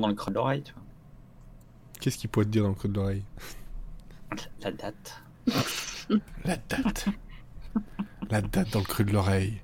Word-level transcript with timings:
dans 0.00 0.08
le 0.08 0.14
creux 0.14 0.30
de 0.30 0.36
l'oreille, 0.36 0.62
tu 0.62 0.72
vois. 0.72 0.82
Qu'est-ce 2.00 2.18
qu'il 2.18 2.30
pourrait 2.30 2.46
te 2.46 2.50
dire 2.50 2.62
dans 2.62 2.70
le 2.70 2.74
creux 2.74 2.88
de 2.88 2.94
l'oreille? 2.94 3.24
La 4.62 4.70
date. 4.72 5.22
La 6.44 6.56
date. 6.56 7.06
La 8.30 8.40
date 8.42 8.70
dans 8.72 8.78
le 8.80 8.84
creux 8.84 9.04
de 9.04 9.12
l'oreille. 9.12 9.60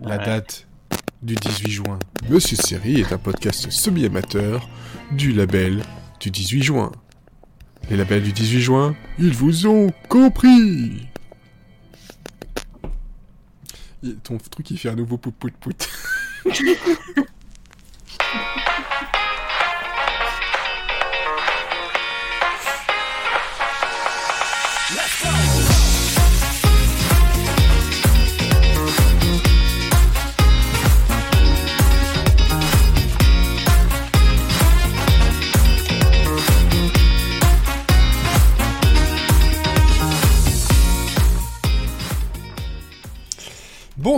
La 0.00 0.16
Ouais. 0.18 0.24
date 0.24 0.66
du 1.22 1.34
18 1.34 1.70
juin. 1.70 1.98
Monsieur 2.28 2.56
Série 2.56 3.00
est 3.00 3.12
un 3.12 3.18
podcast 3.18 3.70
semi-amateur 3.70 4.68
du 5.12 5.32
label 5.32 5.82
du 6.20 6.30
18 6.30 6.62
juin. 6.62 6.92
Les 7.90 7.96
labels 7.96 8.22
du 8.22 8.32
18 8.32 8.60
juin, 8.60 8.96
ils 9.18 9.32
vous 9.32 9.66
ont 9.66 9.90
compris 10.08 11.08
Et 14.04 14.14
Ton 14.22 14.38
truc, 14.38 14.70
il 14.70 14.78
fait 14.78 14.90
un 14.90 14.94
nouveau 14.94 15.16
pout 15.18 15.32
pout 15.32 15.52
pout. 15.58 15.88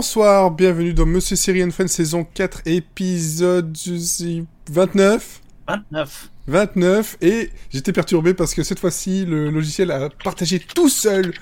Bonsoir, 0.01 0.49
bienvenue 0.49 0.95
dans 0.95 1.05
Monsieur 1.05 1.37
and 1.63 1.69
Friends 1.69 1.89
saison 1.89 2.23
4 2.23 2.63
épisode 2.65 3.77
je 3.79 3.95
sais, 3.97 4.43
29 4.71 5.41
29. 5.67 6.29
29 6.47 7.17
et 7.21 7.51
j'étais 7.69 7.93
perturbé 7.93 8.33
parce 8.33 8.55
que 8.55 8.63
cette 8.63 8.79
fois-ci 8.79 9.25
le 9.25 9.51
logiciel 9.51 9.91
a 9.91 10.09
partagé 10.23 10.57
tout 10.57 10.89
seul 10.89 11.35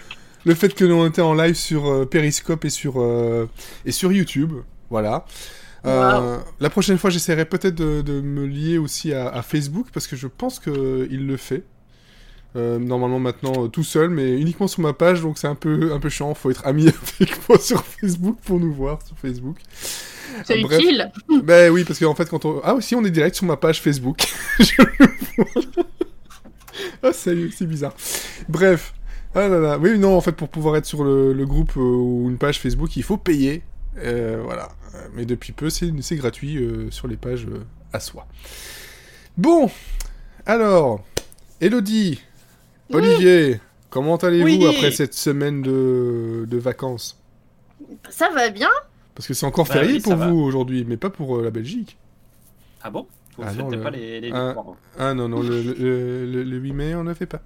le 0.44 0.56
fait 0.56 0.75
que 0.75 0.84
l'on 0.84 1.08
était 1.08 1.22
en 1.22 1.36
live 1.36 1.56
sur 1.56 1.88
euh, 1.88 2.06
Periscope 2.06 2.66
et 2.66 2.69
sur 2.69 2.95
euh, 2.97 3.47
et 3.86 3.94
sur 3.94 4.11
YouTube. 4.11 4.52
Voilà. 4.89 5.23
Euh, 5.86 6.38
la 6.59 6.69
prochaine 6.69 6.97
fois, 6.97 7.09
j'essaierai 7.09 7.45
peut-être 7.45 7.75
de, 7.75 8.02
de 8.02 8.19
me 8.19 8.45
lier 8.45 8.78
aussi 8.78 9.14
à, 9.14 9.30
à 9.30 9.41
Facebook 9.41 9.88
parce 9.94 10.06
que 10.06 10.17
je 10.17 10.28
pense 10.28 10.59
que 10.59 11.08
il 11.09 11.28
le 11.28 11.38
fait. 11.38 11.64
Euh, 12.55 12.80
normalement 12.80 13.19
maintenant 13.19 13.66
euh, 13.66 13.67
tout 13.67 13.83
seul, 13.83 14.09
mais 14.09 14.39
uniquement 14.39 14.67
sur 14.67 14.81
ma 14.81 14.94
page, 14.94 15.22
donc 15.22 15.38
c'est 15.38 15.47
un 15.47 15.53
peu 15.53 15.94
un 15.94 16.00
peu 16.00 16.09
chiant. 16.09 16.33
Faut 16.33 16.50
être 16.50 16.66
ami 16.66 16.88
avec 17.19 17.47
moi 17.47 17.59
sur 17.59 17.83
Facebook 17.86 18.39
pour 18.44 18.59
nous 18.59 18.73
voir 18.73 19.00
sur 19.06 19.16
Facebook. 19.19 19.58
C'est 20.45 20.61
Bref. 20.61 20.80
utile. 20.80 21.11
Ben 21.44 21.72
oui, 21.72 21.83
parce 21.83 22.00
qu'en 22.00 22.16
fait, 22.16 22.28
quand 22.28 22.45
on. 22.45 22.59
Ah, 22.64 22.73
aussi, 22.73 22.95
on 22.95 23.06
est 23.06 23.11
direct 23.11 23.36
sur 23.36 23.45
ma 23.45 23.56
page 23.56 23.81
Facebook. 23.81 24.28
Je 24.59 24.81
le 24.81 25.08
vois. 25.38 25.61
ah, 27.03 27.11
c'est 27.14 27.52
c'est 27.52 27.67
bizarre. 27.67 27.94
Bref. 28.47 28.95
Ah 29.36 29.47
là 29.47 29.59
là. 29.59 29.78
Oui, 29.78 30.00
non, 30.00 30.17
en 30.17 30.22
fait, 30.22 30.31
pour 30.31 30.50
pouvoir 30.50 30.75
être 30.75 30.88
sur 30.88 31.03
le, 31.03 31.34
le 31.34 31.45
groupe 31.45 31.73
euh, 31.78 31.81
ou 31.81 32.30
une 32.30 32.39
page 32.39 32.59
Facebook, 32.59 32.95
il 32.95 33.03
faut 33.03 33.17
payer. 33.17 33.61
Voilà. 33.95 34.69
Mais 35.13 35.25
depuis 35.25 35.52
peu, 35.52 35.69
c'est 35.69 35.91
c'est 36.02 36.16
gratuit 36.16 36.59
sur 36.89 37.08
les 37.08 37.17
pages 37.17 37.45
à 37.94 38.00
soi. 38.00 38.25
Bon. 39.38 39.69
Alors. 40.47 41.03
Elodie. 41.61 42.22
Olivier. 42.92 43.59
Comment 43.90 44.18
allez-vous 44.18 44.45
Oui. 44.45 44.68
après 44.68 44.92
cette 44.92 45.14
semaine 45.14 45.62
de, 45.62 46.45
de 46.48 46.58
vacances? 46.58 47.20
Ça 48.09 48.30
va 48.34 48.50
bien 48.50 48.70
Parce 49.16 49.28
que 49.28 49.34
c'est 49.34 49.46
encore 49.46 49.66
Bah 49.68 49.73
férié 49.76 49.94
oui, 49.94 50.00
pour 50.02 50.16
vous 50.16 50.38
aujourd'hui, 50.40 50.86
mais 50.88 50.98
pas 50.98 51.09
pour 51.09 51.38
euh, 51.38 51.44
la 51.44 51.50
Belgique. 51.52 51.98
Ah 52.84 52.90
bon? 52.90 53.08
Vous 53.38 53.44
Ah 53.46 53.50
faites 53.50 53.59
non, 53.59 53.70
le- 53.70 53.81
pas 53.81 53.90
les, 53.90 54.22
les 54.22 54.31
Ah. 54.31 54.56
Ah 54.98 55.14
non, 55.14 55.28
non, 55.30 55.42
le, 55.42 55.62
le, 55.62 56.26
le- 56.26 56.44
le 56.44 56.58
8 56.58 56.73
mai, 56.73 56.96
on 56.96 57.04
ne 57.04 57.14
fait 57.14 57.26
pas. 57.26 57.42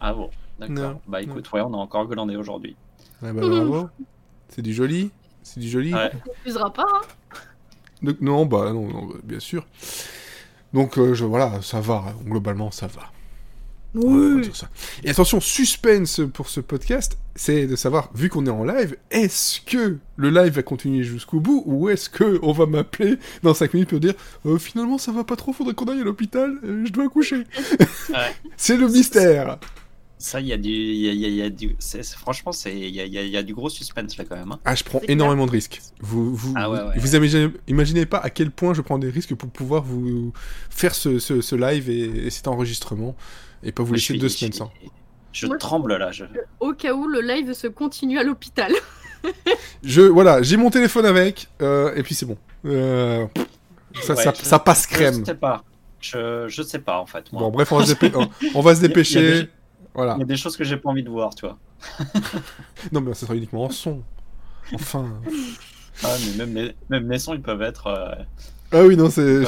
Ah 0.00 0.12
bon, 0.12 0.30
d'accord. 0.60 1.00
Bah 1.08 1.20
écoute, 1.22 1.50
ouais, 1.52 1.60
on 1.62 1.72
a 1.74 1.76
encore 1.78 2.06
glandé 2.06 2.36
aujourd'hui. 2.36 2.76
Ah 3.22 3.32
bah 3.32 3.40
bravo. 3.40 3.88
C'est 4.48 4.62
du 4.62 4.72
joli. 4.74 5.10
C'est 5.42 5.58
du 5.60 5.68
joli. 5.68 5.92
Ouais. 5.92 6.10
On 6.12 6.28
n'abusera 6.38 6.72
pas. 6.72 6.84
Hein. 6.94 7.00
Donc, 8.02 8.20
non, 8.20 8.46
bah 8.46 8.72
non, 8.72 8.86
non, 8.88 9.06
bah, 9.06 9.14
bien 9.24 9.40
sûr. 9.40 9.66
Donc 10.72 10.98
euh, 10.98 11.14
je, 11.14 11.24
voilà, 11.24 11.60
ça 11.62 11.80
va, 11.80 12.04
globalement 12.24 12.70
ça 12.70 12.86
va. 12.86 13.10
Et 15.04 15.10
attention, 15.10 15.40
suspense 15.40 16.20
pour 16.34 16.48
ce 16.48 16.60
podcast, 16.60 17.18
c'est 17.34 17.66
de 17.66 17.76
savoir, 17.76 18.10
vu 18.14 18.28
qu'on 18.28 18.46
est 18.46 18.50
en 18.50 18.64
live, 18.64 18.96
est-ce 19.10 19.60
que 19.60 19.98
le 20.16 20.30
live 20.30 20.52
va 20.54 20.62
continuer 20.62 21.02
jusqu'au 21.02 21.40
bout 21.40 21.62
ou 21.66 21.88
est-ce 21.88 22.08
que 22.08 22.38
on 22.42 22.52
va 22.52 22.66
m'appeler 22.66 23.16
dans 23.42 23.54
5 23.54 23.74
minutes 23.74 23.90
pour 23.90 24.00
dire 24.00 24.14
Euh, 24.46 24.58
finalement 24.58 24.98
ça 24.98 25.12
va 25.12 25.24
pas 25.24 25.36
trop, 25.36 25.52
faudrait 25.52 25.74
qu'on 25.74 25.86
aille 25.86 26.00
à 26.00 26.04
l'hôpital, 26.04 26.58
euh, 26.64 26.84
je 26.86 26.92
dois 26.92 27.04
accoucher. 27.04 27.44
Ouais. 28.10 28.34
c'est 28.56 28.76
le 28.76 28.88
mystère. 28.88 29.58
Ça, 30.18 30.40
il 30.40 30.46
y 30.46 30.52
a 30.54 30.56
du. 30.56 30.70
il 30.70 30.96
Y 31.04 31.08
a, 31.10 31.12
y 31.12 31.24
a- 31.26 31.28
il 31.28 31.34
y 31.34 31.42
a 31.42 31.50
du 31.50 31.76
franchement, 32.16 32.50
c'est- 32.50 32.74
il 32.74 32.88
y 32.94 33.00
a, 33.00 33.04
il 33.04 33.12
y 33.12 33.18
a- 33.18 33.22
il 33.22 33.28
y 33.30 33.36
a 33.36 33.42
du 33.42 33.52
gros 33.52 33.68
suspense 33.68 34.16
là 34.16 34.24
quand 34.26 34.36
même. 34.36 34.50
hein. 34.52 34.58
Ah, 34.64 34.74
je 34.74 34.82
prends 34.82 35.02
énormément 35.08 35.44
de 35.44 35.50
risques. 35.50 35.82
Vous, 36.00 36.34
vous, 36.34 36.54
Ah 36.56 36.70
ouais, 36.70 36.78
ouais. 36.80 36.94
vous 36.98 37.16
imaginez, 37.16 37.50
imaginez 37.68 38.06
pas 38.06 38.16
à 38.18 38.30
quel 38.30 38.50
point 38.50 38.72
je 38.72 38.80
prends 38.80 38.98
des 38.98 39.10
risques 39.10 39.34
pour 39.34 39.50
pouvoir 39.50 39.82
vous 39.82 40.32
faire 40.70 40.94
ce, 40.94 41.18
ce, 41.18 41.42
ce 41.42 41.54
live 41.54 41.90
et, 41.90 42.26
et 42.26 42.30
cet 42.30 42.48
enregistrement 42.48 43.14
et 43.66 43.72
pas 43.72 43.82
vous 43.82 43.92
laisser 43.94 44.14
je 44.14 44.20
deux 44.20 44.28
semaines 44.28 44.52
je- 44.52 44.58
sans. 44.58 44.70
Je 45.32 45.46
Moi, 45.46 45.58
tremble 45.58 45.96
là. 45.96 46.12
Je... 46.12 46.24
Au 46.60 46.72
cas 46.72 46.94
où 46.94 47.06
le 47.06 47.20
live 47.20 47.52
se 47.52 47.66
continue 47.66 48.18
à 48.18 48.22
l'hôpital. 48.22 48.72
Je, 49.82 50.02
voilà, 50.02 50.40
j'ai 50.42 50.56
mon 50.56 50.70
téléphone 50.70 51.04
avec 51.04 51.48
euh, 51.60 51.92
et 51.96 52.02
puis 52.04 52.14
c'est 52.14 52.26
bon. 52.26 52.38
Euh, 52.64 53.26
ça, 54.02 54.14
Ouais, 54.14 54.22
ça, 54.22 54.32
je- 54.38 54.44
ça 54.44 54.58
passe 54.60 54.84
Je 54.88 54.94
crème. 54.94 55.24
sais 55.24 55.34
pas. 55.34 55.64
Je, 56.00 56.46
je 56.48 56.62
sais 56.62 56.78
pas 56.78 57.00
en 57.00 57.06
fait. 57.06 57.32
Moi. 57.32 57.42
Bon, 57.42 57.50
bref, 57.50 57.72
on 57.72 57.78
va 57.78 57.86
se, 57.86 57.92
dépê- 57.94 58.12
on- 58.54 58.60
va 58.60 58.74
se 58.74 58.80
Il 58.80 58.82
y 58.82 58.84
a- 58.84 58.88
dépêcher. 58.88 59.18
il 59.20 59.24
y 59.24 59.38
a 59.38 59.42
des- 59.42 59.48
Voilà. 59.94 60.14
Il 60.16 60.20
y 60.20 60.22
a 60.22 60.26
des 60.26 60.36
choses 60.36 60.56
que 60.56 60.62
j'ai 60.64 60.76
pas 60.76 60.90
envie 60.90 61.02
de 61.02 61.10
voir, 61.10 61.34
tu 61.34 61.44
vois. 61.46 61.58
Non, 62.92 63.00
mais 63.00 63.14
ça 63.14 63.26
sera 63.26 63.34
uniquement 63.34 63.64
en 63.64 63.70
son. 63.70 64.02
Enfin. 64.72 65.06
Ah, 66.04 66.14
mais 66.24 66.44
même 66.46 66.54
les, 66.54 66.74
même 66.88 67.10
les 67.10 67.18
sons, 67.18 67.34
ils 67.34 67.42
peuvent 67.42 67.62
être, 67.62 67.88
euh, 67.88 68.14
Ah 68.72 68.82
oui, 68.84 68.96
non, 68.96 69.10
c'est. 69.10 69.42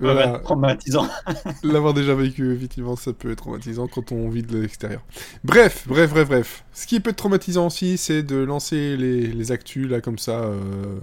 Voilà. 0.00 0.36
être 0.36 0.42
traumatisants. 0.42 1.08
L'avoir 1.62 1.94
déjà 1.94 2.14
vécu, 2.14 2.54
effectivement, 2.54 2.96
ça 2.96 3.12
peut 3.12 3.30
être 3.30 3.38
traumatisant 3.38 3.86
quand 3.86 4.12
on 4.12 4.28
vit 4.28 4.42
de 4.42 4.58
l'extérieur. 4.58 5.02
Bref, 5.44 5.84
bref, 5.86 6.10
bref, 6.10 6.28
bref. 6.28 6.64
Ce 6.72 6.86
qui 6.86 7.00
peut 7.00 7.10
être 7.10 7.16
traumatisant 7.16 7.66
aussi, 7.66 7.98
c'est 7.98 8.22
de 8.22 8.36
lancer 8.36 8.96
les, 8.96 9.26
les 9.26 9.52
actus, 9.52 9.88
là, 9.88 10.00
comme 10.00 10.18
ça, 10.18 10.40
euh, 10.40 10.98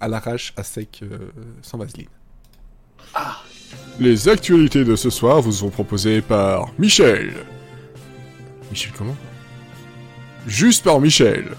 à 0.00 0.08
l'arrache, 0.08 0.52
à 0.56 0.62
sec, 0.62 1.00
euh, 1.02 1.30
sans 1.62 1.78
vaseline. 1.78 2.08
Ah. 3.14 3.38
Les 3.98 4.28
actualités 4.28 4.84
de 4.84 4.96
ce 4.96 5.10
soir 5.10 5.40
vous 5.40 5.52
sont 5.52 5.70
proposées 5.70 6.20
par 6.20 6.68
Michel. 6.78 7.32
Michel 8.70 8.92
comment? 8.96 9.16
Juste 10.46 10.84
par 10.84 11.00
Michel. 11.00 11.56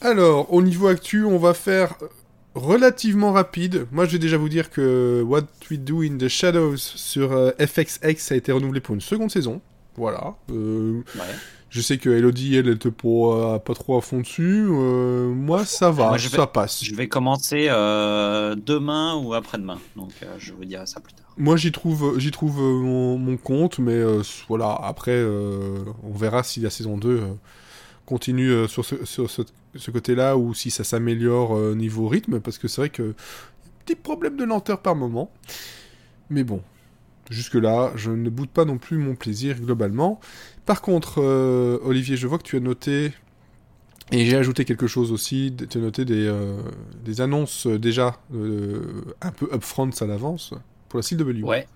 Alors, 0.00 0.52
au 0.52 0.62
niveau 0.62 0.86
actu, 0.88 1.24
on 1.24 1.38
va 1.38 1.54
faire 1.54 1.94
euh, 2.02 2.06
relativement 2.54 3.32
rapide. 3.32 3.86
Moi, 3.90 4.04
je 4.06 4.12
vais 4.12 4.18
déjà 4.18 4.36
vous 4.36 4.48
dire 4.48 4.70
que 4.70 5.22
What 5.26 5.42
We 5.70 5.78
Do 5.80 6.02
in 6.02 6.16
the 6.18 6.28
Shadows 6.28 6.76
sur 6.76 7.32
euh, 7.32 7.50
FXX 7.58 8.32
a 8.32 8.36
été 8.36 8.52
renouvelé 8.52 8.80
pour 8.80 8.94
une 8.94 9.00
seconde 9.00 9.30
saison. 9.30 9.60
Voilà. 9.96 10.34
Euh, 10.52 11.02
Ouais. 11.16 11.24
je 11.70 11.80
sais 11.80 11.98
que 11.98 12.08
Elodie, 12.10 12.56
elle, 12.56 12.68
était 12.68 12.92
pas, 12.92 13.08
euh, 13.08 13.58
pas 13.58 13.74
trop 13.74 13.98
à 13.98 14.00
fond 14.00 14.20
dessus. 14.20 14.62
Moi, 14.68 15.64
ça 15.64 15.90
va, 15.90 16.10
Moi, 16.10 16.18
je 16.18 16.28
vais- 16.28 16.36
ça 16.36 16.46
passe. 16.46 16.84
Je 16.84 16.94
vais 16.94 17.08
commencer 17.08 17.66
demain 17.66 19.16
ou 19.16 19.34
après-demain. 19.34 19.78
Donc, 19.96 20.10
je 20.38 20.52
vous 20.52 20.64
dirai 20.64 20.86
ça 20.86 21.00
plus 21.00 21.12
tard. 21.14 21.26
Moi, 21.36 21.56
j'y 21.56 21.72
trouve, 21.72 22.18
j'y 22.20 22.30
trouve 22.30 22.60
mon, 22.60 23.18
mon 23.18 23.36
compte, 23.36 23.80
mais 23.80 24.00
voilà, 24.48 24.78
après, 24.80 25.24
on 25.24 26.12
verra 26.16 26.44
si 26.44 26.60
la 26.60 26.70
saison 26.70 26.96
2 26.96 27.08
euh, 27.08 27.26
continue 28.08 28.50
euh, 28.50 28.66
sur 28.68 28.86
ce, 28.86 29.90
côté-là 29.90 30.38
ou 30.38 30.54
si 30.54 30.70
ça 30.70 30.82
s'améliore 30.82 31.54
euh, 31.54 31.74
niveau 31.74 32.08
rythme, 32.08 32.40
parce 32.40 32.56
que 32.56 32.66
c'est 32.66 32.80
vrai 32.80 32.88
que 32.88 33.14
petit 33.84 33.96
problème 33.96 34.36
de 34.36 34.44
lenteur 34.44 34.80
par 34.80 34.96
moment. 34.96 35.30
Mais 36.30 36.42
bon, 36.42 36.62
jusque-là, 37.28 37.92
je 37.96 38.10
ne 38.10 38.30
boude 38.30 38.48
pas 38.48 38.64
non 38.64 38.78
plus 38.78 38.96
mon 38.96 39.14
plaisir 39.14 39.60
globalement. 39.60 40.20
Par 40.64 40.80
contre, 40.80 41.20
euh, 41.20 41.78
Olivier, 41.84 42.16
je 42.16 42.26
vois 42.26 42.38
que 42.38 42.44
tu 42.44 42.56
as 42.56 42.60
noté, 42.60 43.12
et 44.10 44.24
j'ai 44.24 44.36
ajouté 44.38 44.64
quelque 44.64 44.86
chose 44.86 45.12
aussi, 45.12 45.54
tu 45.68 45.76
as 45.76 45.80
noté 45.80 46.06
des, 46.06 46.34
des 47.04 47.20
annonces 47.20 47.66
déjà 47.66 48.18
un 48.32 49.32
peu 49.32 49.50
upfront 49.52 49.90
à 50.00 50.06
l'avance 50.06 50.54
pour 50.88 50.98
la 50.98 51.02
CW. 51.02 51.44
Ouais. 51.44 51.66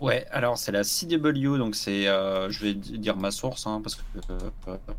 Ouais, 0.00 0.26
alors 0.30 0.58
c'est 0.58 0.70
la 0.70 0.84
CW, 0.84 1.58
donc 1.58 1.74
c'est, 1.74 2.06
euh, 2.06 2.48
je 2.50 2.64
vais 2.64 2.74
dire 2.74 3.16
ma 3.16 3.32
source, 3.32 3.66
hein, 3.66 3.80
parce 3.82 3.96
que 3.96 4.02
euh, 4.30 4.38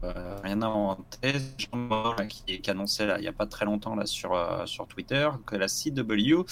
euh, 0.03 0.37
rien 0.43 0.57
Morin, 0.57 2.15
là, 2.17 2.25
qui, 2.25 2.59
qui 2.59 2.69
annonçait 2.69 3.05
là, 3.05 3.17
il 3.17 3.21
n'y 3.21 3.27
a 3.27 3.33
pas 3.33 3.45
très 3.45 3.63
longtemps 3.63 3.95
là, 3.95 4.05
sur, 4.05 4.33
euh, 4.33 4.65
sur 4.65 4.87
Twitter 4.87 5.29
que 5.45 5.55
la 5.55 5.67
CW 5.67 6.43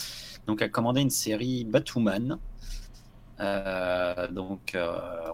donc, 0.48 0.62
a 0.62 0.70
commandé 0.70 1.02
une 1.02 1.10
série 1.10 1.66
Batwoman. 1.66 2.38
Donc 3.38 4.78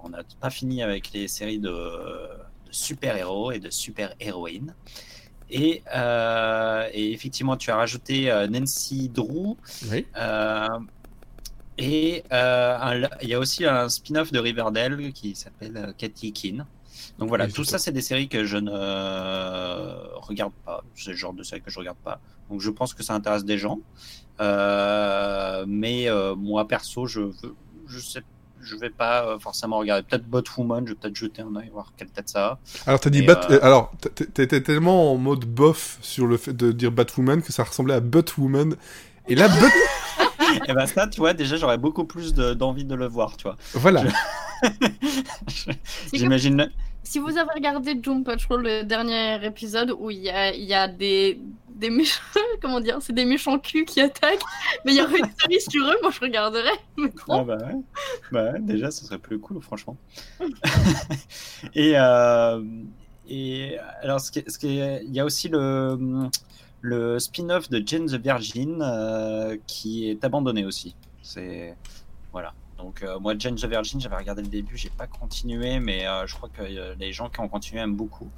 on 0.04 0.10
n'a 0.10 0.24
pas 0.42 0.50
fini 0.50 0.82
avec 0.82 1.14
les 1.14 1.28
séries 1.28 1.60
de, 1.60 1.70
de 1.70 2.72
super-héros 2.72 3.52
et 3.52 3.60
de 3.60 3.70
super-héroïnes. 3.70 4.74
Et, 5.52 5.84
et 6.94 7.14
effectivement, 7.14 7.58
tu 7.58 7.70
as 7.70 7.76
rajouté 7.76 8.26
Nancy 8.50 9.08
Drew. 9.08 9.56
Oui. 9.92 10.08
Euh, 11.80 11.84
et 11.84 12.24
euh, 12.32 12.78
un- 12.80 13.10
il 13.22 13.30
y 13.30 13.34
a 13.34 13.40
aussi 13.40 13.66
un 13.66 13.90
spin-off 13.90 14.32
de 14.32 14.40
Riverdale 14.40 15.12
qui 15.14 15.36
s'appelle 15.36 15.78
euh, 15.78 15.92
Katy 15.98 16.34
Keene. 16.34 16.66
Donc 17.20 17.30
voilà, 17.30 17.46
Oui, 17.46 17.54
tout 17.54 17.64
ça, 17.64 17.78
c'est 17.80 17.92
des 17.92 18.02
séries 18.02 18.28
que 18.28 18.44
je 18.46 18.58
ne 18.58 18.72
euh, 18.74 19.96
regarde 20.16 20.54
pas. 20.66 20.84
C'est 20.96 21.12
le 21.12 21.16
genre 21.18 21.34
de 21.34 21.44
séries 21.44 21.62
que 21.62 21.70
je 21.72 21.80
regarde 21.80 21.98
pas. 22.04 22.20
Donc 22.50 22.62
je 22.62 22.70
pense 22.70 22.94
que 22.94 23.04
ça 23.04 23.14
intéresse 23.14 23.46
des 23.46 23.58
gens. 23.58 23.80
Euh, 24.42 25.66
mais 25.68 26.10
euh, 26.10 26.36
moi, 26.36 26.68
perso, 26.68 27.06
je 27.08 27.22
veux, 27.22 27.56
je 27.88 28.00
sais, 28.00 28.22
je 28.62 28.76
vais 28.76 28.90
pas 28.90 29.26
euh, 29.28 29.40
forcément 29.40 29.78
regarder. 29.78 30.04
Peut-être 30.04 30.26
Botwoman, 30.26 30.86
je 30.86 30.94
vais 30.94 31.00
peut-être 31.00 31.16
jeter 31.16 31.42
un 31.42 31.56
œil, 31.56 31.70
voir 31.72 31.94
quelle 31.98 32.10
tête 32.10 32.30
ça 32.30 32.46
a. 32.46 32.60
Alors 32.88 33.00
t'as 33.00 33.10
dit 33.10 33.22
Bat... 33.22 33.48
euh, 33.52 33.60
alors 33.62 33.92
t'étais 34.34 34.62
tellement 34.62 35.12
en 35.14 35.18
mode 35.18 35.46
bof 35.46 35.98
sur 36.02 36.26
le 36.28 36.38
fait 36.38 36.54
de 36.54 36.72
dire 36.72 36.92
Batwoman 36.92 37.42
que 37.42 37.52
ça 37.52 37.64
ressemblait 37.64 37.96
à 37.96 38.00
Buttwoman. 38.00 38.76
Et 39.28 39.36
là, 39.36 39.48
But... 39.50 39.72
et 40.68 40.74
ben 40.74 40.86
ça, 40.86 41.08
tu 41.08 41.20
vois, 41.20 41.34
déjà, 41.34 41.56
j'aurais 41.58 41.78
beaucoup 41.78 42.06
plus 42.06 42.34
de- 42.34 42.54
d'envie 42.54 42.86
de 42.86 42.96
le 42.96 43.08
voir, 43.08 43.38
tu 43.38 43.44
vois. 43.44 43.56
voilà. 43.74 44.04
J'imagine. 46.14 46.70
si 47.04 47.20
vous 47.20 47.38
avez 47.38 47.50
regardé 47.54 47.96
Doom 47.96 48.24
Patrol, 48.24 48.64
le 48.64 48.84
dernier 48.84 49.44
épisode 49.46 49.94
où 49.98 50.10
il 50.10 50.20
y 50.20 50.30
a, 50.30 50.54
il 50.54 50.64
y 50.64 50.74
a 50.74 50.88
des, 50.88 51.40
des 51.76 51.90
méchants, 51.90 52.22
comment 52.62 52.80
dire, 52.80 52.98
c'est 53.02 53.14
des 53.14 53.26
méchants 53.26 53.60
culs 53.60 53.86
qui 53.86 54.00
attaquent, 54.02 54.44
mais 54.86 54.94
il 54.94 54.98
y 54.98 55.02
aurait 55.02 55.20
une 55.20 55.32
série 55.42 55.62
sur 55.62 55.86
eux, 55.86 55.96
moi 56.02 56.12
je 56.12 56.20
regarderais. 56.22 56.80
Ah 57.30 57.44
bah 57.44 57.58
ouais. 57.58 57.76
Bah 58.32 58.52
ouais, 58.54 58.60
déjà, 58.62 58.90
ce 58.92 59.06
serait 59.06 59.18
plus 59.20 59.40
cool, 59.40 59.62
franchement. 59.62 59.98
et, 61.74 61.94
euh, 61.98 62.62
et 63.28 63.78
alors, 64.02 64.20
ce 64.20 64.32
qui 64.32 64.44
ce 64.48 64.58
qui 64.58 64.80
est- 64.80 65.04
il 65.06 65.14
y 65.14 65.20
a 65.20 65.26
aussi 65.26 65.50
le, 65.50 65.98
le 66.86 67.18
spin-off 67.18 67.70
de 67.70 67.82
Jane 67.86 68.06
the 68.08 68.16
Virgin 68.22 68.82
euh, 68.82 69.58
qui 69.68 70.10
est 70.10 70.24
abandonné 70.24 70.66
aussi. 70.66 70.96
C'est 71.22 71.76
voilà. 72.34 72.54
Donc 72.78 73.02
euh, 73.04 73.18
moi, 73.20 73.34
Jane 73.40 73.56
the 73.56 73.66
Virgin, 73.66 74.02
j'avais 74.02 74.18
regardé 74.18 74.42
le 74.42 74.50
début, 74.50 74.76
j'ai 74.76 74.90
pas 74.90 75.08
continué, 75.08 75.80
mais 75.80 76.06
euh, 76.06 76.28
je 76.28 76.36
crois 76.36 76.50
que 76.50 76.62
euh, 76.62 76.94
les 77.00 77.14
gens 77.14 77.30
qui 77.30 77.40
ont 77.40 77.48
continué 77.48 77.80
aiment 77.82 77.96
beaucoup. 77.96 78.30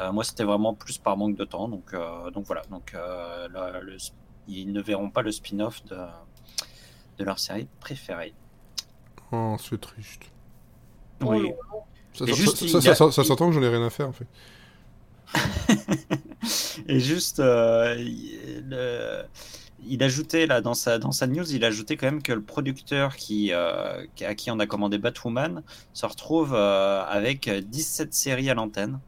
Euh, 0.00 0.10
moi, 0.10 0.24
c'était 0.24 0.44
vraiment 0.44 0.72
plus 0.72 0.96
par 0.96 1.18
manque 1.18 1.36
de 1.36 1.44
temps, 1.44 1.68
donc 1.68 1.92
euh, 1.92 2.30
donc 2.30 2.46
voilà. 2.46 2.62
Donc 2.70 2.94
euh, 2.94 3.46
le- 3.48 3.80
le- 3.84 3.96
ils 4.48 4.72
ne 4.72 4.80
verront 4.80 5.10
pas 5.10 5.20
le 5.22 5.30
spin-off 5.30 5.84
de 5.84 5.96
de 7.18 7.24
leur 7.24 7.38
série 7.38 7.68
préférée. 7.80 8.32
Oh, 9.32 9.56
c'est 9.60 9.78
triste. 9.80 10.22
Oui. 11.20 11.52
ça 12.14 12.94
s'entend 12.94 13.48
que 13.48 13.52
j'en 13.52 13.62
ai 13.62 13.68
rien 13.68 13.84
à 13.86 13.90
faire 13.90 14.08
en 14.08 14.12
fait. 14.12 14.26
Et 16.88 17.00
juste, 17.00 17.40
euh, 17.40 17.96
il, 17.98 18.64
le- 18.68 19.22
il 19.84 20.02
ajoutait 20.02 20.46
là 20.46 20.60
dans 20.60 20.74
sa 20.74 20.98
dans 20.98 21.10
sa 21.12 21.26
news, 21.26 21.50
il 21.52 21.64
ajoutait 21.64 21.96
quand 21.96 22.06
même 22.06 22.22
que 22.22 22.32
le 22.32 22.42
producteur 22.42 23.16
qui 23.16 23.52
euh, 23.52 24.04
à 24.20 24.34
qui 24.34 24.50
on 24.50 24.58
a 24.60 24.66
commandé 24.66 24.98
Batwoman 24.98 25.62
se 25.92 26.06
retrouve 26.06 26.54
euh, 26.54 27.02
avec 27.04 27.48
17 27.50 28.14
séries 28.14 28.48
à 28.50 28.54
l'antenne. 28.54 29.00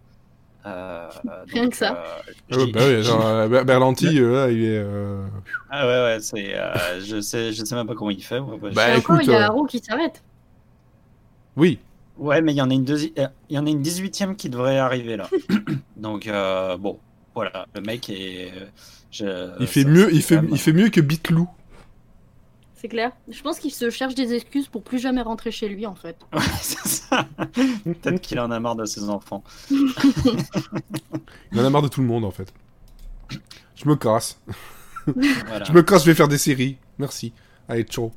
Euh, 0.67 1.09
Rien 1.53 1.69
que 1.71 1.77
ça. 1.77 1.93
euh, 1.93 2.33
Ah 2.51 2.57
bah 2.73 2.81
ouais, 2.87 3.03
genre, 3.03 3.27
euh, 3.27 3.49
Ber- 3.49 3.65
Berlanti, 3.65 4.19
euh, 4.19 4.47
là, 4.47 4.51
il 4.51 4.65
est. 4.65 4.79
euh, 4.79 5.27
ah 5.71 5.87
ouais 5.87 6.03
ouais, 6.15 6.19
c'est 6.21 6.57
euh, 6.57 7.01
je 7.01 7.21
sais 7.21 7.53
je 7.53 7.65
sais 7.65 7.75
même 7.75 7.87
pas 7.87 7.95
comment 7.95 8.11
il 8.11 8.25
fait. 8.25 8.41
moi, 8.41 8.57
Bah, 8.61 8.97
encore, 8.97 9.21
écoute, 9.21 9.21
il 9.27 9.31
y 9.31 9.35
a 9.35 9.41
euh, 9.41 9.47
Arrow 9.49 9.67
qui 9.67 9.79
s'arrête. 9.81 10.23
Oui. 11.57 11.79
Ouais, 12.17 12.41
mais 12.43 12.53
il 12.53 12.57
y 12.57 12.63
en 12.63 12.71
a 12.71 12.75
une 12.75 12.85
deuxi- 12.85 13.13
euh, 13.19 13.29
il 13.49 13.57
y 13.57 13.59
en 13.59 13.67
a 13.67 13.71
une 13.71 13.83
18e 13.83 14.37
qui 14.37 14.49
devrait 14.49 14.79
arriver 14.79 15.17
là. 15.17 15.29
Donc 15.97 16.27
euh, 16.27 16.77
bon, 16.77 16.99
voilà, 17.35 17.67
le 17.75 17.81
mec 17.81 18.09
est 18.11 18.53
je- 19.11 19.51
Il 19.61 19.67
fait 19.67 19.83
ça- 19.83 19.89
mieux, 19.89 20.09
c'est 20.11 20.15
il 20.17 20.23
fait, 20.23 20.37
même- 20.37 20.49
il 20.53 20.59
fait 20.59 20.73
mieux 20.73 20.89
que 20.89 21.01
Bitlou. 21.01 21.49
C'est 22.75 22.89
clair. 22.89 23.13
Je 23.31 23.41
pense 23.41 23.59
qu'il 23.59 23.73
se 23.73 23.89
cherche 23.89 24.15
des 24.15 24.35
excuses 24.35 24.69
pour 24.69 24.83
plus 24.83 24.99
jamais 24.99 25.23
rentrer 25.23 25.51
chez 25.51 25.69
lui 25.69 25.87
en 25.87 25.95
fait. 25.95 26.17
Ouais, 26.35 26.41
c'est 26.61 26.87
ça. 26.87 27.27
Peut-être 27.85 28.21
qu'il 28.21 28.39
en 28.41 28.51
a 28.51 28.61
marre 28.61 28.77
de 28.77 28.85
ses 28.85 29.09
enfants. 29.09 29.43
Il 29.71 31.61
en 31.61 31.65
a 31.65 31.71
marre 31.71 31.83
de 31.83 31.89
tout 31.89 32.01
le 32.03 32.07
monde 32.07 32.25
en 32.25 32.31
fait. 32.31 32.53
Je 33.75 33.89
me 33.89 33.97
casse. 33.97 34.39
Voilà. 35.07 35.65
Je 35.65 35.73
me 35.73 35.83
casse, 35.83 36.03
je 36.05 36.11
vais 36.11 36.15
faire 36.15 36.29
des 36.29 36.39
séries. 36.39 36.77
Merci. 36.99 37.33
Allez, 37.69 37.85
ciao. 37.85 38.13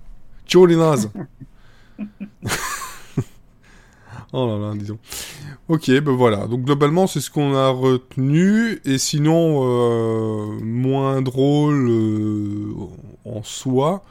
Ciao 0.45 0.65
les 0.65 0.75
nazes. 0.75 1.09
oh 4.33 4.47
là 4.47 4.57
là, 4.69 4.73
disons. 4.75 4.97
Ok, 5.67 5.89
ben 5.89 6.11
voilà. 6.13 6.47
Donc 6.47 6.63
globalement, 6.63 7.07
c'est 7.07 7.21
ce 7.21 7.29
qu'on 7.29 7.55
a 7.55 7.69
retenu. 7.69 8.79
Et 8.85 8.97
sinon, 8.97 9.61
euh, 9.63 10.59
moins 10.61 11.21
drôle 11.21 11.89
euh, 11.89 12.73
en 13.25 13.43
soi, 13.43 14.03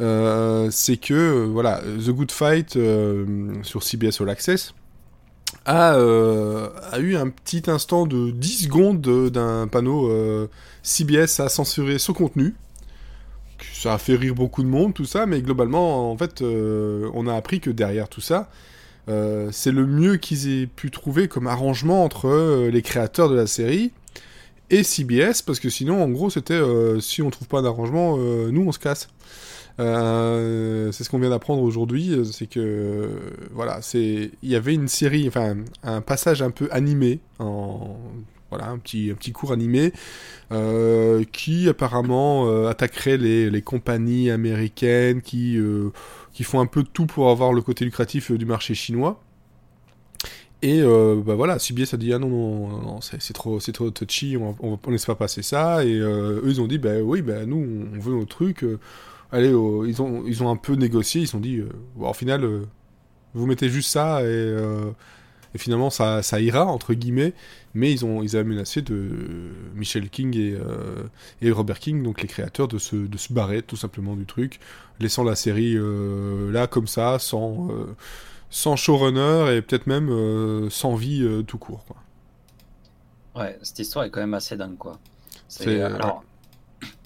euh, 0.00 0.68
c'est 0.70 0.96
que 0.96 1.44
voilà, 1.46 1.80
The 2.04 2.10
Good 2.10 2.32
Fight 2.32 2.78
sur 3.62 3.82
CBS 3.82 4.20
All 4.20 4.30
Access 4.30 4.74
a, 5.66 5.90
a 6.92 6.98
eu 6.98 7.14
un 7.16 7.28
petit 7.28 7.62
instant 7.70 8.06
de 8.06 8.30
10 8.30 8.64
secondes 8.64 9.00
de- 9.00 9.28
d'un 9.28 9.68
panneau 9.68 10.10
CBS 10.82 11.38
a 11.40 11.48
censuré 11.48 11.98
ce 11.98 12.10
contenu. 12.10 12.54
Ça 13.74 13.94
a 13.94 13.98
fait 13.98 14.16
rire 14.16 14.34
beaucoup 14.34 14.62
de 14.64 14.68
monde, 14.68 14.94
tout 14.94 15.04
ça, 15.04 15.26
mais 15.26 15.40
globalement, 15.42 16.10
en 16.10 16.16
fait, 16.16 16.42
on 16.42 17.26
a 17.28 17.34
appris 17.34 17.60
que 17.60 17.70
derrière 17.70 18.08
tout 18.08 18.20
ça, 18.20 18.48
euh, 19.08 19.48
c'est 19.50 19.72
le 19.72 19.86
mieux 19.86 20.16
qu'ils 20.16 20.48
aient 20.48 20.66
pu 20.66 20.90
trouver 20.90 21.26
comme 21.28 21.46
arrangement 21.46 22.04
entre 22.04 22.28
euh, 22.28 22.70
les 22.70 22.82
créateurs 22.82 23.28
de 23.28 23.34
la 23.34 23.46
série 23.46 23.92
et 24.70 24.84
CBS, 24.84 25.42
parce 25.44 25.60
que 25.60 25.68
sinon, 25.68 26.02
en 26.02 26.08
gros, 26.08 26.30
c'était 26.30 26.54
euh, 26.54 27.00
si 27.00 27.20
on 27.20 27.30
trouve 27.30 27.48
pas 27.48 27.60
d'arrangement, 27.62 28.16
nous, 28.16 28.62
on 28.66 28.72
se 28.72 28.78
casse. 28.78 29.08
C'est 29.78 31.04
ce 31.04 31.10
qu'on 31.10 31.18
vient 31.18 31.30
d'apprendre 31.30 31.62
aujourd'hui, 31.62 32.14
c'est 32.30 32.46
que 32.46 33.10
voilà, 33.52 33.82
c'est 33.82 34.30
il 34.42 34.48
y 34.48 34.54
avait 34.54 34.74
une 34.74 34.88
série, 34.88 35.26
enfin 35.28 35.56
un 35.82 36.00
passage 36.00 36.40
un 36.40 36.50
peu 36.50 36.68
animé 36.70 37.20
voilà 37.38 38.68
un 38.68 38.76
petit 38.76 39.10
un 39.10 39.14
petit 39.14 39.32
cours 39.32 39.50
animé 39.50 39.92
qui 41.32 41.68
apparemment 41.68 42.66
attaquerait 42.66 43.16
les, 43.16 43.62
compagnies 43.62 44.30
américaines 44.30 45.20
qui 45.22 45.58
qui 46.32 46.44
font 46.44 46.60
un 46.60 46.66
peu 46.66 46.82
de 46.82 46.88
tout 46.88 47.06
pour 47.06 47.30
avoir 47.30 47.52
le 47.52 47.62
côté 47.62 47.84
lucratif 47.84 48.30
euh, 48.30 48.38
du 48.38 48.46
marché 48.46 48.74
chinois. 48.74 49.22
Et 50.62 50.80
euh, 50.80 51.20
bah 51.24 51.34
voilà, 51.34 51.58
CBS 51.58 51.92
a 51.94 51.96
dit 51.96 52.12
ah 52.12 52.18
non 52.20 52.28
non, 52.28 52.68
non, 52.82 53.00
c'est 53.00 53.32
trop 53.32 53.58
c'est 53.58 53.72
trop 53.72 53.90
touchy, 53.90 54.36
on, 54.36 54.56
on 54.60 54.90
laisse 54.90 55.06
pas 55.06 55.16
passer 55.16 55.42
ça. 55.42 55.84
Et 55.84 55.98
euh, 55.98 56.40
eux 56.44 56.50
ils 56.50 56.60
ont 56.60 56.68
dit 56.68 56.78
bah 56.78 57.00
oui 57.02 57.20
bah 57.20 57.44
nous 57.46 57.88
on 57.92 57.98
veut 57.98 58.12
nos 58.12 58.24
trucs. 58.24 58.64
allez, 59.32 59.48
euh, 59.52 59.88
ils 59.88 60.00
ont 60.02 60.22
ils 60.24 60.42
ont 60.42 60.50
un 60.50 60.56
peu 60.56 60.74
négocié, 60.74 61.22
ils 61.22 61.26
se 61.26 61.32
sont 61.32 61.40
dit 61.40 61.62
bon, 61.96 62.08
au 62.10 62.12
final 62.12 62.48
vous 63.34 63.46
mettez 63.46 63.68
juste 63.68 63.90
ça 63.90 64.22
et, 64.22 64.54
et 65.54 65.58
finalement 65.58 65.90
ça, 65.90 66.22
ça 66.22 66.40
ira 66.40 66.64
entre 66.66 66.94
guillemets. 66.94 67.34
Mais 67.74 67.90
ils 67.90 68.04
ont 68.04 68.22
ils 68.22 68.36
avaient 68.36 68.48
menacé 68.48 68.82
de 68.82 69.50
Michel 69.74 70.10
King 70.10 70.36
et, 70.36 70.52
euh, 70.52 71.04
et 71.40 71.50
Robert 71.50 71.78
King, 71.78 72.02
donc 72.02 72.20
les 72.20 72.28
créateurs, 72.28 72.68
de 72.68 72.78
se 72.78 72.96
de 72.96 73.16
se 73.16 73.32
barrer 73.32 73.62
tout 73.62 73.76
simplement 73.76 74.14
du 74.14 74.26
truc, 74.26 74.60
laissant 75.00 75.24
la 75.24 75.34
série 75.34 75.74
euh, 75.76 76.52
là 76.52 76.66
comme 76.66 76.86
ça, 76.86 77.18
sans 77.18 77.70
euh, 77.70 77.96
sans 78.50 78.76
showrunner 78.76 79.56
et 79.56 79.62
peut-être 79.62 79.86
même 79.86 80.68
sans 80.68 80.94
vie 80.94 81.26
tout 81.46 81.56
court. 81.56 81.84
Quoi. 81.86 81.96
Ouais, 83.42 83.58
cette 83.62 83.78
histoire 83.78 84.04
est 84.04 84.10
quand 84.10 84.20
même 84.20 84.34
assez 84.34 84.58
dingue, 84.58 84.76
quoi. 84.76 84.98
Alors, 85.66 86.24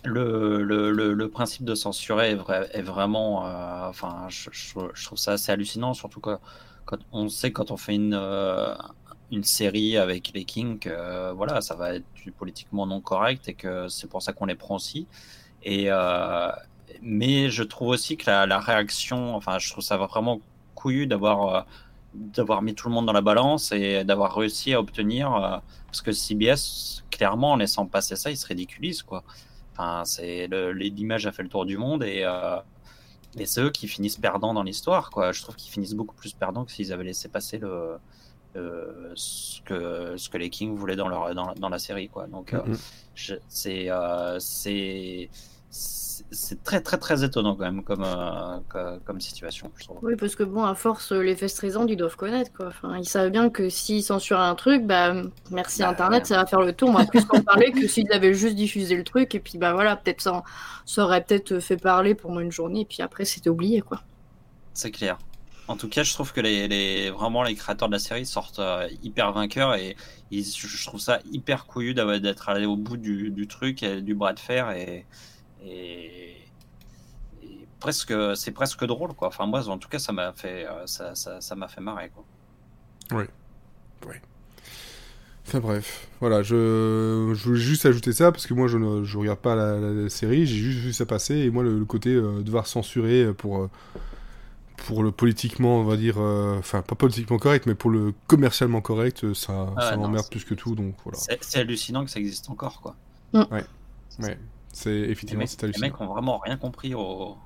le, 0.05 0.65
le, 0.65 0.91
le, 0.91 1.13
le 1.13 1.29
principe 1.29 1.65
de 1.65 1.77
censurer 1.77 2.31
est, 2.33 2.35
vrai, 2.35 2.69
est 2.73 2.83
vraiment. 2.83 3.45
enfin, 3.89 4.27
je, 4.29 4.51
je, 4.51 4.75
je 4.95 5.05
trouve 5.05 5.19
ça 5.19 5.33
assez 5.33 5.53
hallucinant, 5.53 5.95
surtout 5.95 6.19
que 6.19 6.37
quand 6.85 6.99
on 7.13 7.29
sait 7.29 7.53
quand 7.53 7.71
on 7.71 7.77
fait 7.77 7.95
une, 7.95 8.15
une 9.33 9.45
série 9.45 9.97
avec 9.97 10.33
les 10.35 10.45
Kings, 10.45 10.79
que, 10.79 10.89
euh, 10.91 11.33
voilà, 11.33 11.61
ça 11.61 11.75
va 11.77 11.95
être 11.95 12.07
politiquement 12.39 12.87
non 12.87 13.01
correct 13.01 13.49
et 13.49 13.55
que 13.55 13.89
c'est 13.89 14.09
pour 14.09 14.23
ça 14.23 14.33
qu'on 14.33 14.47
les 14.47 14.55
prend 14.55 14.77
aussi. 14.77 15.09
Et, 15.63 15.87
euh, 15.91 16.51
mais 17.03 17.51
je 17.51 17.63
trouve 17.63 17.89
aussi 17.89 18.17
que 18.17 18.27
la, 18.31 18.59
réaction, 18.61 19.35
enfin, 19.35 19.59
je 19.59 19.71
trouve 19.71 19.85
ça 19.85 19.97
vraiment 19.97 20.41
couillu 20.75 21.07
d'avoir. 21.07 21.57
euh, 21.57 21.63
d'avoir 22.15 22.63
mis 22.63 22.75
tout 22.75 22.89
le 22.89 22.95
monde 22.95 23.07
dans 23.07 23.13
la 23.13 23.21
balance 23.21 23.73
et 23.73 24.03
d'avoir 24.05 24.35
réussi 24.35 24.73
à 24.73 24.81
obtenir 24.81 25.35
euh, 25.35 25.59
parce 25.87 26.01
que 26.01 26.13
CBS 26.13 27.05
clairement 27.11 27.53
en 27.53 27.57
laissant 27.57 27.87
passer 27.87 28.17
ça 28.17 28.31
il 28.31 28.39
se 28.39 28.47
ridiculise 28.47 29.03
quoi 29.03 29.23
enfin 29.73 30.03
c'est 30.07 30.49
l'image 30.49 31.27
a 31.27 31.33
fait 31.33 31.43
le 31.43 31.51
tour 31.51 31.67
du 31.67 31.77
monde 31.77 32.03
et 32.05 32.25
et 33.39 33.45
c'est 33.47 33.61
eux 33.61 33.71
qui 33.71 33.87
finissent 33.87 34.17
perdants 34.17 34.55
dans 34.55 34.63
l'histoire 34.63 35.11
quoi 35.11 35.33
je 35.33 35.43
trouve 35.43 35.57
qu'ils 35.57 35.71
finissent 35.71 35.95
beaucoup 35.95 36.15
plus 36.15 36.33
perdants 36.33 36.65
que 36.65 36.73
s'ils 36.73 36.93
avaient 36.93 37.05
laissé 37.05 37.29
passer 37.29 37.59
le 37.59 37.99
euh, 38.57 39.13
ce 39.15 39.61
que 39.63 40.17
ce 40.17 40.29
que 40.29 40.39
les 40.39 40.51
Kings 40.51 40.75
voulaient 40.77 40.97
dans 40.97 41.09
leur 41.09 41.35
dans, 41.35 41.53
dans 41.55 41.69
la 41.69 41.79
série 41.79 42.09
quoi 42.09 42.27
donc 42.27 42.55
euh, 42.55 42.63
Mhm. 42.67 42.77
je- 43.15 43.35
c'est 43.49 43.91
euh, 43.91 44.39
c'est 44.41 45.29
c'est 46.31 46.63
très 46.65 46.81
très 46.81 46.97
très 46.97 47.25
étonnant 47.25 47.55
quand 47.57 47.65
même 47.65 47.83
comme, 47.83 48.03
euh, 48.03 48.97
comme, 49.05 49.21
situation, 49.21 49.71
je 49.77 49.85
trouve. 49.85 49.99
Oui, 50.01 50.17
parce 50.17 50.35
que 50.35 50.45
bon, 50.45 50.65
à 50.65 50.75
force, 50.75 51.13
les 51.13 51.37
festrisants, 51.37 51.87
ils 51.87 51.97
doivent 51.97 52.17
connaître 52.17 52.51
quoi. 52.55 52.69
Enfin, 52.69 52.97
ils 52.97 53.07
savent 53.09 53.29
bien 53.31 53.51
que 53.51 53.69
s'ils 53.69 54.03
censurent 54.03 54.41
un 54.41 54.55
truc, 54.55 54.87
bah 54.87 55.13
merci 55.51 55.81
bah, 55.83 55.91
Internet, 55.91 56.25
ça 56.27 56.37
va 56.37 56.47
faire 56.47 56.63
le 56.63 56.73
tour. 56.73 56.89
On 56.89 56.93
va 56.95 57.05
plus 57.05 57.23
en 57.31 57.43
parler 57.43 57.71
que 57.71 57.87
s'ils 57.87 58.11
avaient 58.13 58.33
juste 58.33 58.55
diffusé 58.57 58.97
le 58.97 59.05
truc 59.05 59.35
et 59.35 59.41
puis 59.41 59.59
bah 59.59 59.75
voilà, 59.75 59.97
peut-être 59.97 60.23
ça, 60.23 60.43
ça 60.87 61.05
aurait 61.05 61.23
peut-être 61.23 61.59
fait 61.61 61.77
parler 61.77 62.15
pendant 62.15 62.41
une 62.41 62.53
journée 62.53 62.81
et 62.81 62.87
puis 62.87 63.03
après 63.03 63.27
c'était 63.27 63.51
oublié 63.51 63.83
quoi. 63.83 64.01
C'est 64.73 64.91
clair. 64.91 65.19
En 65.69 65.77
tout 65.77 65.89
cas, 65.89 66.05
je 66.05 66.13
trouve 66.13 66.33
que 66.33 67.11
vraiment 67.11 67.43
les 67.43 67.55
créateurs 67.55 67.89
de 67.89 67.95
la 67.95 67.99
série 67.99 68.25
sortent 68.25 68.61
euh, 68.61 68.89
hyper 69.03 69.33
vainqueurs 69.33 69.75
et 69.75 69.97
je 70.31 70.87
trouve 70.87 71.01
ça 71.01 71.19
hyper 71.31 71.67
couillu 71.67 71.93
d'être 71.93 72.49
allé 72.49 72.67
au 72.67 72.77
bout 72.77 72.97
du, 72.97 73.47
truc, 73.49 73.83
et 73.83 74.01
du 74.01 74.15
bras 74.15 74.33
de 74.33 74.39
fer 74.39 74.71
et, 74.71 75.05
presque, 77.81 78.15
c'est 78.37 78.53
presque 78.53 78.85
drôle 78.85 79.15
quoi. 79.15 79.29
Enfin 79.29 79.47
moi, 79.47 79.69
en 79.69 79.79
tout 79.79 79.89
cas, 79.89 79.99
ça 79.99 80.13
m'a 80.13 80.33
fait, 80.33 80.67
euh, 80.67 80.87
ça, 80.87 81.55
m'a 81.57 81.69
fait 81.69 81.81
marrer 81.81 82.11
quoi. 82.15 82.25
Oui, 83.13 83.25
oui. 84.07 84.15
Enfin 85.47 85.61
bref, 85.61 86.09
voilà, 86.21 86.43
je, 86.43 87.33
voulais 87.33 87.61
juste 87.61 87.87
ajouter 87.87 88.13
ça 88.13 88.33
parce 88.33 88.47
que 88.47 88.55
moi 88.55 88.67
je 88.69 88.79
ne 88.79 89.17
regarde 89.17 89.39
pas 89.39 89.55
la, 89.55 90.09
série, 90.09 90.47
j'ai 90.47 90.57
juste 90.57 90.79
vu 90.79 90.93
ça 90.93 91.07
passer 91.07 91.35
et 91.35 91.51
moi 91.51 91.65
le, 91.65 91.85
côté 91.85 92.11
euh, 92.11 92.43
devoir 92.43 92.67
censurer 92.69 93.33
pour 93.35 93.69
pour 94.87 95.03
le 95.03 95.11
politiquement, 95.11 95.81
on 95.81 95.83
va 95.83 95.97
dire, 95.97 96.15
euh, 96.19 96.59
enfin 96.61 96.81
pas 96.81 96.95
politiquement 96.95 97.39
correct, 97.39 97.67
mais 97.67 97.75
pour 97.75 97.91
le 97.91 98.15
commercialement 98.29 98.81
correct, 98.81 99.25
euh, 99.25 99.35
ça, 99.35 99.73
ah 99.77 99.91
ça 99.91 99.97
m'emmerde 99.97 100.29
plus 100.31 100.45
que 100.45 100.55
tout, 100.55 100.77
donc 100.77 100.95
voilà. 101.03 101.19
C'est 101.41 101.59
hallucinant 101.59 102.05
que 102.05 102.11
ça 102.11 102.21
existe 102.21 102.49
encore, 102.51 102.81
quoi. 102.81 102.95
Mm. 103.33 103.43
Ouais, 103.51 103.65
ouais. 104.21 104.39
C'est 104.73 104.93
effectivement 104.93 105.45
c'est 105.45 105.65
hallucinant. 105.65 105.87
Les 105.87 105.91
mecs 105.91 106.01
ont 106.01 106.07
vraiment 106.07 106.39
rien 106.39 106.57
compris 106.57 106.95
au, 106.95 107.37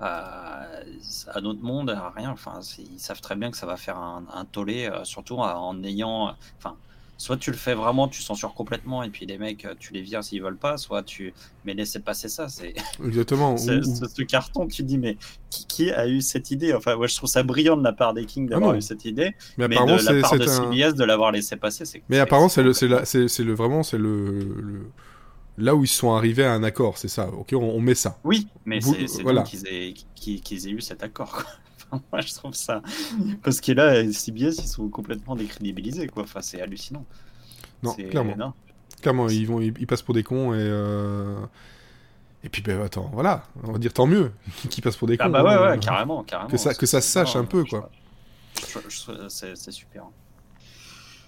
à, 0.00 0.66
à, 1.28 1.40
notre 1.40 1.62
monde, 1.62 1.90
à 1.90 2.10
rien. 2.10 2.30
Enfin, 2.30 2.58
ils 2.78 2.98
savent 2.98 3.20
très 3.20 3.36
bien 3.36 3.52
que 3.52 3.56
ça 3.56 3.66
va 3.66 3.76
faire 3.76 3.96
un, 3.96 4.24
un 4.34 4.44
tollé, 4.44 4.86
euh, 4.86 5.04
surtout 5.04 5.36
en 5.36 5.84
ayant, 5.84 6.34
enfin 6.58 6.76
soit 7.20 7.36
tu 7.36 7.50
le 7.50 7.56
fais 7.58 7.74
vraiment, 7.74 8.08
tu 8.08 8.22
censures 8.22 8.54
complètement, 8.54 9.02
et 9.02 9.10
puis 9.10 9.26
les 9.26 9.36
mecs, 9.36 9.66
tu 9.78 9.92
les 9.92 10.00
vires 10.00 10.24
s'ils 10.24 10.42
veulent 10.42 10.56
pas, 10.56 10.78
soit 10.78 11.02
tu. 11.02 11.34
Mais 11.66 11.74
laissez 11.74 12.00
passer 12.00 12.30
ça, 12.30 12.48
c'est. 12.48 12.72
Exactement. 13.04 13.58
ce, 13.58 14.22
carton, 14.22 14.66
tu 14.66 14.82
dis, 14.82 14.96
mais 14.96 15.18
qui, 15.50 15.90
a 15.90 16.08
eu 16.08 16.22
cette 16.22 16.50
idée? 16.50 16.72
Enfin, 16.72 16.96
moi, 16.96 17.06
je 17.08 17.14
trouve 17.14 17.28
ça 17.28 17.42
brillant 17.42 17.76
de 17.76 17.84
la 17.84 17.92
part 17.92 18.14
des 18.14 18.24
Kings 18.24 18.48
d'avoir 18.48 18.70
ah 18.70 18.76
eu 18.78 18.80
cette 18.80 19.04
idée, 19.04 19.34
mais, 19.58 19.68
mais 19.68 19.76
de 19.76 20.14
la 20.14 20.22
part 20.22 20.38
de 20.38 20.46
CBS 20.46 20.94
de 20.94 21.04
l'avoir 21.04 21.30
laissé 21.30 21.56
passer. 21.56 22.02
Mais 22.08 22.18
apparemment, 22.18 22.48
c'est 22.48 22.62
le, 22.62 22.72
c'est 22.72 22.88
le, 22.88 23.52
vraiment, 23.52 23.82
c'est 23.82 23.98
le, 23.98 24.88
là 25.58 25.74
où 25.74 25.84
ils 25.84 25.88
sont 25.88 26.14
arrivés 26.14 26.44
à 26.44 26.54
un 26.54 26.62
accord, 26.62 26.96
c'est 26.96 27.08
ça. 27.08 27.28
Ok, 27.28 27.52
on, 27.52 27.80
met 27.80 27.94
ça. 27.94 28.18
Oui, 28.24 28.48
mais 28.64 28.80
c'est 28.80 29.22
voilà. 29.22 29.42
qu'ils 29.42 29.68
aient, 29.68 29.92
qu'ils 30.14 30.68
aient 30.68 30.72
eu 30.72 30.80
cet 30.80 31.02
accord. 31.02 31.32
Quoi. 31.32 31.44
moi, 32.12 32.20
je 32.20 32.34
trouve 32.34 32.54
ça. 32.54 32.82
Parce 33.42 33.60
que 33.60 33.72
là, 33.72 34.10
CBS, 34.12 34.58
ils 34.58 34.68
sont 34.68 34.88
complètement 34.88 35.36
décrédibilisés, 35.36 36.08
quoi. 36.08 36.24
Enfin, 36.24 36.40
c'est 36.40 36.60
hallucinant. 36.60 37.04
Non, 37.82 37.94
clairement. 37.94 38.54
Clairement, 39.00 39.28
ils, 39.28 39.46
vont, 39.46 39.60
ils, 39.60 39.86
passent 39.86 40.02
pour 40.02 40.14
des 40.14 40.22
cons 40.22 40.52
et. 40.52 40.58
Euh, 40.58 41.38
et 42.42 42.48
puis, 42.48 42.62
ben 42.62 42.80
attends, 42.80 43.10
voilà, 43.12 43.44
on 43.64 43.72
va 43.72 43.78
dire 43.78 43.92
tant 43.92 44.06
mieux 44.06 44.32
qu'ils 44.70 44.82
passent 44.82 44.96
pour 44.96 45.08
des 45.08 45.16
ah 45.18 45.24
cons. 45.24 45.34
Ah, 45.34 45.42
bah 45.42 45.62
ouais, 45.62 45.70
ouais, 45.70 45.78
carrément, 45.78 46.22
carrément. 46.22 46.48
Que 46.48 46.56
ça, 46.56 46.74
que 46.74 46.86
ça 46.86 47.00
se 47.00 47.08
sache 47.08 47.36
un 47.36 47.44
peu, 47.44 47.64
quoi. 47.64 47.90
C'est 49.28 49.72
super. 49.72 50.04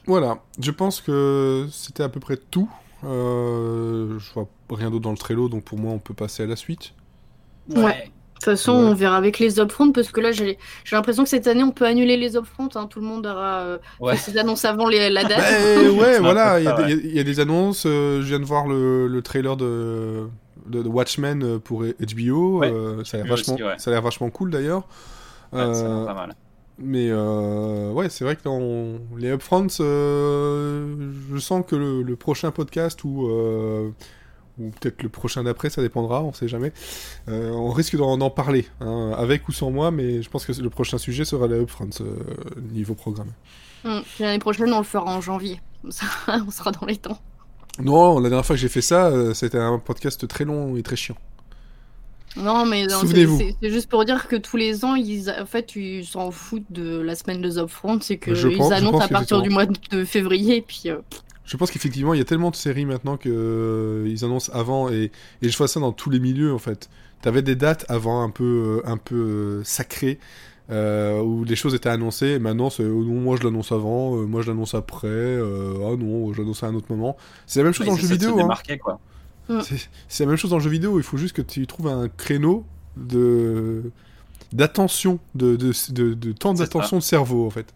Voilà, 0.06 0.42
je 0.58 0.70
pense 0.70 1.00
que 1.00 1.68
c'était 1.70 2.02
à 2.02 2.08
peu 2.08 2.18
près 2.18 2.36
tout. 2.36 2.68
Euh, 3.04 4.18
je 4.18 4.32
vois 4.32 4.48
rien 4.70 4.90
d'autre 4.90 5.02
dans 5.02 5.10
le 5.10 5.16
Trello, 5.16 5.48
donc 5.48 5.64
pour 5.64 5.78
moi, 5.78 5.92
on 5.92 5.98
peut 5.98 6.14
passer 6.14 6.42
à 6.42 6.46
la 6.46 6.56
suite. 6.56 6.94
Ouais. 7.68 8.10
De 8.42 8.46
toute 8.50 8.58
façon, 8.58 8.72
on 8.72 8.92
verra 8.92 9.16
avec 9.16 9.38
les 9.38 9.60
upfronts 9.60 9.92
parce 9.92 10.10
que 10.10 10.20
là, 10.20 10.32
j'ai 10.32 10.58
l'impression 10.90 11.22
que 11.22 11.28
cette 11.28 11.46
année, 11.46 11.62
on 11.62 11.70
peut 11.70 11.86
annuler 11.86 12.16
les 12.16 12.36
upfronts. 12.36 12.70
Hein. 12.74 12.88
Tout 12.90 12.98
le 12.98 13.06
monde 13.06 13.24
aura 13.24 13.60
euh, 13.60 13.78
fait 14.10 14.16
ses 14.16 14.36
annonces 14.36 14.64
avant 14.64 14.88
les, 14.88 15.10
la 15.10 15.22
date. 15.22 15.38
Bah, 15.38 15.90
ouais, 15.92 16.18
voilà, 16.18 16.58
il 16.58 17.14
y, 17.14 17.20
a 17.20 17.22
des 17.22 17.38
annonces. 17.38 17.84
Euh, 17.86 18.20
je 18.20 18.26
viens 18.26 18.40
de 18.40 18.44
voir 18.44 18.66
le, 18.66 19.06
le 19.06 19.22
trailer 19.22 19.56
de, 19.56 20.26
de, 20.66 20.80
Watchmen 20.80 21.44
euh, 21.44 21.58
pour 21.60 21.84
HBO. 21.84 22.64
ça 23.04 23.18
a 23.18 23.22
l'air 23.22 23.28
vachement, 23.28 23.56
ça 23.78 24.00
vachement 24.00 24.30
cool 24.30 24.50
d'ailleurs. 24.50 24.88
pas 25.52 26.12
mal. 26.12 26.34
Mais 26.80 27.12
ouais, 27.12 28.08
c'est 28.08 28.24
vrai 28.24 28.34
que 28.34 28.42
dans 28.42 28.98
les 29.16 29.30
upfronts, 29.30 29.68
je 29.78 31.38
sens 31.38 31.64
que 31.64 31.76
le, 31.76 32.02
le 32.02 32.16
prochain 32.16 32.50
podcast 32.50 33.04
où 33.04 33.30
ou 34.58 34.70
peut-être 34.70 35.02
le 35.02 35.08
prochain 35.08 35.42
d'après, 35.42 35.70
ça 35.70 35.82
dépendra, 35.82 36.22
on 36.22 36.32
sait 36.32 36.48
jamais. 36.48 36.72
Euh, 37.28 37.50
on 37.50 37.70
risque 37.70 37.96
d'en 37.96 38.30
parler, 38.30 38.66
hein, 38.80 39.12
avec 39.16 39.48
ou 39.48 39.52
sans 39.52 39.70
moi, 39.70 39.90
mais 39.90 40.22
je 40.22 40.28
pense 40.28 40.44
que 40.44 40.52
le 40.52 40.70
prochain 40.70 40.98
sujet 40.98 41.24
sera 41.24 41.46
la 41.46 41.56
Upfront, 41.56 41.90
euh, 42.00 42.16
niveau 42.72 42.94
programme. 42.94 43.32
Hum, 43.84 44.02
l'année 44.20 44.38
prochaine, 44.38 44.72
on 44.72 44.78
le 44.78 44.84
fera 44.84 45.04
en 45.04 45.20
janvier, 45.20 45.60
ça, 45.88 46.06
on 46.46 46.50
sera 46.50 46.70
dans 46.70 46.86
les 46.86 46.96
temps. 46.96 47.18
Non, 47.80 48.18
la 48.18 48.28
dernière 48.28 48.44
fois 48.44 48.56
que 48.56 48.60
j'ai 48.60 48.68
fait 48.68 48.82
ça, 48.82 49.06
euh, 49.06 49.32
c'était 49.32 49.58
un 49.58 49.78
podcast 49.78 50.28
très 50.28 50.44
long 50.44 50.76
et 50.76 50.82
très 50.82 50.96
chiant. 50.96 51.16
Non, 52.36 52.64
mais 52.64 52.86
c'est 52.88 53.70
juste 53.70 53.90
pour 53.90 54.06
dire 54.06 54.26
que 54.26 54.36
tous 54.36 54.56
les 54.56 54.86
ans, 54.86 54.94
ils, 54.94 55.30
en 55.30 55.44
fait, 55.44 55.76
ils 55.76 56.04
s'en 56.06 56.30
foutent 56.30 56.70
de 56.70 56.98
la 56.98 57.14
semaine 57.14 57.42
de 57.42 57.60
Upfront, 57.60 58.00
c'est 58.00 58.18
qu'ils 58.18 58.72
annoncent 58.72 59.00
à 59.00 59.08
partir 59.08 59.42
du 59.42 59.50
mois 59.50 59.66
de 59.66 60.04
février, 60.04 60.62
puis... 60.66 60.90
Je 61.44 61.56
pense 61.56 61.70
qu'effectivement, 61.70 62.14
il 62.14 62.18
y 62.18 62.20
a 62.20 62.24
tellement 62.24 62.50
de 62.50 62.56
séries 62.56 62.84
maintenant 62.84 63.16
qu'ils 63.16 63.32
euh, 63.34 64.16
annoncent 64.22 64.52
avant, 64.52 64.90
et, 64.90 65.10
et, 65.42 65.48
je 65.48 65.56
vois 65.56 65.68
ça 65.68 65.80
dans 65.80 65.92
tous 65.92 66.10
les 66.10 66.20
milieux 66.20 66.54
en 66.54 66.58
fait. 66.58 66.88
T'avais 67.20 67.42
des 67.42 67.56
dates 67.56 67.84
avant 67.88 68.22
un 68.22 68.30
peu, 68.30 68.82
euh, 68.84 68.90
un 68.90 68.96
peu 68.96 69.14
euh, 69.14 69.64
sacrées, 69.64 70.18
où 70.70 71.44
les 71.44 71.56
choses 71.56 71.74
étaient 71.74 71.90
annoncées, 71.90 72.28
et 72.28 72.38
maintenant 72.38 72.70
c'est 72.70 72.84
oh 72.84 73.04
non, 73.04 73.20
moi 73.20 73.36
je 73.36 73.44
l'annonce 73.44 73.72
avant, 73.72 74.16
moi 74.26 74.40
je 74.40 74.48
l'annonce 74.48 74.74
après, 74.74 75.36
ah 75.38 75.96
non, 75.98 76.32
je 76.32 76.40
l'annonce 76.40 76.62
à 76.62 76.68
un 76.68 76.74
autre 76.74 76.86
moment. 76.88 77.16
C'est 77.46 77.60
la 77.60 77.64
même 77.64 77.74
chose 77.74 77.86
dans 77.86 77.94
le 77.94 78.00
jeu 78.00 78.08
vidéo. 78.08 78.40
Hein. 78.40 78.78
quoi. 78.78 78.98
Mm. 79.50 79.60
C'est 80.08 80.24
la 80.24 80.28
même 80.28 80.38
chose 80.38 80.50
dans 80.50 80.56
le 80.56 80.62
jeu 80.62 80.70
vidéo, 80.70 80.98
il 80.98 81.02
faut 81.02 81.18
juste 81.18 81.34
que 81.34 81.42
tu 81.42 81.66
trouves 81.66 81.88
un 81.88 82.08
créneau 82.08 82.64
de 82.96 83.90
d'attention, 84.52 85.18
de, 85.34 85.56
de, 85.56 85.72
de, 85.90 86.14
de, 86.14 86.32
temps 86.32 86.54
d'attention 86.54 86.98
de 86.98 87.02
cerveau 87.02 87.46
en 87.46 87.50
fait. 87.50 87.74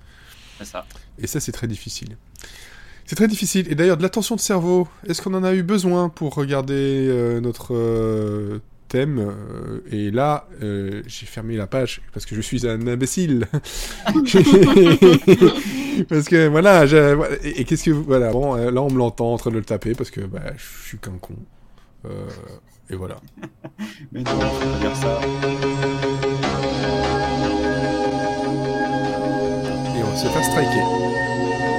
C'est 0.59 0.65
ça. 0.65 0.87
Et 1.19 1.27
ça 1.27 1.41
c'est 1.41 1.53
très 1.53 1.67
difficile. 1.67 2.17
C'est 3.07 3.15
très 3.15 3.29
difficile. 3.29 3.71
Et 3.71 3.77
d'ailleurs, 3.77 3.97
de 3.97 4.03
l'attention 4.03 4.35
de 4.35 4.41
cerveau, 4.41 4.89
est-ce 5.09 5.23
qu'on 5.23 5.35
en 5.35 5.45
a 5.45 5.55
eu 5.55 5.63
besoin 5.63 6.09
pour 6.09 6.35
regarder 6.35 6.75
euh, 7.09 7.41
notre 7.41 7.73
euh, 7.73 8.61
thème 8.89 9.21
euh, 9.21 9.81
Et 9.93 10.11
là, 10.11 10.49
j'ai 10.61 11.27
fermé 11.27 11.57
la 11.57 11.69
page 11.69 12.03
parce 12.13 12.27
que 12.27 12.35
je 12.35 12.41
suis 12.41 12.67
un 12.67 12.85
imbécile. 12.89 13.47
parce 16.09 16.29
que 16.29 16.49
voilà, 16.49 16.85
et, 17.45 17.65
qu'est-ce 17.65 17.85
que 17.85 17.93
voilà, 17.93 18.33
bon, 18.33 18.57
là 18.57 18.83
on 18.83 18.91
me 18.91 18.99
l'entend 18.99 19.33
en 19.33 19.39
train 19.39 19.51
de 19.51 19.59
le 19.59 19.65
taper 19.65 19.95
parce 19.95 20.11
que 20.11 20.23
bah, 20.23 20.43
je 20.57 20.89
suis 20.89 20.99
qu'un 20.99 21.19
con. 21.21 21.37
et 22.91 22.97
voilà. 22.97 23.21
Mais 24.11 24.25
non, 24.25 24.41
ça. 24.95 25.21
Et 29.95 30.03
on 30.03 30.11
va 30.11 30.17
se 30.17 30.27
faire 30.27 30.45
striker. 30.45 30.83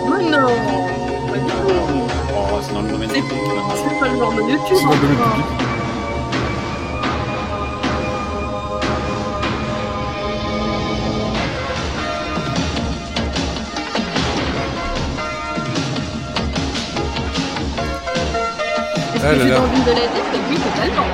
Oh 0.09 0.17
non 0.31 1.06
Oh, 1.39 2.59
c'est 2.61 2.73
dans 2.73 2.81
le 2.81 2.89
domaine 2.89 3.09
public. 3.09 3.23
C'est 3.75 3.99
pas 3.99 4.07
le 4.09 4.17
genre 4.17 4.33
de 4.33 4.41
YouTube. 4.41 4.77
C'est 4.77 4.83
dans 4.83 4.91
le 4.91 4.97
domaine 4.97 5.17
public. 5.17 5.45
Est-ce 19.15 19.25
ah 19.25 19.33
que 19.33 19.39
j'ai 19.39 19.55
envie 19.55 19.81
de 19.81 19.89
l'aider 19.89 20.21
Oui, 20.49 20.57
totalement. 20.57 21.07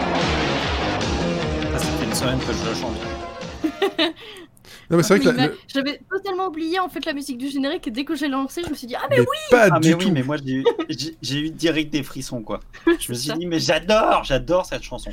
Ça 1.78 1.80
fait 1.80 2.06
une 2.06 2.14
semaine 2.14 2.40
que 2.40 2.54
je 2.54 2.70
le 2.70 2.76
chante. 2.76 4.14
Non, 4.90 4.98
mais 4.98 5.04
c'est 5.04 5.18
vrai 5.18 5.34
que 5.34 5.56
j'avais 5.68 6.00
totalement 6.10 6.48
oublié 6.48 6.80
en 6.80 6.90
fait 6.90 7.06
la 7.06 7.14
musique 7.14 7.38
du 7.38 7.50
générique 7.50 7.88
et 7.88 7.92
dès 7.92 8.04
que 8.04 8.16
j'ai 8.16 8.28
lancé, 8.28 8.62
je 8.66 8.70
me 8.70 8.76
suis 8.76 8.88
dit 8.88 8.96
ah 8.96 9.08
mais, 9.10 9.20
oui. 9.20 9.26
Pas 9.50 9.70
ah, 9.72 9.80
du 9.80 9.90
mais 9.90 9.96
tout. 9.96 10.06
oui, 10.06 10.12
mais 10.12 10.24
moi 10.24 10.38
j'ai 11.22 11.40
eu 11.40 11.50
direct 11.50 11.92
des 11.92 12.04
frissons 12.04 12.42
quoi. 12.42 12.60
Je 13.00 13.12
me 13.12 13.18
suis 13.18 13.34
dit 13.34 13.46
mais 13.46 13.60
j'adore, 13.60 14.24
j'adore 14.24 14.66
cette 14.66 14.84
chanson. 14.84 15.12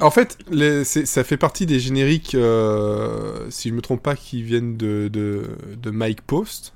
en 0.00 0.10
fait, 0.10 0.38
les, 0.50 0.84
ça 0.84 1.24
fait 1.24 1.36
partie 1.36 1.66
des 1.66 1.80
génériques, 1.80 2.34
euh, 2.34 3.46
si 3.50 3.68
je 3.68 3.74
me 3.74 3.80
trompe 3.80 4.02
pas, 4.02 4.16
qui 4.16 4.42
viennent 4.42 4.76
de, 4.76 5.08
de, 5.08 5.56
de 5.76 5.90
Mike 5.90 6.22
Post. 6.22 6.74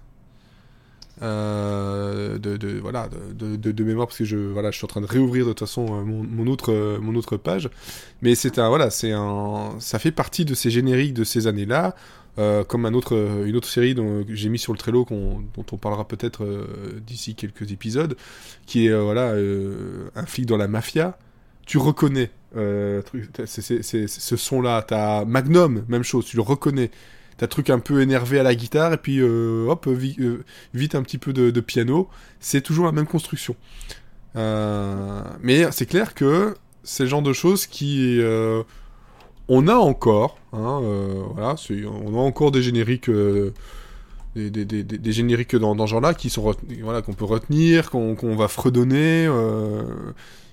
Euh, 1.23 2.37
de, 2.37 2.59
de, 2.59 2.78
voilà 2.78 3.09
de, 3.33 3.57
de, 3.57 3.85
mémoire 3.85 4.07
parce 4.07 4.19
que 4.19 4.26
je 4.26 4.37
voilà 4.37 4.71
je 4.71 4.76
suis 4.76 4.85
en 4.85 4.88
train 4.88 5.00
de 5.00 5.07
réouvrir 5.07 5.47
de 5.47 5.52
toute 5.52 5.61
façon 5.61 5.87
euh, 5.87 6.05
mon, 6.05 6.23
mon 6.23 6.47
autre 6.47 6.99
mon 7.00 7.14
autre 7.14 7.38
page 7.38 7.71
mais 8.21 8.35
c'est 8.35 8.59
un 8.59 8.69
voilà 8.69 8.90
c'est 8.90 9.12
un 9.12 9.76
ça 9.78 9.99
fait 9.99 10.11
partie 10.11 10.45
de 10.45 10.52
ces 10.52 10.71
génériques 10.71 11.14
de 11.14 11.25
ces 11.25 11.47
années 11.47 11.64
là 11.64 11.97
euh, 12.38 12.64
comme 12.64 12.85
un 12.87 12.95
autre, 12.95 13.14
une 13.47 13.57
autre 13.57 13.69
série 13.69 13.95
dont 13.95 14.25
j'ai 14.28 14.49
mis 14.49 14.59
sur 14.59 14.73
le 14.73 14.78
Trello, 14.78 15.07
dont 15.11 15.66
on 15.73 15.76
parlera 15.76 16.07
peut-être 16.07 16.45
euh, 16.45 17.00
d'ici 17.07 17.35
quelques 17.35 17.73
épisodes, 17.73 18.16
qui 18.66 18.87
est 18.87 18.90
euh, 18.90 19.02
voilà 19.02 19.35
un 20.14 20.26
flic 20.26 20.47
dans 20.47 20.57
la 20.57 20.69
mafia. 20.69 21.19
tu 21.66 21.78
reconnais 21.78 22.31
euh, 22.57 23.02
ce 23.47 24.37
son-là. 24.37 24.83
T'as 24.83 25.25
Magnum, 25.25 25.85
même 25.88 26.02
chose, 26.02 26.25
tu 26.26 26.37
le 26.37 26.43
reconnais. 26.43 26.90
T'as 27.37 27.49
truc 27.49 27.69
un 27.69 27.81
peu 27.81 28.00
énervé 28.00 28.38
à 28.40 28.43
la 28.43 28.55
guitare, 28.55 28.95
et 28.95 28.97
puis 28.97 29.19
euh, 29.21 29.66
hop, 29.69 29.87
vi- 29.88 30.16
euh, 30.21 30.43
vite 30.73 30.95
un 30.95 31.02
petit 31.02 31.19
peu 31.19 31.35
de, 31.35 31.50
de 31.50 31.61
piano. 31.61 32.09
C'est 32.40 32.62
toujours 32.62 32.87
la 32.87 32.93
même 32.93 33.07
construction. 33.07 33.57
Euh, 34.37 35.23
mais 35.43 35.71
c'est 35.73 35.87
clair 35.87 36.14
que 36.14 36.55
c'est 36.83 37.02
le 37.05 37.09
genre 37.11 37.23
de 37.23 37.33
choses 37.33 37.66
qui. 37.66 38.19
On 39.49 39.69
a 39.69 39.75
encore, 39.75 40.38
hein, 40.53 40.81
euh, 40.83 41.23
voilà, 41.35 41.55
on 42.05 42.15
a 42.15 42.19
encore 42.23 42.50
des 42.50 42.62
génériques. 42.62 43.09
euh, 43.09 43.53
des, 44.35 44.50
des, 44.50 44.65
des, 44.67 44.85
des- 44.85 44.99
des 44.99 45.12
génériques 45.12 45.57
dans, 45.57 45.75
dans 45.75 45.87
ce 45.87 45.93
genre-là 45.93 46.12
qui 46.15 46.29
sont 46.29 46.55
voilà 46.83 47.00
qu'on 47.03 47.15
peut 47.15 47.25
retenir 47.25 47.91
qu'on 47.91 48.37
va 48.37 48.49
fredonner 48.49 49.26
euh, 49.26 49.83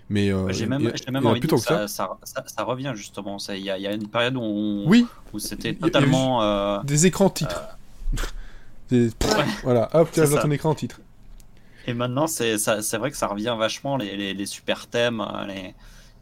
mais 0.09 0.31
J'ai 0.49 0.67
même, 0.67 0.87
a- 0.87 1.11
même 1.11 1.25
envie 1.25 1.41
de 1.41 1.47
dire 1.47 1.55
que 1.57 1.61
ça, 1.61 1.87
ça, 1.87 2.17
ça- 2.23 2.43
ça 2.45 2.63
revient 2.63 2.93
justement. 2.95 3.37
Il 3.49 3.57
y, 3.57 3.69
a, 3.69 3.77
il 3.77 3.83
y 3.83 3.87
a 3.87 3.93
une 3.93 4.07
période 4.07 4.37
où, 4.37 4.41
on- 4.41 4.87
oui 4.87 5.05
où 5.33 5.39
c'était 5.39 5.73
totalement. 5.73 6.81
des 6.83 7.05
écrans 7.07 7.29
titres 7.29 7.61
Des- 8.89 9.09
voilà 9.63 9.89
hop 9.93 10.09
tu 10.13 10.25
ça. 10.25 10.41
ton 10.41 10.51
écran 10.51 10.75
titre 10.75 11.01
Et 11.87 11.93
maintenant, 11.93 12.27
c'est 12.27 12.55
vrai 12.97 13.11
que 13.11 13.17
ça 13.17 13.27
revient 13.27 13.55
vachement, 13.57 13.97
les, 13.97 14.15
les, 14.15 14.33
les 14.33 14.45
super 14.45 14.87
thèmes, 14.87 15.25
les, 15.47 15.73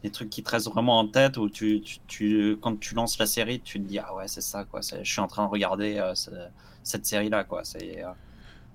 les 0.04 0.10
trucs 0.10 0.30
qui 0.30 0.42
te 0.42 0.50
restent 0.50 0.68
vraiment 0.70 0.98
en 0.98 1.08
tête, 1.08 1.36
où 1.36 1.48
tu, 1.48 1.80
tu, 1.82 1.98
tu- 2.08 2.56
quand 2.60 2.78
tu 2.80 2.94
lances 2.94 3.18
la 3.18 3.26
série, 3.26 3.60
tu 3.60 3.80
te 3.80 3.86
dis, 3.86 3.98
ah 3.98 4.14
ouais, 4.16 4.28
c'est 4.28 4.40
ça, 4.40 4.64
quoi. 4.64 4.80
Je 4.82 5.08
suis 5.10 5.20
en 5.20 5.28
train 5.28 5.44
de 5.46 5.50
regarder 5.50 5.98
euh, 5.98 6.14
ce- 6.14 6.30
cette 6.82 7.06
série-là, 7.06 7.44
quoi. 7.44 7.62
C'est, 7.64 8.02
euh, 8.04 8.08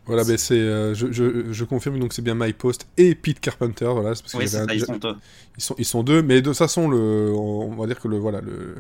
voilà 0.06 0.24
ben 0.24 0.38
c'est 0.38 0.58
euh, 0.58 0.94
je, 0.96 1.12
je, 1.12 1.52
je 1.52 1.64
confirme 1.66 2.00
donc 2.00 2.14
c'est 2.14 2.22
bien 2.22 2.34
My 2.34 2.54
Post 2.54 2.88
et 2.96 3.14
Pete 3.14 3.42
Carpenter 3.42 3.88
voilà 3.92 4.10
parce 4.12 4.22
que 4.22 4.38
oui, 4.38 4.48
c'est 4.48 4.58
un- 4.58 4.66
ça, 4.66 4.74
ils 4.74 4.86
sont 4.86 4.96
deux. 4.96 5.16
Ils 5.58 5.64
sont, 5.64 5.76
ils 5.78 5.86
sont 5.86 6.04
deux, 6.04 6.22
mais 6.22 6.36
de 6.42 6.50
toute 6.50 6.58
façon, 6.58 6.88
le, 6.88 7.34
on 7.36 7.76
va 7.76 7.88
dire 7.88 8.00
que 8.00 8.08
le, 8.08 8.18
voilà, 8.18 8.40
le, 8.42 8.76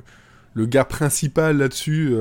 le 0.53 0.65
gars 0.65 0.85
principal 0.85 1.57
là-dessus, 1.57 2.13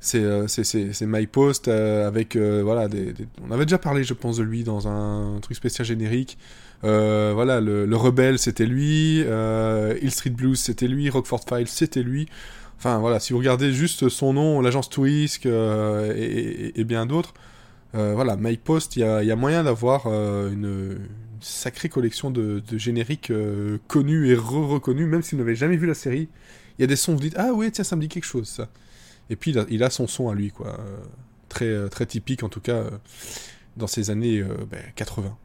c'est, 0.00 0.48
c'est, 0.48 0.64
c'est, 0.64 0.92
c'est 0.92 1.06
My 1.06 1.26
Post 1.26 1.68
euh, 1.68 2.06
avec, 2.08 2.34
euh, 2.34 2.62
voilà, 2.64 2.88
des, 2.88 3.12
des- 3.12 3.28
on 3.46 3.50
avait 3.52 3.64
déjà 3.66 3.78
parlé, 3.78 4.02
je 4.04 4.14
pense, 4.14 4.38
de 4.38 4.42
lui 4.42 4.64
dans 4.64 4.88
un 4.88 5.38
truc 5.40 5.56
spécial 5.56 5.86
générique. 5.86 6.38
Euh, 6.84 7.32
voilà, 7.34 7.60
le, 7.60 7.86
le 7.86 7.96
rebelle, 7.96 8.38
c'était 8.38 8.66
lui. 8.66 9.22
Euh, 9.24 9.96
Hill 10.00 10.10
Street 10.10 10.30
Blues, 10.30 10.58
c'était 10.58 10.88
lui. 10.88 11.08
Rockford 11.10 11.42
Files, 11.48 11.68
c'était 11.68 12.02
lui. 12.02 12.28
Enfin, 12.78 12.98
voilà, 12.98 13.20
si 13.20 13.32
vous 13.32 13.38
regardez 13.38 13.72
juste 13.72 14.08
son 14.08 14.32
nom, 14.32 14.60
l'agence 14.60 14.90
Twist 14.90 15.46
euh, 15.46 16.12
et, 16.74 16.84
bien 16.84 17.06
d'autres, 17.06 17.32
voilà, 17.92 18.36
My 18.36 18.56
Post, 18.56 18.96
il 18.96 19.00
y 19.00 19.04
a, 19.04 19.36
moyen 19.36 19.62
d'avoir 19.62 20.06
une, 20.06 20.98
sacrée 21.40 21.88
collection 21.88 22.32
de, 22.32 22.60
génériques 22.72 23.32
connus 23.86 24.30
et 24.30 24.34
re-reconnus, 24.34 25.06
même 25.06 25.22
si 25.22 25.36
vous 25.36 25.42
n'avez 25.42 25.54
jamais 25.54 25.76
vu 25.76 25.86
la 25.86 25.94
série. 25.94 26.28
Il 26.78 26.82
y 26.82 26.84
a 26.84 26.88
des 26.88 26.96
sons, 26.96 27.12
vous 27.12 27.20
dites 27.20 27.36
Ah 27.36 27.52
oui, 27.54 27.70
tiens, 27.70 27.84
ça 27.84 27.94
me 27.94 28.00
dit 28.00 28.08
quelque 28.08 28.24
chose, 28.24 28.48
ça. 28.48 28.68
Et 29.30 29.36
puis 29.36 29.54
il 29.70 29.84
a, 29.84 29.90
son 29.90 30.08
son 30.08 30.28
à 30.28 30.34
lui, 30.34 30.50
quoi. 30.50 30.76
Très, 31.48 31.88
très 31.88 32.06
typique, 32.06 32.42
en 32.42 32.48
tout 32.48 32.60
cas, 32.60 32.84
dans 33.76 33.86
ces 33.86 34.10
années 34.10 34.40
euh, 34.40 34.66
ben, 34.70 34.82
80. 34.96 35.36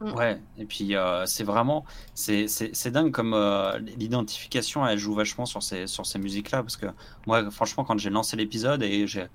Ouais, 0.00 0.40
et 0.58 0.64
puis 0.64 0.94
euh, 0.94 1.26
c'est 1.26 1.44
vraiment, 1.44 1.84
c'est 2.14 2.46
c'est- 2.48 2.70
c'est 2.72 2.90
dingue 2.90 3.10
comme 3.10 3.34
euh, 3.34 3.78
l'identification, 3.98 4.86
elle 4.86 4.98
joue 4.98 5.14
vachement 5.14 5.44
sur 5.46 5.62
ces, 5.62 5.86
sur 5.86 6.06
ces 6.06 6.18
musiques-là, 6.18 6.62
parce 6.62 6.76
que 6.76 6.86
moi, 7.26 7.50
franchement, 7.50 7.82
quand 7.84 7.98
j'ai 7.98 8.10
lancé 8.10 8.36
l'épisode 8.36 8.82
et 8.82 9.06
j'ai, 9.08 9.26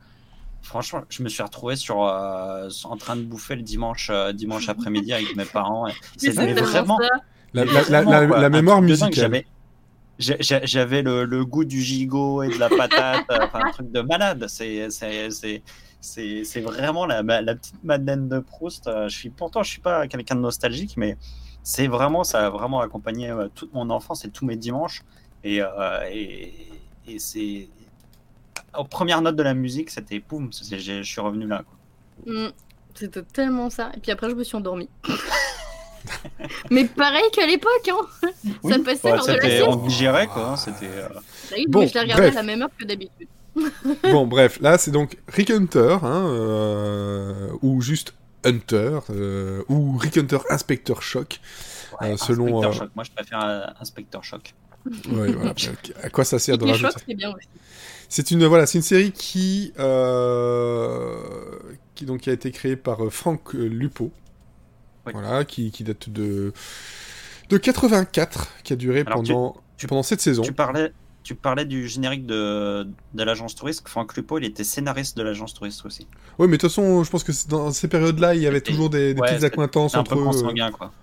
franchement, 0.62 1.02
je 1.10 1.22
me 1.24 1.30
suis 1.30 1.44
retrouvé 1.44 1.76
sur, 1.76 2.04
euh, 2.06 2.70
en 2.86 2.96
train 2.98 3.16
de 3.18 3.24
bouffer 3.24 3.56
le 3.56 3.62
dimanche, 3.62 4.10
euh, 4.12 4.32
dimanche 4.34 4.70
après-midi 4.70 5.12
avec 5.14 5.36
mes 5.36 5.46
parents. 5.46 5.88
c'est 6.18 6.32
vraiment. 6.64 6.98
La, 7.54 7.66
la- 7.66 7.72
mais 7.72 7.74
la- 7.74 7.82
vraiment, 7.82 8.12
la- 8.12 8.28
quoi, 8.28 8.40
la 8.40 8.50
mémoire 8.50 8.82
musicale. 8.82 9.12
j'avais- 10.20 11.02
le, 11.04 11.26
le 11.26 11.46
goût 11.46 11.64
du 11.66 11.80
gigot 11.82 12.44
et 12.44 12.50
de 12.50 12.58
la 12.58 12.70
patate, 12.70 13.26
enfin, 13.30 13.60
un 13.66 13.72
truc 13.72 13.92
de 13.92 14.02
malade. 14.02 14.46
C'est 14.48 14.90
c'est- 16.02 16.62
vraiment 16.62 17.06
la, 17.06 17.22
la 17.24 17.56
petite 17.56 17.84
Madeleine 17.84 18.28
de 18.30 18.40
Proust. 18.40 18.88
Euh, 18.88 19.08
Je 19.10 19.16
suis, 19.18 19.30
pourtant, 19.30 19.64
je 19.64 19.70
suis 19.70 19.82
pas 19.82 20.08
quelqu'un 20.08 20.36
de 20.36 20.42
nostalgique, 20.42 20.96
mais 20.98 21.18
c'est 21.64 21.88
vraiment, 21.88 22.24
ça 22.24 22.46
a 22.48 22.50
vraiment 22.50 22.80
accompagné 22.82 23.30
euh, 23.30 23.48
toute 23.54 23.74
mon 23.74 23.90
enfance 23.90 24.24
et 24.26 24.30
tous 24.30 24.46
mes 24.46 24.56
dimanches. 24.56 25.02
Et, 25.44 25.62
euh, 25.62 25.70
et, 26.12 26.54
et 27.08 27.20
c'est. 27.20 27.70
Aux 28.78 28.84
premières 28.84 29.22
notes 29.22 29.36
de 29.36 29.44
la 29.44 29.54
musique, 29.54 29.90
c'était 29.90 30.20
poum, 30.20 30.50
je 30.52 31.02
suis 31.04 31.22
revenu 31.22 31.48
là. 31.48 31.64
Mm, 32.26 32.48
C'était 32.94 33.24
tellement 33.24 33.70
ça. 33.70 33.92
Et 33.96 34.00
puis 34.00 34.12
après, 34.12 34.30
je 34.30 34.36
me 34.36 34.44
suis 34.44 34.56
endormie. 34.58 34.90
Mais 36.72 36.86
pareil 36.86 37.24
qu'à 37.34 37.46
l'époque, 37.46 37.90
hein. 37.90 38.30
Ça 38.70 38.80
passait 38.80 39.10
Ouais, 39.10 39.16
lors 39.18 39.26
de 39.28 39.32
la 39.34 39.42
sieste. 39.42 39.64
on 39.68 39.76
digérait, 39.78 40.28
quoi. 40.28 40.50
hein, 40.52 40.56
C'était. 40.56 40.88
euh, 40.88 41.10
Oui, 41.56 41.66
Bon, 41.68 41.80
mais 41.82 41.88
je 41.88 41.94
l'ai 41.96 42.00
regardé 42.02 42.24
bref. 42.24 42.34
à 42.36 42.42
la 42.42 42.44
même 42.44 42.62
heure 42.62 42.70
que 42.80 42.86
d'habitude. 42.86 43.28
bon, 44.04 44.28
bref, 44.28 44.60
là 44.62 44.78
c'est 44.78 44.92
donc 44.92 45.18
Rick 45.28 45.50
Hunter, 45.52 45.98
hein, 46.04 46.28
euh, 46.30 47.50
ou 47.62 47.82
juste 47.82 48.14
Hunter, 48.44 49.00
euh, 49.10 49.64
ou 49.70 49.98
Rick 49.98 50.18
Hunter 50.18 50.40
Inspector 50.50 51.02
Shock. 51.02 51.40
ouais, 52.02 52.14
Euh, 52.14 52.18
selon, 52.18 52.46
Inspecteur 52.60 52.70
euh, 52.70 52.74
Shock. 52.74 52.90
Moi, 52.96 53.04
je 53.04 53.12
préfère 53.12 53.44
euh, 53.44 53.66
Inspecteur 53.80 54.24
Shock. 54.24 54.54
Ouais, 55.12 55.32
voilà. 55.34 55.54
À 56.04 56.10
quoi 56.10 56.24
ça 56.24 56.40
sert 56.40 56.58
de 56.58 56.64
rajouter 56.66 56.94
c'est 57.06 57.14
bien 57.14 57.30
aussi. 57.30 57.48
C'est 58.10 58.32
une 58.32 58.46
voilà, 58.46 58.66
c'est 58.66 58.78
une 58.78 58.84
série 58.84 59.12
qui 59.12 59.74
euh, 59.80 61.18
qui 61.96 62.06
donc 62.06 62.22
qui 62.22 62.30
a 62.30 62.34
été 62.34 62.52
créée 62.52 62.76
par 62.78 63.04
euh, 63.06 63.10
Frank 63.10 63.54
euh, 63.56 63.68
Lupo. 63.68 64.12
Oui. 65.06 65.14
Voilà, 65.14 65.44
qui, 65.46 65.72
qui 65.72 65.84
date 65.84 66.10
de 66.10 66.54
de 67.50 67.58
84, 67.58 68.50
qui 68.64 68.74
a 68.74 68.76
duré 68.76 69.04
Alors, 69.06 69.24
tu- 69.24 69.32
pendant 69.34 69.56
tu- 69.78 69.88
pendant 69.88 70.04
cette 70.04 70.22
saison. 70.22 70.42
Tu 70.44 70.54
parlais, 70.54 70.92
tu 71.28 71.36
parlais 71.36 71.66
du 71.66 71.88
générique 71.90 72.26
de, 72.26 72.84
de 73.14 73.24
l'agence 73.24 73.54
touriste. 73.56 73.88
Franck 73.88 74.16
Lupo, 74.16 74.38
il 74.40 74.46
était 74.46 74.64
scénariste 74.64 75.18
de 75.18 75.24
l'agence 75.24 75.54
touriste 75.54 75.86
aussi. 75.86 76.08
Oui, 76.40 76.48
mais 76.48 76.58
de 76.58 76.62
toute 76.62 76.70
façon, 76.70 77.04
je 77.04 77.10
pense 77.10 77.24
que 77.26 77.32
dans 77.50 77.72
ces 77.72 77.88
périodes-là, 77.90 78.34
il 78.36 78.42
y 78.42 78.48
avait 78.48 78.62
toujours 78.62 78.90
des, 78.90 79.14
des 79.14 79.22
ouais, 79.22 79.28
petites 79.30 79.44
accointances 79.44 79.98
un 79.98 80.00
entre 80.00 80.14
peu 80.14 80.20
eux. 80.22 80.24
consanguin, 80.24 80.72
quoi. 80.72 80.94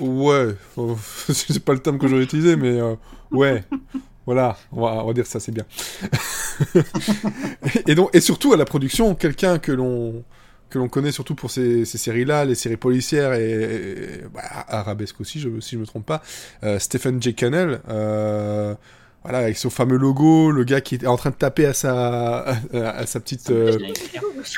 Ouais, 0.00 0.54
euh, 0.78 0.94
c'est 1.32 1.64
pas 1.64 1.72
le 1.74 1.78
terme 1.78 1.98
que 1.98 2.08
j'aurais 2.08 2.24
utilisé, 2.24 2.56
mais 2.56 2.80
euh, 2.80 2.96
ouais. 3.32 3.64
Voilà, 4.26 4.56
on 4.70 4.82
va, 4.82 5.02
on 5.04 5.06
va 5.08 5.12
dire 5.14 5.26
ça, 5.26 5.40
c'est 5.40 5.50
bien. 5.52 5.64
et 7.86 7.94
donc, 7.94 8.10
et 8.14 8.20
surtout 8.20 8.52
à 8.52 8.56
la 8.56 8.64
production, 8.64 9.14
quelqu'un 9.14 9.58
que 9.58 9.72
l'on 9.72 10.24
que 10.70 10.78
l'on 10.78 10.88
connaît 10.88 11.12
surtout 11.12 11.34
pour 11.34 11.50
ces, 11.50 11.84
ces 11.84 11.98
séries-là, 11.98 12.46
les 12.46 12.54
séries 12.54 12.78
policières 12.78 13.34
et, 13.34 13.50
et- 13.52 14.20
bah, 14.32 14.40
arabesque 14.68 15.20
aussi, 15.20 15.38
je, 15.38 15.60
si 15.60 15.74
je 15.74 15.80
me 15.80 15.84
trompe 15.86 16.06
pas, 16.06 16.22
euh, 16.62 16.78
Stephen 16.78 17.20
J. 17.22 17.34
Cannell, 17.34 17.82
euh, 17.90 18.74
voilà, 19.24 19.38
avec 19.38 19.56
son 19.56 19.70
fameux 19.70 19.96
logo, 19.96 20.50
le 20.50 20.64
gars 20.64 20.80
qui 20.80 20.96
est 20.96 21.06
en 21.06 21.16
train 21.16 21.30
de 21.30 21.34
taper 21.36 21.66
à 21.66 21.74
sa, 21.74 22.40
à, 22.40 22.56
à 22.74 23.06
sa 23.06 23.20
petite 23.20 23.50
euh, 23.50 23.78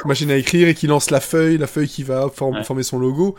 machine 0.07 0.31
à 0.31 0.37
écrire 0.37 0.69
et 0.69 0.75
qui 0.75 0.87
lance 0.87 1.11
la 1.11 1.21
feuille, 1.21 1.59
la 1.59 1.67
feuille 1.67 1.89
qui 1.89 2.03
va 2.03 2.29
form- 2.35 2.57
Ouais. 2.57 2.65
former 2.65 2.83
son 2.83 2.99
logo. 2.99 3.35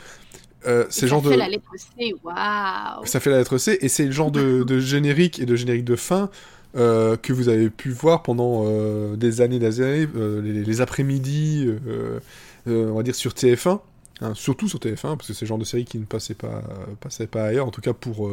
Euh, 0.67 0.85
c'est 0.89 1.07
genre 1.07 1.21
Ça 1.21 1.27
de 1.29 1.31
fait 1.33 1.38
la 1.38 1.47
lettre 1.49 1.69
C, 1.77 2.13
waouh. 2.23 3.05
ça 3.05 3.19
fait 3.19 3.29
la 3.29 3.38
lettre 3.38 3.57
C, 3.59 3.77
et 3.81 3.88
c'est 3.89 4.05
le 4.05 4.11
genre 4.11 4.31
de, 4.31 4.63
de 4.63 4.79
générique 4.79 5.39
et 5.39 5.45
de 5.45 5.55
générique 5.55 5.85
de 5.85 5.95
fin 5.95 6.29
euh, 6.75 7.15
que 7.17 7.33
vous 7.33 7.49
avez 7.49 7.69
pu 7.69 7.91
voir 7.91 8.23
pendant 8.23 8.65
des 9.15 9.41
années, 9.41 9.59
des 9.59 9.81
années, 9.81 10.07
les, 10.43 10.63
les 10.63 10.81
après-midi, 10.81 11.69
on 12.67 12.93
va 12.95 13.03
dire 13.03 13.13
sur 13.15 13.31
TF1, 13.33 13.79
hein, 14.21 14.31
surtout 14.33 14.67
sur 14.67 14.79
TF1, 14.79 15.17
parce 15.17 15.27
que 15.27 15.33
c'est 15.33 15.45
le 15.45 15.49
genre 15.49 15.57
de 15.59 15.63
série 15.65 15.85
qui 15.85 15.99
ne 15.99 16.05
passait 16.05 16.33
pas, 16.33 16.63
passait 16.99 17.27
pas 17.27 17.45
ailleurs, 17.45 17.67
en 17.67 17.71
tout 17.71 17.81
cas 17.81 17.93
pour, 17.93 18.31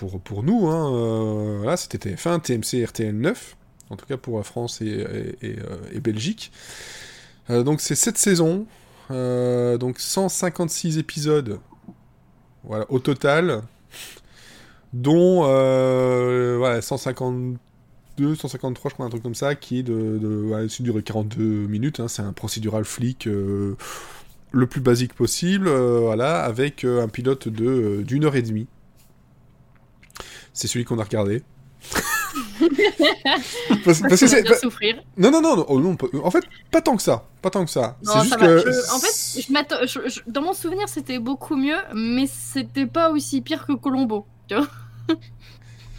pour, 0.00 0.18
pour 0.18 0.42
nous. 0.42 0.66
Hein, 0.66 0.94
euh, 0.94 1.58
voilà, 1.58 1.76
c'était 1.76 1.98
TF1, 1.98 2.40
TMC, 2.40 2.86
RTL 2.86 3.14
9, 3.14 3.56
en 3.90 3.96
tout 3.96 4.06
cas 4.06 4.16
pour 4.16 4.38
la 4.38 4.44
France 4.44 4.80
et, 4.80 5.06
euh, 5.06 6.00
Belgique. 6.02 6.50
Euh, 7.50 7.62
donc 7.62 7.82
c'est 7.82 7.94
cette 7.94 8.16
saison, 8.16 8.66
donc 9.10 9.98
156 9.98 10.98
épisodes 10.98 11.60
voilà, 12.64 12.86
au 12.88 12.98
total, 12.98 13.62
dont 14.94 15.42
voilà, 15.42 16.80
152, 16.80 18.34
153, 18.34 18.88
je 18.88 18.94
crois, 18.94 19.04
un 19.06 19.10
truc 19.10 19.22
comme 19.22 19.34
ça, 19.34 19.54
qui 19.54 19.80
est 19.80 19.82
de, 19.82 20.16
de 20.16 20.28
voilà, 20.28 20.66
c'est 20.68 20.82
duré 20.82 21.02
42 21.02 21.44
minutes. 21.44 22.00
hein, 22.00 22.08
c'est 22.08 22.22
un 22.22 22.32
procédural 22.32 22.86
flic 22.86 23.26
le 23.26 24.66
plus 24.66 24.80
basique 24.80 25.12
possible, 25.12 25.68
voilà, 25.68 26.42
avec 26.42 26.84
un 26.84 27.08
pilote 27.08 27.48
de 27.48 28.02
d'une 28.02 28.24
heure 28.24 28.36
et 28.36 28.42
demie. 28.42 28.66
C'est 30.52 30.68
celui 30.68 30.84
qu'on 30.84 30.98
a 30.98 31.04
regardé. 31.04 31.42
parce, 33.84 34.00
parce 34.00 34.20
que 34.20 34.26
c'est- 34.26 34.42
bien 34.42 34.54
souffrir. 34.56 35.02
non, 35.16 35.30
non, 35.30 35.40
non, 35.40 35.56
non, 35.56 35.66
oh 35.68 35.80
non, 35.80 35.96
pas- 35.96 36.06
en 36.22 36.30
fait, 36.30 36.44
pas 36.70 36.80
tant 36.82 36.96
que 36.96 37.02
ça. 37.02 37.26
Pas 37.42 37.50
tant 37.50 37.64
que 37.64 37.70
ça. 37.70 37.96
C'est 38.02 38.20
juste 38.22 38.36
que. 38.36 38.58
Je- 38.58 38.94
en 38.94 38.98
fait, 38.98 39.86
je 39.86 40.08
je- 40.08 40.20
dans 40.30 40.42
mon 40.42 40.52
souvenir, 40.52 40.88
c'était 40.88 41.18
beaucoup 41.18 41.56
mieux, 41.56 41.78
mais 41.94 42.26
c'était 42.26 42.86
pas 42.86 43.10
aussi 43.10 43.40
pire 43.40 43.66
que 43.66 43.72
Colombo. 43.72 44.26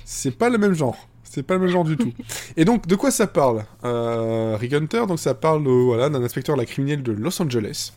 C'est 0.06 0.32
pas 0.32 0.50
le 0.50 0.58
même 0.58 0.74
genre. 0.74 1.08
C'est 1.24 1.44
pas 1.44 1.54
le 1.56 1.62
même 1.62 1.70
genre 1.70 1.86
du 1.86 1.96
tout. 1.98 2.12
Et 2.58 2.66
donc, 2.66 2.88
de 2.88 2.96
quoi 2.96 3.10
ça 3.12 3.26
parle 3.28 3.64
euh, 3.86 4.58
Rick 4.60 4.74
Hunter, 4.74 5.06
donc 5.08 5.20
ça 5.20 5.34
parle 5.34 5.66
euh, 5.66 5.84
voilà, 5.86 6.10
d'un 6.10 6.22
inspecteur 6.24 6.56
de 6.58 6.62
la 6.62 6.66
criminelle 6.66 7.02
de 7.04 7.14
Los 7.14 7.42
Angeles 7.42 7.94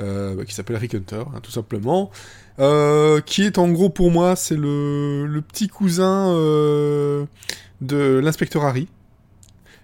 euh, 0.00 0.44
qui 0.44 0.54
s'appelle 0.54 0.76
Rick 0.76 0.94
Hunter, 0.94 1.24
hein, 1.34 1.40
tout 1.42 1.50
simplement, 1.50 2.10
euh, 2.58 3.20
qui 3.20 3.42
est 3.44 3.58
en 3.58 3.68
gros 3.70 3.90
pour 3.90 4.10
moi, 4.10 4.36
c'est 4.36 4.56
le, 4.56 5.26
le 5.26 5.40
petit 5.42 5.68
cousin 5.68 6.32
euh, 6.34 7.24
de 7.80 8.20
l'inspecteur 8.22 8.64
Harry. 8.64 8.88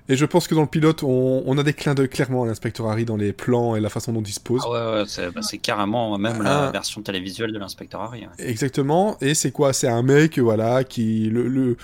Et 0.09 0.15
je 0.15 0.25
pense 0.25 0.47
que 0.47 0.55
dans 0.55 0.61
le 0.61 0.69
pilote, 0.69 1.03
on, 1.03 1.43
on 1.47 1.59
a 1.59 1.65
des 1.65 1.73
clins 1.73 1.95
d'œil 1.95 2.09
clairement 2.09 2.45
à 2.45 2.47
l'inspecteur 2.47 2.87
Harry 2.89 3.05
dans 3.05 3.17
les 3.17 3.33
plans 3.33 3.75
et 3.75 3.81
la 3.81 3.89
façon 3.89 4.13
dont 4.13 4.23
il 4.23 4.33
se 4.33 4.39
pose. 4.39 4.63
Ah 4.65 4.71
ouais, 4.71 5.01
ouais, 5.01 5.05
c'est 5.09 5.33
bah, 5.33 5.43
c'est 5.43 5.59
carrément 5.59 6.17
même 6.17 6.41
Ah. 6.45 6.67
la 6.67 6.71
version 6.71 7.03
télévisuelle 7.03 7.53
de 7.53 7.59
l'inspecteur 7.59 8.01
Harry. 8.03 8.21
ouais. 8.21 8.29
Exactement. 8.49 9.17
Et 9.21 9.35
c'est 9.35 9.51
quoi? 9.51 9.73
C'est 9.73 9.89
un 9.89 10.03
mec, 10.03 10.39
voilà, 10.39 10.85
qui 10.85 11.29
le 11.29 11.49
le, 11.49 11.77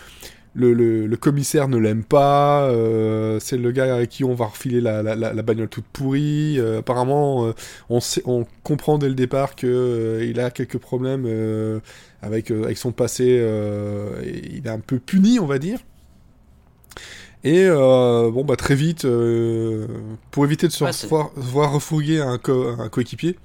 le, 0.55 0.75
le- 0.75 1.07
le 1.07 1.17
commissaire 1.17 1.69
ne 1.69 1.77
l'aime 1.79 2.05
pas. 2.05 2.69
euh, 2.69 3.41
c'est 3.41 3.57
le 3.57 3.71
gars 3.73 3.95
avec 3.95 4.11
qui 4.11 4.25
on 4.25 4.35
va 4.35 4.47
refiler 4.47 4.81
la, 4.81 5.03
la, 5.03 5.15
la, 5.17 5.33
la 5.33 5.43
bagnole 5.43 5.69
toute 5.69 5.85
pourrie. 5.87 6.59
euh, 6.59 6.79
apparemment, 6.81 7.47
euh, 7.47 7.53
on 7.91 8.01
sait, 8.01 8.23
on 8.27 8.47
comprend 8.63 8.99
dès 8.99 9.09
le 9.09 9.15
départ 9.15 9.57
que 9.57 10.21
il 10.29 10.41
a 10.41 10.51
quelques 10.51 10.79
problèmes 10.79 11.27
avec 12.23 12.51
avec 12.51 12.77
son 12.79 12.93
passé. 12.93 13.25
et 14.25 14.57
il 14.57 14.67
est 14.67 14.71
un 14.71 14.81
peu 14.81 14.99
puni, 14.99 15.39
on 15.41 15.47
va 15.47 15.59
dire. 15.59 15.81
Et 17.45 17.67
bon 17.69 18.45
bah 18.45 18.57
très 18.57 18.75
vite, 18.75 19.07
pour 20.31 20.45
éviter 20.45 20.67
de 20.69 20.73
se 20.73 20.85
Ouais, 20.85 20.93
voir, 21.07 21.31
voir 21.37 21.73
refourguer 21.73 22.21
un, 22.21 22.39
co- 22.39 22.69
un 22.79 22.89
coéquipier, 22.89 23.37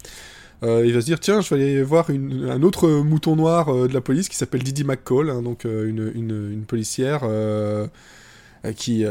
euh, 0.63 0.85
il 0.85 0.93
va 0.93 1.01
se 1.01 1.05
dire 1.05 1.19
tiens 1.19 1.41
je 1.41 1.53
vais 1.53 1.61
aller 1.61 1.83
voir 1.83 2.09
un 2.09 2.63
autre 2.63 2.89
mouton 2.89 3.35
noir 3.35 3.69
euh, 3.69 3.87
de 3.87 3.93
la 3.93 4.01
police 4.01 4.27
qui 4.27 4.35
s'appelle 4.35 4.63
Didi 4.63 4.83
McCall, 4.83 5.29
hein, 5.29 5.41
donc 5.43 5.65
euh, 5.65 5.87
une, 5.87 6.11
une, 6.15 6.63
policière 6.65 7.21
euh, 7.23 7.87
qui, 8.75 9.05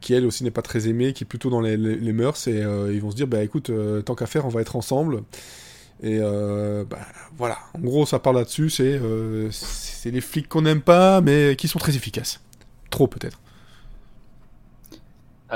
qui 0.00 0.14
elle 0.14 0.24
aussi 0.24 0.44
n'est 0.44 0.50
pas 0.52 0.62
très 0.62 0.88
aimée, 0.88 1.12
qui 1.12 1.24
est 1.24 1.26
plutôt 1.26 1.50
dans 1.50 1.60
les, 1.60 1.76
les- 1.76 2.12
mœurs 2.12 2.46
et 2.46 2.60
ils 2.60 3.00
vont 3.00 3.10
se 3.10 3.16
dire 3.16 3.26
bah 3.26 3.42
écoute 3.42 3.70
tant 4.04 4.14
qu'à 4.14 4.26
faire 4.26 4.46
on 4.46 4.50
va 4.50 4.60
être 4.60 4.76
ensemble. 4.76 5.22
Et 6.02 6.18
bah, 6.20 6.98
voilà. 7.36 7.58
En 7.74 7.80
gros 7.80 8.06
ça 8.06 8.18
parle 8.18 8.36
là-dessus 8.36 8.70
c'est 8.70 10.10
les 10.10 10.20
flics 10.20 10.48
qu'on 10.48 10.62
n'aime 10.62 10.80
pas 10.80 11.20
mais 11.20 11.54
qui 11.56 11.68
sont 11.68 11.78
très 11.78 11.96
efficaces. 11.96 12.40
Trop 12.88 13.06
peut-être 13.08 13.40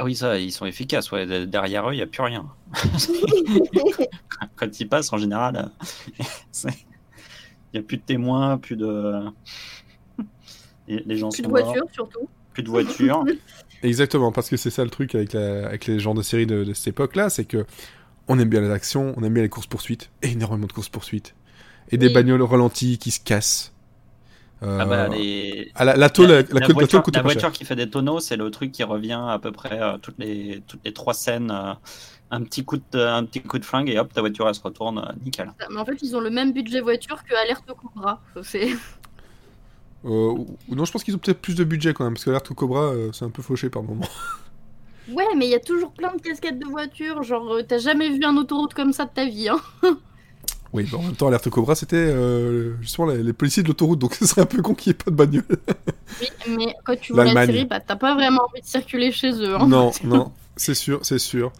Ah 0.01 0.05
oui, 0.05 0.15
ça, 0.15 0.39
ils 0.39 0.53
sont 0.53 0.65
efficaces. 0.67 1.11
Ouais. 1.11 1.47
Derrière 1.47 1.89
eux, 1.89 1.93
il 1.93 1.97
n'y 1.97 2.03
a 2.03 2.07
plus 2.07 2.23
rien. 2.23 2.47
Quand 4.57 4.81
ils 4.81 4.89
passent, 4.89 5.13
en 5.13 5.19
général, 5.19 5.71
euh, 6.21 6.71
il 6.71 6.71
n'y 7.75 7.81
a 7.81 7.83
plus 7.83 7.97
de 7.97 8.03
témoins, 8.03 8.59
plus 8.59 8.77
de. 8.77 9.25
Les 10.87 11.17
gens 11.17 11.29
Plus 11.31 11.43
sont 11.43 11.49
de 11.49 11.49
voitures, 11.49 11.85
surtout. 11.93 12.29
plus 12.55 12.63
de 12.63 12.69
voitures. 12.69 13.25
Exactement, 13.83 14.33
parce 14.33 14.49
que 14.49 14.57
c'est 14.57 14.71
ça 14.71 14.83
le 14.85 14.91
truc 14.91 15.15
avec, 15.15 15.33
la- 15.33 15.67
avec 15.67 15.87
les 15.87 15.99
genres 15.99 16.15
de 16.15 16.23
séries 16.23 16.47
de, 16.47 16.65
de 16.65 16.73
cette 16.73 16.89
époque-là, 16.89 17.29
c'est 17.31 17.45
que 17.45 17.67
on 18.27 18.39
aime 18.39 18.49
bien 18.49 18.61
les 18.61 18.71
actions, 18.71 19.15
on 19.17 19.23
aime 19.23 19.35
bien 19.35 19.43
les 19.43 19.49
courses-poursuites, 19.49 20.11
énormément 20.23 20.67
de 20.67 20.73
courses-poursuites. 20.73 21.35
Et 21.91 21.97
des 21.97 22.11
bagnoles 22.11 22.43
ralenties 22.43 22.99
qui 22.99 23.11
se 23.11 23.21
cassent. 23.21 23.73
Euh, 24.63 24.79
Ah 24.81 24.87
bah, 24.87 25.09
les... 25.09 25.71
ah, 25.75 25.85
la, 25.85 25.97
la 25.97 26.11
tôle, 26.11 26.29
la, 26.29 26.43
la, 26.43 26.43
la, 26.43 26.67
la 26.67 26.75
voiture, 26.75 27.03
la 27.07 27.51
qui 27.51 27.65
fait 27.65 27.77
des 27.77 27.89
tonneaux, 27.89 28.21
c'est 28.21 28.37
le 28.37 28.51
truc 28.51 28.73
qui 28.73 28.83
revient 28.83 29.21
à 29.29 29.39
peu 29.39 29.53
près 29.53 29.81
euh, 29.81 29.99
toutes, 29.99 30.19
les, 30.19 30.63
toutes 30.67 30.81
les 30.85 30.93
trois 30.93 31.15
scènes. 31.15 31.51
euh, 31.51 31.75
un, 32.31 32.43
petit 32.43 32.65
coup 32.65 32.77
de, 32.77 32.99
un 32.99 33.25
petit 33.25 33.41
coup 33.41 33.59
de 33.59 33.65
flingue 33.65 33.89
et 33.89 33.99
hop, 33.99 34.13
ta 34.13 34.21
voiture 34.21 34.49
elle 34.49 34.55
se 34.55 34.61
retourne 34.63 34.99
euh, 34.99 35.13
nickel. 35.25 35.53
Mais 35.71 35.81
en 35.81 35.85
fait, 35.85 35.97
ils 36.03 36.17
ont 36.17 36.21
le 36.21 36.31
même 36.31 36.53
budget 36.53 36.81
voiture 36.81 37.23
que 37.25 37.35
Alerte 37.35 37.67
Cobra. 37.67 38.21
C'est... 38.43 38.69
Euh, 40.05 40.35
non, 40.69 40.85
je 40.85 40.93
pense 40.93 41.03
qu'ils 41.05 41.15
ont 41.17 41.19
peut-être 41.19 41.41
plus 41.41 41.57
de 41.57 41.65
budget 41.65 41.93
quand 41.93 42.05
même, 42.05 42.15
parce 42.15 42.25
que 42.25 42.31
l'Alerte 42.31 42.53
Cobra, 42.55 42.83
euh, 42.83 43.11
c'est 43.13 43.25
un 43.25 43.31
peu 43.31 43.43
fauché 43.43 43.69
par 43.71 43.83
moment. 43.83 44.07
Ouais, 45.09 45.25
mais 45.37 45.47
il 45.47 45.51
y 45.51 45.55
a 45.55 45.61
toujours 45.61 45.93
plein 45.93 46.15
de 46.15 46.21
cascades 46.21 46.59
de 46.59 46.67
voitures. 46.67 47.23
Genre, 47.23 47.55
euh, 47.55 47.63
t'as 47.63 47.79
jamais 47.79 48.11
vu 48.11 48.23
un 48.25 48.37
autoroute 48.37 48.75
comme 48.75 48.93
ça 48.93 49.07
de 49.07 49.11
ta 49.11 49.25
vie. 49.25 49.49
Hein. 49.49 49.61
Oui, 50.75 50.85
bon, 50.91 50.99
en 50.99 51.03
même 51.03 51.17
temps, 51.17 51.29
Alerte 51.29 51.49
Cobra, 51.49 51.75
c'était 51.75 51.97
euh, 51.97 52.75
justement 52.83 53.09
les, 53.09 53.23
les 53.23 53.33
policiers 53.33 53.63
de 53.63 53.69
l'autoroute, 53.69 53.99
donc 53.99 54.15
ce 54.21 54.27
serait 54.27 54.43
un 54.43 54.47
peu 54.47 54.61
con 54.61 54.75
qu'il 54.75 54.91
n'y 54.91 54.95
ait 54.95 55.03
pas 55.03 55.11
de 55.11 55.17
bagnole. 55.17 55.45
Oui, 56.21 56.29
mais 56.59 56.75
quand 56.85 56.99
tu 57.01 57.13
vois 57.15 57.25
la 57.25 57.47
série, 57.47 57.65
bah, 57.65 57.81
t'as 57.81 57.97
pas 57.97 58.15
vraiment 58.15 58.43
envie 58.51 58.61
de 58.61 58.67
circuler 58.67 59.11
chez 59.13 59.33
eux. 59.33 59.55
Hein. 59.57 59.67
Non, 59.67 59.93
non, 60.05 60.33
c'est 60.57 60.75
sûr, 60.75 61.01
c'est 61.03 61.19
sûr. 61.19 61.53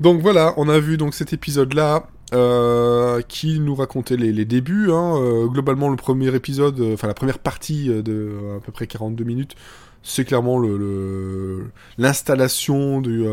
Donc 0.00 0.20
voilà, 0.20 0.52
on 0.56 0.68
a 0.68 0.78
vu 0.78 0.96
donc 0.98 1.14
cet 1.14 1.32
épisode-là 1.32 2.08
euh, 2.34 3.20
qui 3.22 3.60
nous 3.60 3.74
racontait 3.74 4.16
les, 4.16 4.32
les 4.32 4.44
débuts. 4.44 4.90
hein. 4.90 5.16
Euh, 5.16 5.46
globalement, 5.46 5.88
le 5.88 5.96
premier 5.96 6.34
épisode, 6.34 6.80
enfin 6.92 7.06
la 7.06 7.14
première 7.14 7.38
partie 7.38 7.88
de 7.88 8.56
à 8.56 8.60
peu 8.60 8.72
près 8.72 8.86
42 8.86 9.24
minutes, 9.24 9.54
c'est 10.02 10.24
clairement 10.24 10.58
le 10.58 11.70
l'installation 11.96 13.00
du 13.00 13.24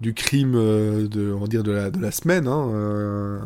du 0.00 0.14
crime 0.14 0.54
euh, 0.54 1.08
de 1.08 1.32
on 1.32 1.40
va 1.40 1.46
dire 1.48 1.62
de 1.64 1.72
la 1.72 1.90
de 1.90 2.00
la 2.00 2.10
semaine, 2.12 2.46
hein, 2.46 2.70
euh, 2.72 3.38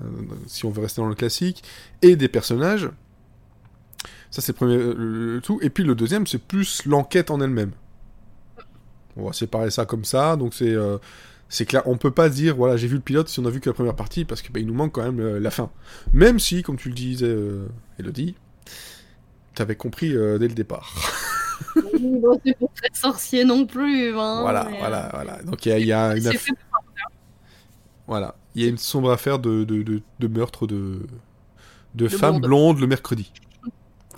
si 0.46 0.64
on 0.66 0.70
veut 0.70 0.82
rester 0.82 1.00
dans 1.00 1.08
le 1.08 1.14
classique, 1.14 1.62
et 2.02 2.14
des 2.16 2.28
personnages. 2.28 2.90
Ça 4.30 4.40
c'est 4.42 4.52
le 4.52 4.56
premier 4.56 4.76
euh, 4.76 4.94
le- 4.96 5.40
tout. 5.42 5.58
Et 5.62 5.70
puis 5.70 5.84
le 5.84 5.94
deuxième, 5.94 6.26
c'est 6.26 6.38
plus 6.38 6.84
l'enquête 6.86 7.30
en 7.30 7.40
elle-même. 7.40 7.72
On 9.16 9.26
va 9.26 9.32
séparer 9.32 9.70
ça 9.70 9.84
comme 9.86 10.04
ça, 10.04 10.36
donc 10.36 10.54
c'est 10.54 10.74
euh, 10.74 10.98
c'est 11.48 11.66
clair. 11.66 11.82
On 11.86 11.96
peut 11.98 12.10
pas 12.10 12.28
dire 12.30 12.56
voilà 12.56 12.76
j'ai 12.76 12.86
vu 12.86 12.96
le 12.96 13.02
pilote 13.02 13.28
si 13.28 13.40
on 13.40 13.44
a 13.46 13.50
vu 13.50 13.60
que 13.60 13.68
la 13.70 13.74
première 13.74 13.96
partie 13.96 14.24
parce 14.24 14.40
que 14.42 14.50
bah, 14.52 14.60
nous 14.62 14.74
manque 14.74 14.92
quand 14.92 15.02
même 15.04 15.20
euh, 15.20 15.38
la 15.40 15.50
fin. 15.50 15.70
Même 16.12 16.38
si, 16.38 16.62
comme 16.62 16.76
tu 16.76 16.88
le 16.88 16.94
disais, 16.94 17.34
Elodie, 17.98 18.34
t'avais 19.54 19.76
compris 19.76 20.10
dès 20.10 20.48
le 20.48 20.54
départ. 20.54 20.94
Oui, 21.76 22.18
bon, 22.20 22.40
c'est 22.44 22.58
pas 22.58 22.66
très 22.74 22.88
sorcier 22.94 23.44
non 23.44 23.66
plus. 23.66 24.10
Hein, 24.18 24.40
voilà, 24.42 24.66
mais, 24.70 24.76
euh, 24.76 24.80
voilà, 24.80 25.10
voilà. 25.12 25.42
Donc 25.42 25.64
il 25.66 25.68
y 25.70 25.72
a, 25.72 25.78
il 25.78 25.86
y 25.86 25.92
a 25.92 26.16
une 26.16 26.22
c'est 26.22 26.30
aff- 26.30 26.38
fait 26.38 26.52
voilà, 28.06 28.34
il 28.54 28.62
y 28.62 28.66
a 28.66 28.68
une 28.68 28.78
sombre 28.78 29.10
affaire 29.10 29.38
de 29.38 29.64
de, 29.64 29.82
de, 29.82 30.02
de 30.18 30.26
meurtre 30.28 30.66
de 30.66 31.00
de, 31.94 32.08
femmes 32.08 32.40
blondes. 32.40 32.42
blondes 32.76 32.80
le 32.80 32.86
mercredi. 32.86 33.32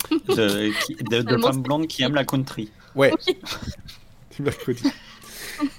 De, 0.09 0.71
qui- 0.85 0.95
de, 0.95 1.37
femmes 1.41 1.61
blondes 1.61 1.87
qui 1.87 2.03
aiment 2.03 2.15
la 2.15 2.25
country. 2.25 2.71
Ouais. 2.95 3.11
du 4.35 4.41
mercredi. 4.43 4.83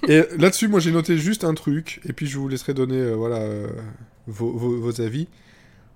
Et 0.07 0.23
là-dessus, 0.37 0.67
moi 0.67 0.79
j'ai 0.79 0.91
noté 0.91 1.17
juste 1.17 1.43
un 1.43 1.53
truc, 1.53 2.01
et 2.05 2.13
puis 2.13 2.27
je 2.27 2.37
vous 2.37 2.47
laisserai 2.47 2.73
donner 2.73 2.97
euh, 2.97 3.13
voilà, 3.15 3.37
euh, 3.37 3.67
vos, 4.27 4.51
vos- 4.51 4.77
vos 4.79 5.01
avis. 5.01 5.27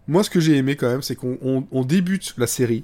Moi, 0.08 0.24
ce 0.24 0.30
que 0.30 0.40
j'ai 0.40 0.58
aimé 0.58 0.76
quand 0.76 0.90
même, 0.90 1.02
c'est 1.02 1.16
qu'on 1.16 1.38
on- 1.42 1.66
on 1.72 1.84
débute 1.84 2.34
la 2.38 2.48
série 2.48 2.84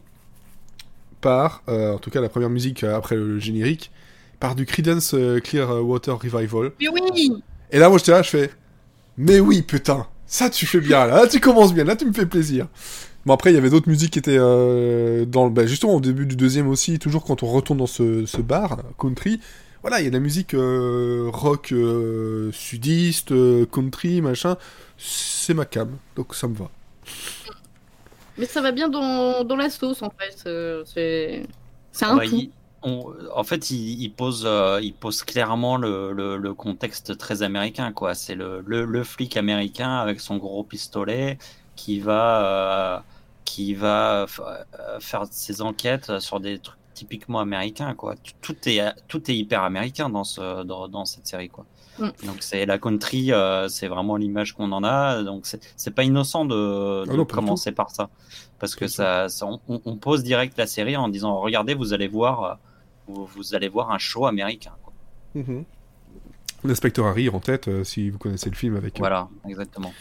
par, 1.22 1.64
euh, 1.68 1.94
en 1.94 1.98
tout 1.98 2.10
cas 2.10 2.22
la 2.22 2.30
première 2.30 2.50
musique 2.50 2.84
euh, 2.84 2.96
après 2.96 3.16
le 3.16 3.40
générique, 3.40 3.92
par 4.40 4.56
du 4.56 4.66
Creedence 4.66 5.14
euh, 5.14 5.40
Clearwater 5.40 6.18
Revival. 6.20 6.72
Mais 6.80 6.88
oui 6.90 7.34
Et 7.72 7.80
là, 7.80 7.90
moi 7.90 7.98
j'étais 7.98 8.12
là, 8.12 8.22
je 8.22 8.30
fais, 8.30 8.52
mais 9.18 9.40
oui, 9.40 9.62
putain, 9.62 10.08
ça 10.26 10.50
tu 10.50 10.66
fais 10.66 10.80
bien, 10.80 11.06
là, 11.06 11.22
Là, 11.22 11.28
tu 11.28 11.40
commences 11.40 11.74
bien, 11.74 11.84
là 11.84 11.96
tu 11.96 12.06
me 12.06 12.14
fais 12.14 12.26
plaisir. 12.26 12.68
Bon 13.26 13.34
après, 13.34 13.52
il 13.52 13.56
y 13.56 13.58
avait 13.58 13.70
d'autres 13.70 13.90
musiques 13.90 14.14
qui 14.14 14.20
étaient 14.20 14.38
euh, 14.40 15.26
dans 15.26 15.46
le, 15.46 15.52
bah, 15.52 15.66
justement 15.66 15.96
au 15.96 16.02
début 16.02 16.26
du 16.26 16.36
deuxième 16.36 16.68
aussi, 16.70 16.98
toujours 17.00 17.26
quand 17.26 17.44
on 17.44 17.48
retourne 17.48 17.80
dans 17.80 17.88
ce, 17.88 18.26
ce 18.26 18.42
bar 18.42 18.78
country. 18.98 19.40
Voilà, 19.82 20.00
il 20.00 20.06
y 20.06 20.08
a 20.08 20.10
de 20.10 20.16
la 20.16 20.22
musique 20.22 20.54
rock 20.54 21.74
sudiste, 22.52 23.34
country, 23.72 24.22
machin. 24.22 24.58
C'est 24.98 25.54
ma 25.54 25.66
cam, 25.66 25.90
donc 26.16 26.34
ça 26.36 26.48
me 26.48 26.56
va. 26.56 26.70
Mais 28.38 28.46
ça 28.46 28.62
va 28.62 28.72
bien 28.72 28.90
dans, 28.90 29.44
dans 29.44 29.56
la 29.56 29.70
sauce 29.70 30.02
en 30.02 30.12
fait. 30.12 30.44
euh, 30.48 30.84
C'est, 30.86 31.48
c'est 31.92 32.06
un 32.06 32.16
Ah 32.16 32.20
bah, 32.20 32.26
tout. 32.26 32.44
il- 32.44 32.54
on- 32.84 33.14
en 33.34 33.44
fait, 33.44 33.70
il, 33.72 34.02
il 34.02 34.14
pose, 34.16 34.44
euh, 34.46 34.80
il 34.82 34.96
pose 34.98 35.24
clairement 35.24 35.78
le, 35.78 36.14
le- 36.14 36.38
le 36.38 36.54
contexte 36.54 37.18
très 37.18 37.42
américain, 37.44 37.92
quoi. 37.92 38.14
C'est 38.16 38.36
le, 38.36 38.62
le, 38.66 38.86
le 38.86 39.04
flic 39.04 39.36
américain 39.36 39.98
avec 39.98 40.20
son 40.22 40.38
gros 40.38 40.64
pistolet 40.64 41.38
qui 41.76 42.00
va, 42.00 42.98
euh, 43.00 43.02
qui 43.46 43.74
va 43.74 44.26
euh, 44.40 45.00
faire 45.02 45.26
ses 45.32 45.62
enquêtes 45.62 46.20
sur 46.20 46.40
des 46.40 46.60
trucs 46.62 46.78
typiquement 46.94 47.40
américains, 47.40 47.94
quoi. 47.96 48.16
Tout 48.42 48.58
est, 48.70 48.94
tout 49.08 49.30
est 49.30 49.36
hyper 49.38 49.64
américain 49.64 50.10
dans, 50.10 50.24
ce, 50.24 50.64
dans, 50.64 50.88
dans 50.88 51.06
cette 51.06 51.28
série, 51.28 51.50
quoi. 51.50 51.68
Mm. 52.00 52.10
Donc 52.26 52.38
c'est 52.42 52.66
la 52.66 52.78
country, 52.78 53.32
euh, 53.32 53.68
c'est 53.70 53.88
vraiment 53.88 54.18
l'image 54.18 54.54
qu'on 54.54 54.72
en 54.72 54.84
a. 54.84 55.24
Donc 55.24 55.46
c'est 55.46 55.92
pas 55.92 56.04
innocent 56.04 56.46
de, 56.46 57.06
de 57.06 57.22
Ah 57.22 57.26
commencer 57.26 57.72
par 57.72 57.90
ça, 57.92 58.10
parce 58.60 58.76
que 58.76 58.88
ça, 58.88 59.30
ça- 59.30 59.46
on, 59.48 59.60
on 59.86 59.96
pose 59.98 60.24
direct 60.24 60.58
la 60.58 60.68
série 60.68 60.96
en 60.96 61.08
disant 61.10 61.40
regardez, 61.40 61.74
vous 61.74 61.94
allez 61.94 62.08
voir, 62.08 62.44
euh, 62.44 62.54
vous, 63.08 63.26
vous 63.26 63.56
allez 63.56 63.70
voir 63.70 63.92
un 63.92 63.98
show 63.98 64.26
américain. 64.26 64.74
quoi. 64.84 64.94
L'inspecteur 66.64 67.06
Harry 67.06 67.30
en 67.30 67.40
tête, 67.40 67.68
euh, 67.68 67.84
si 67.84 68.10
vous 68.10 68.18
connaissez 68.18 68.50
le 68.50 68.56
film 68.56 68.76
avec. 68.76 68.96
euh, 68.96 69.00
Voilà, 69.00 69.28
exactement. 69.48 69.94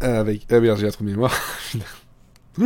avec 0.00 0.46
ah 0.50 0.60
merde, 0.60 0.78
j'ai 0.78 0.86
un 0.86 0.90
trou 0.90 1.04
de 1.04 1.10
mémoire. 1.10 1.34
Oh, 2.60 2.62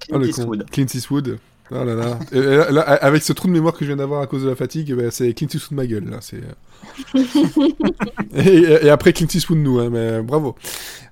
Clint 0.00 0.18
con. 0.18 0.22
Eastwood. 0.24 0.70
Clint 0.70 0.86
Eastwood. 0.94 1.38
Oh 1.74 1.84
là 1.84 1.94
là. 1.94 2.18
Et 2.32 2.40
là, 2.40 2.70
là, 2.70 2.80
avec 2.82 3.22
ce 3.22 3.32
trou 3.32 3.48
de 3.48 3.52
mémoire 3.52 3.72
que 3.74 3.80
je 3.84 3.86
viens 3.86 3.96
d'avoir 3.96 4.20
à 4.20 4.26
cause 4.26 4.44
de 4.44 4.48
la 4.50 4.56
fatigue, 4.56 4.90
eh 4.90 4.94
ben, 4.94 5.10
c'est 5.10 5.32
Clint 5.32 5.48
Eastwood 5.54 5.76
ma 5.76 5.86
gueule. 5.86 6.04
Là, 6.10 6.18
c'est... 6.20 6.40
et, 8.34 8.86
et 8.86 8.90
après 8.90 9.12
Clint 9.12 9.28
Eastwood 9.32 9.58
nous, 9.58 9.78
hein, 9.78 9.88
mais 9.90 10.22
bravo. 10.22 10.56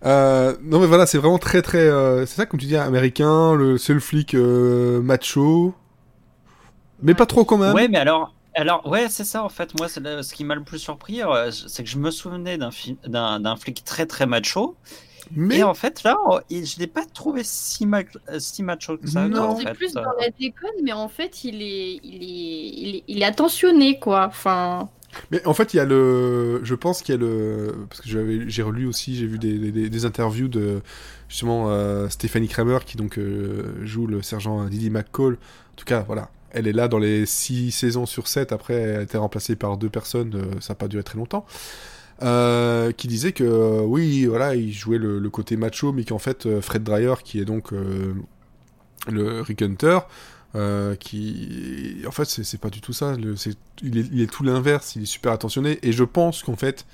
Euh, 0.04 0.56
non 0.62 0.80
mais 0.80 0.86
voilà, 0.86 1.06
c'est 1.06 1.18
vraiment 1.18 1.38
très 1.38 1.62
très... 1.62 1.78
euh, 1.80 2.26
c'est 2.26 2.36
ça 2.36 2.46
comme 2.46 2.60
tu 2.60 2.66
dis, 2.66 2.76
américain, 2.76 3.54
le 3.54 3.78
seul 3.78 4.00
flic 4.00 4.34
euh, 4.34 5.00
macho. 5.02 5.74
Mais 7.02 7.14
Ouais. 7.14 7.14
pas 7.14 7.26
trop 7.26 7.44
quand 7.44 7.56
même. 7.58 7.74
Ouais, 7.74 7.88
mais 7.88 7.98
alors, 7.98 8.34
Alors, 8.54 8.86
ouais, 8.86 9.08
c'est 9.08 9.24
ça 9.24 9.44
en 9.44 9.48
fait. 9.48 9.74
Moi, 9.74 9.88
c'est 9.88 10.00
le- 10.00 10.22
ce 10.22 10.34
qui 10.34 10.44
m'a 10.44 10.54
le 10.54 10.64
plus 10.64 10.78
surpris, 10.78 11.22
euh, 11.22 11.50
c'est 11.50 11.84
que 11.84 11.88
je 11.90 11.98
me 11.98 12.10
souvenais 12.10 12.58
d'un 12.58 12.70
fi- 12.70 12.98
d'un 13.06 13.40
d'un 13.40 13.56
flic 13.56 13.84
très 13.84 14.06
très 14.06 14.26
macho. 14.26 14.76
Mais 15.36 15.58
Et 15.58 15.62
en 15.62 15.74
fait, 15.74 16.02
là, 16.02 16.16
je 16.50 16.78
l'ai 16.78 16.86
pas 16.86 17.04
trouvé 17.04 17.42
si, 17.44 17.86
ma- 17.86 18.00
euh, 18.28 18.38
si 18.38 18.62
macho 18.62 18.96
que 18.98 19.08
ça. 19.08 19.28
Non. 19.28 19.50
en 19.50 19.56
C'est 19.56 19.64
fait. 19.68 19.74
plus 19.74 19.92
dans 19.92 20.02
Euh, 20.02 20.04
la 20.20 20.30
déconne, 20.30 20.70
mais 20.82 20.92
en 20.92 21.08
fait, 21.08 21.44
il 21.44 21.62
est, 21.62 22.00
il 22.02 22.22
est, 22.22 22.68
il 22.80 22.96
est, 22.96 23.04
il 23.08 23.22
est 23.22 23.24
attentionné, 23.24 23.98
quoi. 23.98 24.26
Enfin, 24.26 24.88
Mais 25.30 25.44
en 25.46 25.54
fait, 25.54 25.74
il 25.74 25.78
y 25.78 25.80
a 25.80 25.84
le. 25.84 26.60
Je 26.64 26.74
pense 26.74 27.02
qu'il 27.02 27.14
y 27.14 27.18
a 27.18 27.20
le. 27.20 27.74
Parce 27.88 28.00
que 28.00 28.08
j'avais- 28.08 28.48
j'ai 28.48 28.62
relu 28.62 28.86
aussi, 28.86 29.16
j'ai 29.16 29.26
vu 29.26 29.38
des, 29.38 29.58
des- 29.70 29.88
des 29.90 30.04
interviews 30.04 30.48
de 30.48 30.80
justement 31.28 31.70
euh, 31.70 32.08
Stéphanie 32.08 32.48
Kramer 32.48 32.78
qui 32.86 32.96
donc 32.96 33.18
euh, 33.18 33.74
joue 33.84 34.06
le 34.06 34.22
sergent 34.22 34.64
Didi 34.66 34.90
McCall. 34.90 35.34
En 35.34 35.76
tout 35.76 35.84
cas, 35.84 36.00
voilà. 36.06 36.30
Elle 36.52 36.66
est 36.66 36.72
là 36.72 36.88
dans 36.88 36.98
les 36.98 37.26
6 37.26 37.70
saisons 37.70 38.06
sur 38.06 38.26
7. 38.26 38.50
Après, 38.50 38.74
elle 38.74 38.96
a 38.96 39.02
été 39.02 39.16
remplacée 39.16 39.54
par 39.54 39.76
deux 39.76 39.88
personnes. 39.90 40.34
euh, 40.34 40.60
ça 40.60 40.72
n'a 40.72 40.76
pas 40.76 40.88
duré 40.88 41.04
très 41.04 41.16
longtemps. 41.16 41.46
Euh, 42.22 42.92
qui 42.92 43.08
disait 43.08 43.32
que 43.32 43.44
euh, 43.44 43.80
oui, 43.80 44.26
voilà, 44.26 44.54
il 44.54 44.72
jouait 44.72 44.98
le, 44.98 45.30
côté 45.30 45.56
macho, 45.56 45.92
mais 45.92 46.04
qu'en 46.04 46.18
fait, 46.18 46.44
euh, 46.44 46.60
Fred 46.60 46.82
Dreyer, 46.82 47.14
qui 47.24 47.40
est 47.40 47.46
donc 47.46 47.72
le 49.08 49.40
Rick 49.40 49.62
Hunter, 49.62 50.00
qui 50.98 52.02
en 52.06 52.10
fait 52.10 52.26
c'est 52.26 52.60
pas 52.60 52.70
du 52.70 52.80
tout 52.80 52.92
ça. 52.92 53.16
Il, 53.82 54.20
est, 54.20 54.30
tout 54.30 54.44
l'inverse. 54.44 54.96
Il 54.96 55.02
est 55.02 55.06
super 55.06 55.32
attentionné. 55.32 55.78
Et 55.82 55.92
je 55.92 56.04
pense 56.04 56.42
qu'en 56.42 56.56
fait 56.56 56.86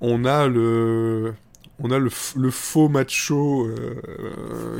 on 0.00 0.24
a 0.24 0.46
le 0.46 1.34
on 1.80 1.90
a 1.90 1.98
le, 1.98 2.10
faux 2.50 2.88
macho 2.88 3.68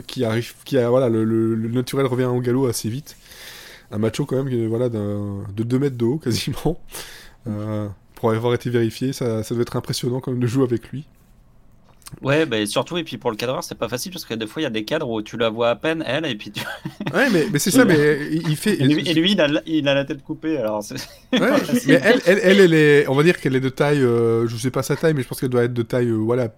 qui 0.06 0.24
arrive 0.24 0.54
qui 0.64 0.78
a 0.78 0.88
voilà 0.90 1.08
le, 1.08 1.56
naturel 1.68 2.06
revient 2.06 2.24
au 2.24 2.40
galop 2.40 2.66
assez 2.66 2.88
vite. 2.88 3.16
Un 3.90 3.98
macho 3.98 4.26
quand 4.26 4.42
même 4.42 4.68
voilà 4.68 4.88
de 4.88 5.62
2 5.62 5.78
mètres 5.78 5.96
de 5.96 6.04
haut 6.04 6.18
quasiment 6.22 6.80
pour 8.18 8.32
avoir 8.32 8.52
été 8.54 8.68
vérifié 8.68 9.12
ça, 9.12 9.44
ça 9.44 9.54
doit 9.54 9.62
être 9.62 9.76
impressionnant 9.76 10.18
quand 10.20 10.32
même 10.32 10.40
de 10.40 10.46
jouer 10.48 10.64
avec 10.64 10.88
lui 10.88 11.06
Ouais, 12.22 12.46
bah, 12.46 12.64
surtout, 12.64 12.96
et 12.96 13.04
puis 13.04 13.18
pour 13.18 13.30
le 13.30 13.36
cadreur, 13.36 13.62
c'est 13.62 13.74
pas 13.74 13.88
facile 13.90 14.12
parce 14.12 14.24
que 14.24 14.32
des 14.32 14.46
fois, 14.46 14.62
il 14.62 14.64
y 14.64 14.66
a 14.66 14.70
des 14.70 14.86
cadres 14.86 15.10
où 15.10 15.20
tu 15.20 15.36
la 15.36 15.50
vois 15.50 15.68
à 15.68 15.76
peine, 15.76 16.02
elle, 16.06 16.24
et 16.24 16.34
puis 16.36 16.50
tu... 16.50 16.62
ouais 17.14 17.28
mais, 17.30 17.48
mais 17.52 17.58
c'est 17.58 17.70
ça 17.70 17.84
mais 17.90 18.28
il 18.32 18.48
il 18.48 18.56
fait 18.56 18.80
et, 18.80 18.84
lui, 18.84 19.06
et 19.06 19.12
lui, 19.12 19.32
il, 19.32 19.40
a, 19.42 19.46
la- 19.46 19.60
il 19.66 19.86
a 19.88 19.92
la 19.92 20.06
tête 20.06 20.22
coupée, 20.22 20.56
alors. 20.56 20.82
Ouais, 21.34 21.50
mais 21.86 22.00
elle, 22.02 22.20
elle, 22.24 22.40
elle, 22.42 22.60
elle 22.60 22.74
est, 22.74 23.06
on 23.08 23.14
va 23.14 23.22
dire 23.22 23.38
qu'elle 23.38 23.54
est 23.56 23.60
de 23.60 23.68
taille, 23.68 24.02
euh, 24.02 24.48
je 24.48 24.56
sais 24.56 24.70
pas 24.70 24.82
sa 24.82 24.96
taille, 24.96 25.12
mais 25.12 25.22
je 25.22 25.28
pense 25.28 25.38
qu'elle 25.38 25.50
doit 25.50 25.64
être 25.64 25.74
de 25.74 25.82
taille, 25.82 26.08
euh, 26.08 26.14
voilà, 26.14 26.48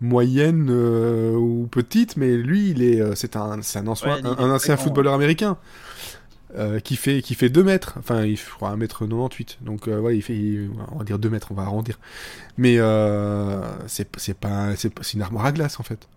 moyenne 0.00 0.68
euh, 0.70 1.32
ou 1.36 1.68
petite. 1.70 2.16
Mais 2.16 2.36
lui, 2.38 2.70
il 2.70 2.82
est, 2.82 3.00
euh, 3.02 3.12
c'est 3.14 3.36
un, 3.36 3.60
c'est 3.60 3.80
un 3.80 3.86
ancien, 3.86 4.14
Ouais, 4.14 4.20
un, 4.24 4.36
un 4.38 4.50
ancien 4.54 4.78
footballeur 4.78 5.12
américain 5.12 5.58
euh, 6.56 6.80
qui 6.80 6.96
fait, 6.96 7.22
qui 7.22 7.34
fait 7.34 7.48
2 7.48 7.62
mètres. 7.64 7.94
Enfin, 7.98 8.24
il 8.24 8.36
fera 8.36 8.70
1 8.70 8.76
mètre 8.76 9.00
98. 9.00 9.58
Donc 9.62 9.88
euh, 9.88 9.98
ouais, 10.00 10.16
il 10.16 10.22
fait, 10.22 10.38
on 10.92 10.98
va 10.98 11.04
dire 11.04 11.18
2 11.18 11.30
mètres, 11.30 11.48
on 11.50 11.54
va 11.54 11.62
arrondir. 11.62 11.98
Mais 12.56 12.76
euh, 12.78 13.60
c'est, 13.86 14.04
pas, 14.38 14.76
c'est, 14.76 14.92
c'est 15.02 15.14
une 15.14 15.22
armoire 15.22 15.46
à 15.46 15.52
glace 15.52 15.80
en 15.80 15.82
fait. 15.82 16.08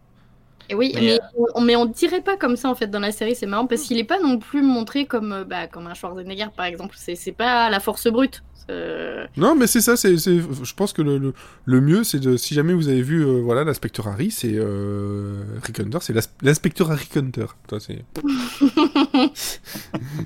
Et 0.70 0.76
oui, 0.76 0.92
Mais, 0.96 1.02
mais, 1.02 1.20
on, 1.56 1.62
mais 1.62 1.76
on 1.76 1.86
dirait 1.86 2.22
pas 2.22 2.38
comme 2.38 2.56
ça 2.56 2.70
en 2.70 2.76
fait 2.76 2.88
dans 2.88 3.00
la 3.00 3.12
série. 3.12 3.36
C'est 3.36 3.46
marrant 3.48 3.68
parce 3.68 3.84
qu'il 3.84 3.98
est 3.98 4.04
pas 4.04 4.20
non 4.20 4.38
plus 4.40 4.62
montré 4.62 5.06
comme, 5.06 5.32
euh, 5.32 5.44
bah, 5.44 5.68
comme 5.68 5.88
un 5.88 5.94
Schwarzenegger 5.94 6.48
par 6.56 6.66
exemple. 6.66 6.96
C'est, 6.98 7.16
c'est 7.16 7.32
pas 7.32 7.70
la 7.70 7.80
force 7.80 8.08
brute. 8.08 8.44
Euh, 8.70 9.26
Non, 9.38 9.56
mais 9.56 9.66
c'est 9.66 9.80
ça, 9.80 9.96
c'est, 9.96 10.18
je 10.18 10.74
pense 10.76 10.92
que 10.92 11.02
le, 11.02 11.18
le, 11.18 11.34
le 11.64 11.80
mieux, 11.80 12.04
c'est 12.04 12.20
de, 12.20 12.36
si 12.36 12.54
jamais 12.54 12.74
vous 12.74 12.90
avez 12.90 13.02
vu, 13.02 13.22
euh, 13.26 13.40
voilà, 13.42 13.64
l'inspecteur 13.64 14.10
Harry, 14.10 14.30
c'est 14.30 14.52
euh, 14.56 15.42
Rick 15.64 15.80
Hunter, 15.80 16.00
c'est 16.02 16.14
l'inspecteur 16.42 16.92
Harry 16.92 17.08
Hunter. 17.16 17.46
C'est, 17.80 18.04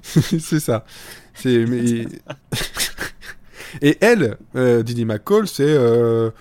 c'est 0.39 0.59
ça. 0.59 0.85
C'est, 1.35 1.65
mais... 1.67 2.07
Et 3.81 3.97
elle, 4.01 4.37
euh, 4.55 4.83
Didi 4.83 5.05
McCall, 5.05 5.47
c'est, 5.47 5.63
euh, 5.63 6.31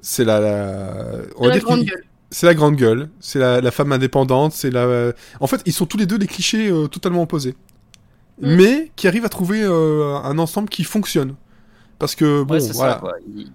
c'est 0.00 0.24
la, 0.24 0.40
la, 0.40 1.04
on 1.36 1.48
la 1.48 1.58
grande 1.60 1.84
gueule. 1.84 2.04
C'est 2.30 2.46
la 2.46 2.54
grande 2.54 2.76
gueule, 2.76 3.08
c'est 3.20 3.38
la, 3.38 3.60
la 3.60 3.70
femme 3.70 3.92
indépendante, 3.92 4.52
c'est 4.52 4.70
la. 4.70 5.12
En 5.40 5.46
fait, 5.46 5.62
ils 5.66 5.72
sont 5.72 5.86
tous 5.86 5.96
les 5.96 6.06
deux 6.06 6.18
des 6.18 6.26
clichés 6.26 6.70
euh, 6.70 6.86
totalement 6.88 7.22
opposés, 7.22 7.54
Mm. 8.40 8.54
mais 8.56 8.92
qui 8.94 9.08
arrivent 9.08 9.24
à 9.24 9.28
trouver 9.28 9.62
euh, 9.64 10.14
un 10.22 10.38
ensemble 10.38 10.68
qui 10.68 10.84
fonctionne. 10.84 11.34
Parce 11.98 12.14
que 12.14 12.44
bon, 12.44 12.54
ouais, 12.54 12.60
c'est 12.60 12.72
voilà. 12.72 12.92
ça, 12.94 12.98
quoi. 13.00 13.14
Ils, 13.34 13.50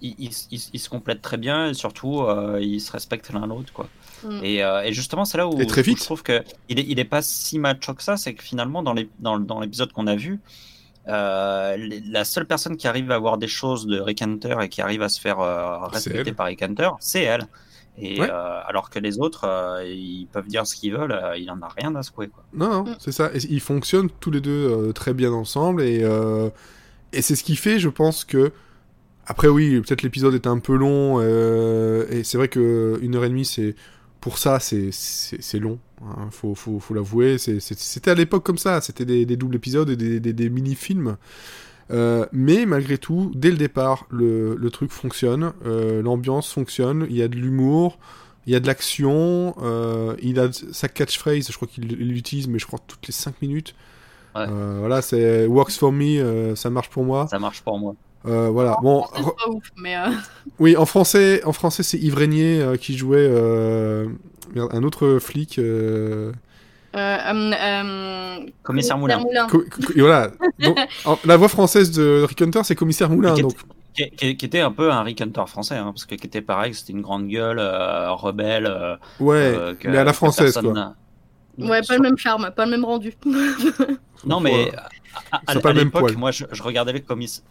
ils, 0.00 0.14
ils- 0.18 0.32
ils- 0.52 0.70
ils 0.74 0.78
se 0.78 0.88
complètent 0.88 1.22
très 1.22 1.38
bien 1.38 1.70
et 1.70 1.74
surtout, 1.74 2.20
euh, 2.22 2.58
ils 2.62 2.80
se 2.80 2.92
respectent 2.92 3.32
l'un 3.32 3.46
l'autre, 3.48 3.72
quoi. 3.72 3.88
Mm. 4.22 4.40
Et, 4.44 4.62
euh, 4.62 4.82
et 4.84 4.92
justement, 4.92 5.24
c'est 5.24 5.38
là 5.38 5.48
où, 5.48 5.60
Et 5.60 5.66
très 5.66 5.80
où 5.80 5.84
vite. 5.84 5.98
je 5.98 6.04
trouve 6.04 6.22
que 6.22 6.44
il 6.68 6.78
est, 6.78 6.84
il 6.88 7.00
est 7.00 7.04
pas 7.04 7.20
si 7.22 7.58
macho 7.58 7.94
que 7.94 8.02
ça. 8.04 8.16
C'est 8.16 8.34
que 8.34 8.44
finalement, 8.44 8.84
dans 8.84 8.92
les- 8.92 9.08
dans, 9.18 9.40
dans 9.40 9.58
l'épisode 9.58 9.90
qu'on 9.92 10.06
a 10.06 10.14
vu, 10.14 10.38
euh, 11.08 11.76
la 12.10 12.24
seule 12.24 12.46
personne 12.46 12.76
qui 12.76 12.86
arrive 12.86 13.10
à 13.10 13.14
avoir 13.16 13.38
des 13.38 13.48
choses 13.48 13.86
de 13.86 13.98
Rick 13.98 14.22
Hunter 14.22 14.56
et 14.62 14.68
qui 14.68 14.80
arrive 14.82 15.02
à 15.02 15.08
se 15.08 15.20
faire 15.20 15.40
euh, 15.40 15.78
respecter 15.86 16.32
par 16.32 16.46
Rick 16.46 16.62
Hunter, 16.62 16.90
c'est 17.00 17.22
elle. 17.22 17.46
Et 18.00 18.20
Ouais. 18.20 18.28
euh, 18.30 18.60
alors 18.66 18.90
que 18.90 18.98
les 18.98 19.18
autres, 19.18 19.44
euh, 19.44 19.84
ils 19.84 20.26
peuvent 20.32 20.46
dire 20.46 20.66
ce 20.66 20.76
qu'ils 20.76 20.92
veulent, 20.92 21.12
euh, 21.12 21.36
il 21.36 21.50
en 21.50 21.60
a 21.62 21.68
rien 21.68 21.94
à 21.96 22.02
secouer, 22.02 22.28
quoi. 22.28 22.44
Non, 22.52 22.68
non, 22.70 22.82
Mm. 22.84 22.96
c'est 22.98 23.12
ça. 23.12 23.30
Et 23.34 23.38
ils 23.50 23.60
fonctionnent 23.60 24.08
tous 24.20 24.30
les 24.30 24.40
deux 24.40 24.50
euh, 24.70 24.92
très 24.92 25.14
bien 25.14 25.32
ensemble 25.32 25.82
et, 25.82 26.00
euh, 26.02 26.48
et 27.12 27.22
c'est 27.22 27.36
ce 27.36 27.44
qui 27.44 27.56
fait, 27.56 27.78
je 27.78 27.88
pense 27.88 28.24
que. 28.24 28.52
Après, 29.30 29.48
oui, 29.48 29.78
peut-être 29.82 30.02
l'épisode 30.02 30.34
est 30.34 30.46
un 30.46 30.58
peu 30.58 30.74
long 30.74 31.16
euh, 31.20 32.06
et 32.10 32.24
c'est 32.24 32.38
vrai 32.38 32.48
que 32.48 32.98
une 33.02 33.14
heure 33.14 33.24
et 33.24 33.28
demie, 33.28 33.44
c'est 33.44 33.74
pour 34.20 34.38
ça, 34.38 34.58
c'est 34.58 35.58
long. 35.58 35.78
hein, 36.02 36.28
faut 36.30 36.54
faut, 36.54 36.78
faut 36.80 36.94
l'avouer. 36.94 37.36
C'était 37.38 38.10
à 38.10 38.14
l'époque 38.14 38.44
comme 38.44 38.56
ça. 38.58 38.80
C'était 38.80 39.04
des, 39.04 39.26
des 39.26 39.36
doubles 39.36 39.56
épisodes 39.56 39.90
et 39.90 39.96
des, 39.96 40.18
des, 40.18 40.32
des 40.32 40.48
mini-films. 40.48 41.16
Euh, 41.90 42.26
mais 42.32 42.66
malgré 42.66 42.98
tout, 42.98 43.32
dès 43.34 43.50
le 43.50 43.56
départ, 43.56 44.06
le, 44.10 44.54
le 44.56 44.70
truc 44.70 44.90
fonctionne, 44.92 45.52
euh, 45.66 46.02
l'ambiance 46.02 46.52
fonctionne, 46.52 47.06
il 47.08 47.16
y 47.16 47.22
a 47.22 47.28
de 47.28 47.36
l'humour, 47.36 47.98
il 48.46 48.52
y 48.52 48.56
a 48.56 48.60
de 48.60 48.66
l'action, 48.66 49.54
euh, 49.62 50.14
il 50.22 50.38
a 50.38 50.50
sa 50.52 50.88
catchphrase, 50.88 51.48
je 51.50 51.56
crois 51.56 51.68
qu'il 51.68 51.90
il 51.92 52.08
l'utilise, 52.12 52.48
mais 52.48 52.58
je 52.58 52.66
crois 52.66 52.78
toutes 52.86 53.06
les 53.06 53.12
5 53.12 53.40
minutes. 53.42 53.74
Ouais. 54.34 54.44
Euh, 54.48 54.76
voilà, 54.80 55.02
c'est 55.02 55.46
works 55.46 55.72
for 55.72 55.92
me, 55.92 56.18
euh, 56.20 56.54
ça 56.56 56.70
marche 56.70 56.90
pour 56.90 57.04
moi. 57.04 57.26
Ça 57.30 57.38
marche 57.38 57.62
pour 57.62 57.78
moi. 57.78 57.94
Euh, 58.26 58.48
voilà, 58.50 58.76
bon, 58.82 59.04
C'est 59.14 59.22
re- 59.22 59.36
pas 59.36 59.48
ouf, 59.50 59.64
mais 59.76 59.96
euh, 59.96 60.10
oui, 60.58 60.76
en 60.76 60.86
français, 60.86 61.42
en 61.44 61.52
français, 61.52 61.82
c'est 61.82 61.98
Yves 61.98 62.16
Régnier 62.16 62.60
euh, 62.60 62.76
qui 62.76 62.96
jouait 62.96 63.18
euh, 63.30 64.08
un 64.56 64.82
autre 64.82 65.18
flic. 65.20 65.58
Euh, 66.96 66.98
euh, 66.98 67.52
euh, 67.52 68.46
Commissaire 68.62 68.98
Moulin. 68.98 69.22
co- 69.48 69.64
voilà. 69.96 70.30
Donc, 70.58 70.78
la 71.24 71.36
voix 71.36 71.48
française 71.48 71.90
de 71.90 72.24
Rick 72.28 72.40
Hunter, 72.42 72.60
c'est 72.64 72.74
Commissaire 72.74 73.10
Moulin. 73.10 73.34
Qui, 73.34 73.42
Donc, 73.42 73.54
qui- 73.94 74.10
qui- 74.10 74.36
qui 74.36 74.46
était 74.46 74.60
un 74.60 74.70
peu 74.72 74.90
un 74.90 75.02
Rick 75.02 75.20
Hunter 75.20 75.44
français, 75.46 75.76
hein, 75.76 75.86
parce 75.92 76.06
que 76.06 76.14
qui 76.14 76.26
était 76.26 76.40
pareil, 76.40 76.74
c'était 76.74 76.92
une 76.92 77.02
grande 77.02 77.28
gueule, 77.28 77.58
euh, 77.58 78.10
rebelle. 78.12 78.66
euh, 78.66 78.96
ouais, 79.20 79.36
euh, 79.36 79.74
que- 79.74 79.88
mais 79.88 79.98
à 79.98 80.04
la 80.04 80.12
française, 80.12 80.54
personne 80.54 80.72
quoi. 80.72 80.94
Ouais, 81.58 81.80
pas 81.82 81.94
le 81.96 82.02
même 82.02 82.16
charme, 82.18 82.50
pas 82.54 82.64
le 82.64 82.70
même 82.70 82.84
rendu. 82.84 83.14
Non, 84.24 84.40
mais 84.40 84.70
à, 85.32 85.36
à- 85.36 85.40
C'est 85.52 85.60
pas 85.60 85.70
à 85.70 85.72
le 85.72 85.78
même 85.80 85.86
l'époque, 85.88 86.16
moi, 86.16 86.30
je, 86.30 86.44
je 86.52 86.62
regardais 86.62 86.92
le 86.92 87.00
commissaire. 87.00 87.44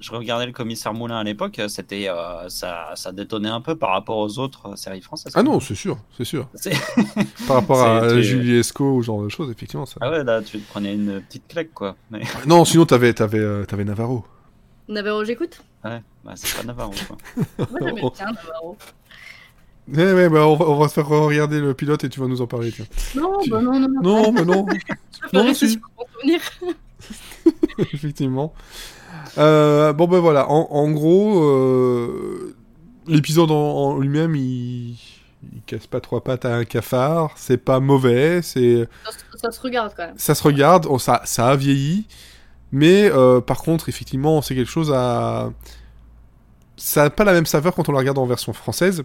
Je 0.00 0.12
regardais 0.12 0.46
le 0.46 0.52
commissaire 0.52 0.94
Moulin 0.94 1.18
à 1.18 1.24
l'époque, 1.24 1.60
c'était 1.68 2.08
euh, 2.08 2.48
ça, 2.48 2.92
ça 2.94 3.12
détonnait 3.12 3.50
un 3.50 3.60
peu 3.60 3.76
par 3.76 3.90
rapport 3.90 4.16
aux 4.16 4.38
autres 4.38 4.70
euh, 4.70 4.76
séries 4.76 5.02
françaises. 5.02 5.32
Ah 5.36 5.42
non, 5.42 5.60
c'est 5.60 5.74
sûr, 5.74 5.98
c'est 6.16 6.24
sûr. 6.24 6.48
Par 7.46 7.56
rapport 7.56 7.82
à 7.82 8.18
Julie 8.20 8.56
Esco 8.56 8.94
ou 8.96 9.02
ce 9.02 9.06
genre 9.08 9.22
de 9.22 9.28
choses, 9.28 9.50
effectivement. 9.50 9.84
Ça... 9.84 9.96
Ah 10.00 10.10
ouais, 10.10 10.24
là, 10.24 10.40
tu 10.40 10.58
te 10.58 10.70
prenais 10.70 10.94
une 10.94 11.20
petite 11.20 11.46
claque, 11.48 11.72
quoi. 11.74 11.96
Mais 12.10 12.22
Non, 12.46 12.64
sinon, 12.64 12.86
t'avais, 12.86 13.12
t'avais, 13.12 13.38
euh, 13.40 13.64
t'avais 13.66 13.84
Navarro. 13.84 14.24
Navarro, 14.88 15.22
j'écoute. 15.24 15.62
ouais, 15.84 16.02
bah, 16.24 16.32
c'est 16.34 16.56
pas 16.56 16.64
Navarro, 16.64 16.92
quoi. 17.06 17.16
Moi, 17.70 17.78
j'aimais 17.80 18.00
bien 18.00 18.32
Navarro. 18.32 18.76
Ouais, 19.92 20.12
ouais, 20.14 20.28
bah, 20.30 20.46
on, 20.46 20.56
va, 20.56 20.66
on 20.66 20.78
va 20.78 20.88
se 20.88 20.94
faire 20.94 21.08
regarder 21.08 21.60
le 21.60 21.74
pilote 21.74 22.04
et 22.04 22.08
tu 22.08 22.20
vas 22.20 22.26
nous 22.26 22.40
en 22.40 22.46
parler. 22.46 22.72
Tiens. 22.72 22.86
Non, 23.16 23.38
Tu- 23.42 23.50
bah 23.50 23.60
non, 23.60 23.78
non, 23.78 23.88
non. 23.88 24.00
Non, 24.02 24.32
mais 24.32 24.44
non, 24.44 24.66
Je 25.32 25.38
non, 25.38 25.52
si. 25.54 25.78
effectivement. 27.92 28.54
Euh, 29.38 29.92
bon, 29.92 30.06
ben 30.08 30.18
voilà, 30.18 30.50
en, 30.50 30.68
en 30.70 30.90
gros, 30.90 31.42
euh, 31.44 32.54
l'épisode 33.06 33.50
en, 33.50 33.54
en 33.56 33.98
lui-même, 33.98 34.34
il, 34.34 34.96
il 35.52 35.62
casse 35.66 35.86
pas 35.86 36.00
trois 36.00 36.22
pattes 36.22 36.44
à 36.44 36.54
un 36.56 36.64
cafard, 36.64 37.32
c'est 37.36 37.56
pas 37.58 37.80
mauvais, 37.80 38.42
c'est 38.42 38.88
Ça, 39.04 39.12
se- 39.12 39.38
ça 39.38 39.50
se 39.52 39.60
regarde 39.60 39.92
quand 39.96 40.06
même. 40.06 40.14
ça 40.18 40.34
se 40.34 40.42
regarde, 40.42 40.86
ça, 40.98 41.22
ça 41.24 41.48
a 41.48 41.56
vieilli, 41.56 42.06
mais 42.72 43.10
euh, 43.10 43.40
par 43.40 43.62
contre, 43.62 43.88
effectivement, 43.88 44.42
c'est 44.42 44.54
quelque 44.54 44.70
chose 44.70 44.92
à. 44.94 45.52
Ça 46.76 47.04
n'a 47.04 47.10
pas 47.10 47.24
la 47.24 47.32
même 47.32 47.46
saveur 47.46 47.74
quand 47.74 47.88
on 47.88 47.92
la 47.92 47.98
regarde 47.98 48.18
en 48.18 48.26
version 48.26 48.52
française, 48.52 49.02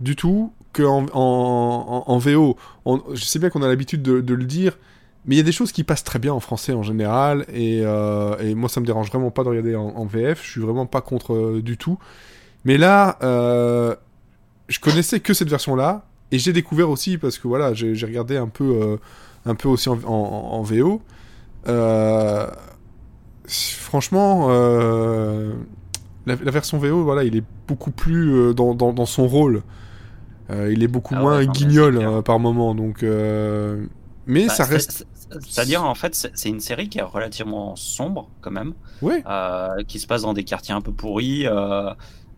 du 0.00 0.16
tout, 0.16 0.52
qu'en 0.72 1.06
en, 1.12 2.04
en, 2.06 2.12
en 2.12 2.18
VO. 2.18 2.56
On- 2.84 3.00
je 3.14 3.24
sais 3.24 3.38
bien 3.38 3.50
qu'on 3.50 3.62
a 3.62 3.68
l'habitude 3.68 4.02
de, 4.02 4.20
de 4.20 4.34
le 4.34 4.44
dire, 4.44 4.78
mais 5.26 5.36
il 5.36 5.38
y 5.38 5.40
a 5.40 5.44
des 5.44 5.52
choses 5.52 5.72
qui 5.72 5.84
passent 5.84 6.04
très 6.04 6.18
bien 6.18 6.32
en 6.32 6.40
français 6.40 6.72
en 6.72 6.82
général, 6.82 7.46
et, 7.52 7.82
euh, 7.84 8.36
et 8.40 8.54
moi, 8.54 8.68
ça 8.68 8.80
me 8.80 8.86
dérange 8.86 9.08
vraiment 9.08 9.30
pas 9.30 9.44
de 9.44 9.48
regarder 9.50 9.76
en, 9.76 9.86
en 9.88 10.04
VF, 10.06 10.42
je 10.44 10.50
suis 10.50 10.60
vraiment 10.60 10.86
pas 10.86 11.00
contre 11.00 11.34
euh, 11.34 11.62
du 11.62 11.76
tout. 11.76 11.98
Mais 12.64 12.78
là, 12.78 13.18
euh, 13.22 13.94
je 14.68 14.80
connaissais 14.80 15.20
que 15.20 15.34
cette 15.34 15.50
version-là, 15.50 16.06
et 16.32 16.38
j'ai 16.38 16.52
découvert 16.52 16.90
aussi, 16.90 17.18
parce 17.18 17.38
que 17.38 17.48
voilà, 17.48 17.74
j'ai 17.74 17.94
regardé 18.06 18.36
un 18.36 18.48
peu, 18.48 18.64
euh, 18.82 18.96
un 19.46 19.54
peu 19.56 19.68
aussi 19.68 19.88
en, 19.88 19.98
en- 20.04 20.08
en 20.54 20.62
VO. 20.62 21.02
Franchement, 23.46 24.48
la, 26.26 26.36
la 26.36 26.50
version 26.50 26.78
VO, 26.78 27.02
voilà, 27.04 27.24
il 27.24 27.36
est 27.36 27.44
beaucoup 27.66 27.90
plus 27.90 28.54
dans, 28.54 28.74
dans, 28.74 28.92
dans 28.92 29.06
son 29.06 29.26
rôle. 29.26 29.62
Il 30.50 30.82
est 30.82 30.88
beaucoup 30.88 31.14
Ah 31.14 31.20
moins 31.20 31.44
non, 31.46 31.52
guignol 31.52 32.22
par 32.24 32.38
moment, 32.38 32.74
donc. 32.74 33.02
Mais 34.26 34.46
Bah, 34.46 34.54
ça 34.54 34.64
reste. 34.64 35.06
C'est- 35.40 35.50
C'est-à-dire, 35.52 35.84
en 35.84 35.94
fait, 35.94 36.14
c'est 36.34 36.48
une 36.48 36.60
série 36.60 36.88
qui 36.88 36.98
est 36.98 37.02
relativement 37.02 37.76
sombre, 37.76 38.28
quand 38.40 38.50
même, 38.50 38.74
Ouais. 39.00 39.22
euh, 39.26 39.82
qui 39.84 39.98
se 40.00 40.06
passe 40.06 40.22
dans 40.22 40.32
des 40.34 40.44
quartiers 40.44 40.74
un 40.74 40.80
peu 40.80 40.92
pourris. 40.92 41.46
euh, 41.46 41.90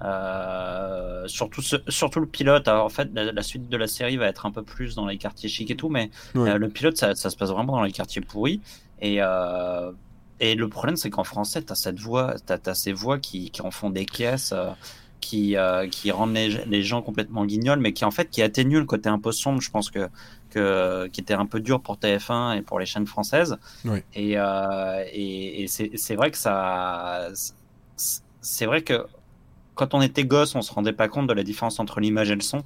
euh, 0.02 1.26
surtout, 1.26 1.62
ce- 1.62 1.76
surtout 1.88 2.20
le 2.20 2.26
pilote. 2.26 2.66
Alors, 2.68 2.84
en 2.86 2.88
fait, 2.90 3.08
la, 3.14 3.32
la 3.32 3.42
suite 3.42 3.68
de 3.68 3.76
la 3.76 3.86
série 3.86 4.16
va 4.16 4.26
être 4.26 4.46
un 4.46 4.50
peu 4.50 4.62
plus 4.62 4.94
dans 4.94 5.06
les 5.06 5.18
quartiers 5.18 5.48
chics 5.48 5.70
et 5.70 5.76
tout, 5.76 5.88
mais 5.88 6.10
Ouais. 6.34 6.58
le 6.58 6.68
pilote, 6.68 6.96
ça, 6.96 7.14
ça 7.14 7.30
se 7.30 7.36
passe 7.36 7.50
vraiment 7.50 7.74
dans 7.74 7.82
les 7.82 7.92
quartiers 7.92 8.20
pourris. 8.22 8.60
Et, 9.00 9.20
et 10.40 10.54
le 10.54 10.68
problème, 10.68 10.96
c'est 10.96 11.10
qu'en 11.10 11.24
français, 11.24 11.62
tu 11.62 11.72
as 11.72 11.76
cette 11.76 11.98
voix, 12.00 12.34
t'as 12.46 12.58
as 12.66 12.74
ces 12.74 12.92
voix 12.92 13.18
qui, 13.18 13.50
qui 13.50 13.62
en 13.62 13.70
font 13.70 13.90
des 13.90 14.06
caisses. 14.06 14.54
qui, 15.20 15.56
euh, 15.56 15.88
qui 15.88 16.10
rendent 16.10 16.34
les, 16.34 16.50
les 16.66 16.82
gens 16.82 17.00
complètement 17.00 17.46
guignols, 17.46 17.78
mais 17.80 17.94
qui 17.94 18.04
en 18.04 18.10
fait 18.10 18.28
qui 18.28 18.42
atténuent 18.42 18.80
le 18.80 18.84
côté 18.84 19.08
un 19.08 19.18
peu 19.18 19.32
sombre, 19.32 19.62
je 19.62 19.70
pense 19.70 19.90
que, 19.90 20.10
que 20.54 21.06
qui 21.08 21.20
était 21.20 21.34
un 21.34 21.46
peu 21.46 21.60
dur 21.60 21.80
pour 21.80 21.96
TF1 21.98 22.56
et 22.58 22.62
pour 22.62 22.78
les 22.78 22.86
chaînes 22.86 23.06
françaises. 23.06 23.56
Et, 24.14 24.38
euh, 24.38 25.04
et, 25.12 25.64
et 25.64 25.66
c'est 25.68 26.14
vrai 26.14 26.30
que 26.30 26.38
ça, 26.38 27.28
c'est- 27.96 28.66
vrai 28.66 28.82
que 28.82 29.06
quand 29.74 29.94
on 29.94 30.00
était 30.02 30.24
gosse, 30.24 30.54
on 30.54 30.62
se 30.62 30.72
rendait 30.72 30.92
pas 30.92 31.08
compte 31.08 31.26
de 31.26 31.32
la 31.34 31.42
différence 31.42 31.80
entre 31.80 32.00
l'image 32.00 32.30
et 32.30 32.34
le 32.34 32.40
son. 32.40 32.62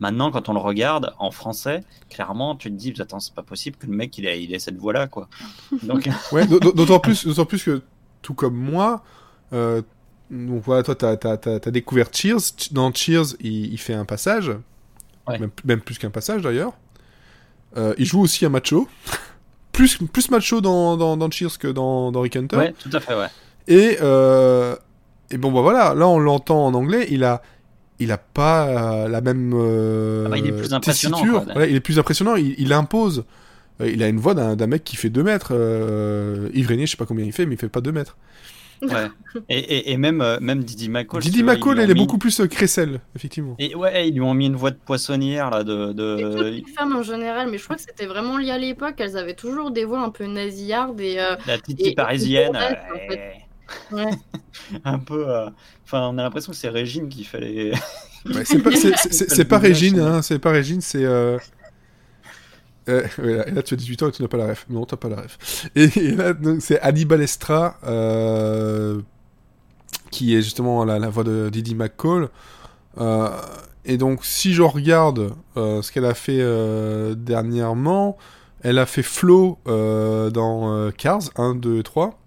Maintenant, 0.00 0.30
quand 0.30 0.48
on 0.48 0.52
le 0.54 0.58
regarde 0.60 1.12
en 1.18 1.30
français, 1.30 1.82
clairement, 2.10 2.56
tu 2.56 2.68
te 2.70 2.74
dis, 2.76 2.92
attends, 3.00 3.20
c'est 3.20 3.34
pas 3.34 3.42
possible 3.42 3.76
que 3.76 3.86
le 3.86 3.92
mec 3.96 4.16
il 4.18 4.26
ait, 4.26 4.42
il 4.42 4.52
ait 4.54 4.58
cette 4.58 4.76
voix-là, 4.76 5.06
quoi. 5.06 5.28
Donc, 5.82 6.08
Ouais, 6.32 6.46
d- 6.46 6.58
d- 6.60 6.72
d'autant 6.74 6.98
plus, 7.00 7.24
d'autant 7.26 7.44
plus 7.46 7.62
que, 7.62 7.82
tout 8.22 8.34
comme 8.34 8.56
moi, 8.56 9.02
euh, 9.52 9.82
donc 10.30 10.62
voilà, 10.64 10.82
toi, 10.82 10.94
t'as, 10.96 11.16
t'as 11.16 11.70
découvert 11.70 12.08
Cheers. 12.12 12.40
Ch- 12.40 12.72
Dans 12.72 12.92
Cheers, 12.92 13.36
il, 13.40 13.72
il 13.72 13.78
fait 13.78 13.94
un 13.94 14.04
passage. 14.06 14.50
Ouais. 15.28 15.38
Même, 15.38 15.50
même 15.64 15.80
plus 15.80 15.96
qu'un 15.98 16.10
passage, 16.10 16.42
d'ailleurs. 16.42 16.72
Euh, 17.76 17.94
il 17.98 18.06
joue 18.06 18.20
aussi 18.20 18.44
un 18.44 18.48
macho. 18.50 18.88
plus, 19.72 19.98
plus 19.98 20.30
macho 20.30 20.60
dans, 20.60 20.96
dans, 20.96 21.16
dans 21.16 21.30
Cheers 21.30 21.58
que 21.58 21.68
dans, 21.68 22.12
dans 22.12 22.20
Rick 22.20 22.36
Hunter. 22.36 22.56
ouais, 22.56 22.74
tout 22.78 22.90
à 22.92 23.00
fait, 23.00 23.14
ouais. 23.14 23.26
Et, 23.66 23.98
euh, 24.02 24.76
et 25.30 25.38
bon, 25.38 25.50
bah 25.52 25.62
voilà, 25.62 25.94
là, 25.94 26.06
on 26.06 26.18
l'entend 26.18 26.66
en 26.66 26.74
anglais, 26.74 27.06
il 27.10 27.24
a... 27.24 27.42
Il 28.00 28.10
a 28.10 28.18
pas 28.18 28.66
euh, 29.04 29.08
la 29.08 29.20
même 29.20 29.52
euh, 29.54 30.24
Ah 30.26 30.30
bah, 30.30 30.38
il 30.38 30.46
est 30.48 30.52
plus 30.52 30.74
impressionnant, 30.74 31.16
tessiture. 31.16 31.44
quoi. 31.44 31.52
Voilà, 31.52 31.68
il 31.68 31.76
est 31.76 31.80
plus 31.80 31.96
impressionnant, 32.00 32.34
il, 32.34 32.56
il 32.58 32.72
impose. 32.72 33.24
Il 33.84 34.02
a 34.02 34.08
une 34.08 34.18
voix 34.18 34.34
d'un 34.34 34.56
d'un 34.56 34.66
mec 34.66 34.82
qui 34.82 34.96
fait 34.96 35.10
2 35.10 35.22
mètres. 35.22 35.52
Euh, 35.52 36.48
Yves 36.54 36.66
Régnier, 36.66 36.86
je 36.86 36.90
sais 36.90 36.96
pas 36.96 37.06
combien 37.06 37.24
il 37.24 37.32
fait, 37.32 37.46
mais 37.46 37.54
il 37.54 37.58
fait 37.58 37.68
pas 37.68 37.80
2 37.80 37.92
mètres. 37.92 38.16
Ouais. 38.82 39.08
Et, 39.48 39.58
et, 39.58 39.92
et 39.92 39.96
même, 39.96 40.20
euh, 40.20 40.38
même 40.40 40.62
Didi 40.64 40.88
McCall. 40.88 41.20
Didi 41.22 41.42
vois, 41.42 41.54
McCall, 41.54 41.78
elle 41.80 41.90
est 41.90 41.94
mis- 41.94 42.00
beaucoup 42.00 42.18
plus 42.18 42.38
euh, 42.40 42.46
crécelle, 42.46 43.00
effectivement. 43.16 43.56
Et 43.58 43.74
ouais, 43.74 44.08
ils 44.08 44.14
lui 44.14 44.20
ont 44.20 44.34
mis 44.34 44.46
une 44.46 44.56
voix 44.56 44.70
de 44.70 44.76
poissonnière, 44.76 45.50
là, 45.50 45.64
de. 45.64 45.90
Et 45.90 45.94
de... 45.94 46.32
toutes 46.36 46.66
les 46.68 46.72
femmes 46.76 46.96
en 46.96 47.02
général, 47.02 47.48
mais 47.50 47.58
je 47.58 47.64
crois 47.64 47.76
que 47.76 47.82
c'était 47.82 48.06
vraiment 48.06 48.38
lié 48.38 48.50
à 48.50 48.58
l'époque, 48.58 48.94
elles 48.98 49.16
avaient 49.16 49.34
toujours 49.34 49.70
des 49.70 49.84
voix 49.84 50.00
un 50.02 50.10
peu 50.10 50.26
nasillardes 50.26 51.00
et 51.00 51.18
euh, 51.18 51.34
La 51.46 51.58
titi 51.58 51.88
et 51.88 51.94
parisienne. 51.94 52.56
en 52.56 52.60
ouais. 52.60 53.08
fait. 53.08 53.92
ouais. 53.92 54.10
un 54.84 54.98
peu. 54.98 55.28
euh, 55.28 55.48
Enfin, 55.86 56.08
on 56.12 56.16
a 56.18 56.22
l'impression 56.22 56.52
que 56.52 56.56
c'est 56.58 56.70
Régine 56.70 57.08
qui 57.10 57.24
fait 57.24 57.40
les. 57.40 57.72
Ouais, 58.26 58.44
c'est 58.44 58.58
pas, 58.62 58.70
c'est- 58.70 58.96
c'est- 58.96 59.12
c'est- 59.12 59.30
c'est 59.30 59.44
pas 59.44 59.58
Régine, 59.68 59.98
hein, 60.00 60.22
c'est 60.22 60.38
pas 60.38 60.50
Régine, 60.50 60.80
c'est. 60.80 61.04
Euh... 61.04 61.36
euh, 62.88 63.06
et 63.46 63.50
là, 63.50 63.62
tu 63.62 63.74
as 63.74 63.76
18 63.76 64.02
ans 64.02 64.08
et 64.08 64.12
tu 64.12 64.22
n'as 64.22 64.28
pas 64.28 64.36
la 64.36 64.46
ref. 64.48 64.66
Non, 64.68 64.84
t'as 64.84 64.96
pas 64.96 65.08
la 65.08 65.16
ref. 65.16 65.68
Et, 65.74 65.88
là, 66.12 66.34
c'est 66.60 66.80
Annie 66.80 67.04
Balestra, 67.04 67.78
euh, 67.84 69.00
qui 70.10 70.34
est 70.34 70.42
justement 70.42 70.84
la, 70.84 70.98
voix 71.08 71.24
de 71.24 71.48
Didi 71.50 71.74
McCall. 71.74 72.28
Euh, 72.98 73.30
et 73.84 73.98
donc, 73.98 74.24
si 74.24 74.54
je 74.54 74.62
regarde 74.62 75.34
ce 75.56 75.92
qu'elle 75.92 76.06
a 76.06 76.14
fait 76.14 76.42
dernièrement, 77.16 78.16
elle 78.62 78.78
a 78.78 78.86
fait 78.86 79.02
Flo 79.02 79.58
dans 79.66 80.90
Cars 80.96 81.30
1, 81.36 81.56
2, 81.56 81.82
3. 81.82 82.18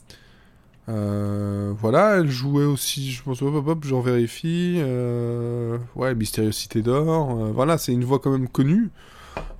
Euh, 0.90 1.74
voilà, 1.78 2.18
elle 2.18 2.30
jouait 2.30 2.64
aussi, 2.64 3.12
je 3.12 3.22
pense, 3.24 3.42
hop, 3.42 3.56
hop, 3.56 3.68
hop, 3.68 3.86
j'en 3.86 4.02
vérifie. 4.02 4.80
Ouais, 5.96 6.14
Mystérieuse 6.14 6.56
Cité 6.56 6.84
d'Or. 6.84 7.34
voilà, 7.54 7.80
c'est 7.80 7.92
une 7.92 8.04
voix 8.04 8.20
quand 8.20 8.32
même 8.32 8.48
connue. 8.48 8.92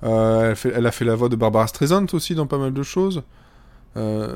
Euh, 0.04 0.50
elle, 0.50 0.56
fait- 0.56 0.72
elle 0.74 0.86
a 0.86 0.92
fait 0.92 1.04
la 1.04 1.14
voix 1.14 1.28
de 1.28 1.36
Barbara 1.36 1.66
Streisand 1.66 2.06
aussi 2.12 2.34
dans 2.34 2.46
pas 2.46 2.58
mal 2.58 2.72
de 2.72 2.82
choses. 2.82 3.22
Euh, 3.96 4.34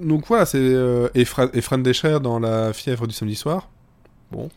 donc 0.00 0.26
voilà, 0.26 0.46
c'est 0.46 0.58
euh, 0.58 1.08
et, 1.14 1.24
Fra- 1.24 1.50
et 1.52 1.60
Fran 1.60 1.78
Descher 1.78 2.18
dans 2.22 2.38
La 2.40 2.72
fièvre 2.72 3.06
du 3.06 3.14
samedi 3.14 3.36
soir. 3.36 3.68
Bon. 4.30 4.50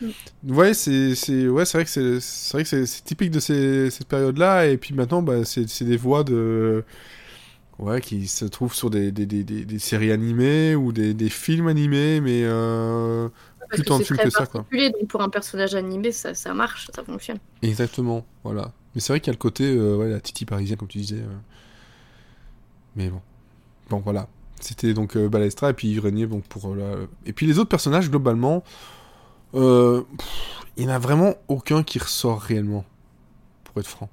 Mm. 0.00 0.06
Vous 0.44 0.54
voyez, 0.54 0.74
c'est 0.74 1.48
ouais, 1.48 1.64
vrai 1.64 1.84
que 1.84 1.90
c'est 1.90 2.20
c'est 2.20 2.52
vrai 2.56 2.62
que 2.64 2.68
c'est 2.68 2.86
c'est 2.86 3.04
typique 3.04 3.30
de 3.30 3.40
ces, 3.40 3.90
cette 3.90 4.08
période-là. 4.08 4.66
Et 4.66 4.76
puis 4.78 4.94
maintenant, 4.94 5.22
bah, 5.22 5.44
c'est 5.44 5.84
des 5.84 5.96
voix 5.96 6.24
de 6.24 6.84
ouais 7.78 8.00
qui 8.00 8.26
se 8.28 8.44
trouvent 8.44 8.74
sur 8.74 8.90
des, 8.90 9.12
des, 9.12 9.26
des, 9.26 9.44
des, 9.44 9.64
des 9.64 9.78
séries 9.78 10.12
animées 10.12 10.74
ou 10.74 10.92
des, 10.92 11.14
films 11.30 11.68
animés, 11.68 12.20
mais 12.20 12.42
euh, 12.44 13.28
Plus 13.70 13.82
tant 13.84 13.98
de 13.98 14.04
c'est 14.04 14.14
films 14.14 14.18
que 14.18 14.30
ça, 14.30 14.46
quoi. 14.46 14.66
donc 14.70 15.08
pour 15.08 15.20
un 15.22 15.28
personnage 15.30 15.74
animé, 15.74 16.12
ça, 16.12 16.34
ça 16.34 16.54
marche, 16.54 16.88
ça 16.94 17.02
fonctionne. 17.04 17.38
Exactement, 17.62 18.24
voilà. 18.44 18.72
Mais 18.94 19.00
c'est 19.00 19.12
vrai 19.12 19.20
qu'il 19.20 19.28
y 19.28 19.30
a 19.30 19.34
le 19.34 19.38
côté, 19.38 19.64
euh, 19.64 20.08
la 20.08 20.20
Titi 20.20 20.44
parisienne, 20.44 20.76
comme 20.78 20.88
tu 20.88 20.98
disais. 20.98 21.16
euh. 21.16 21.36
Mais 22.96 23.08
bon. 23.08 23.20
Bon, 23.90 23.98
voilà. 23.98 24.28
C'était 24.60 24.94
donc 24.94 25.16
euh, 25.16 25.28
Balestra 25.28 25.70
et 25.70 25.72
puis 25.72 25.88
Yves 25.88 26.00
Régnier, 26.04 26.26
donc 26.26 26.44
pour 26.44 26.74
la- 26.76 26.96
Et 27.26 27.32
puis 27.32 27.46
les 27.46 27.58
autres 27.58 27.68
personnages, 27.70 28.10
globalement, 28.10 28.62
il 29.54 30.04
n'y 30.78 30.86
en 30.86 30.90
a 30.90 30.98
vraiment 30.98 31.34
aucun 31.48 31.82
qui 31.82 31.98
ressort 31.98 32.40
réellement, 32.40 32.84
pour 33.64 33.78
être 33.80 33.88
franc. 33.88 34.08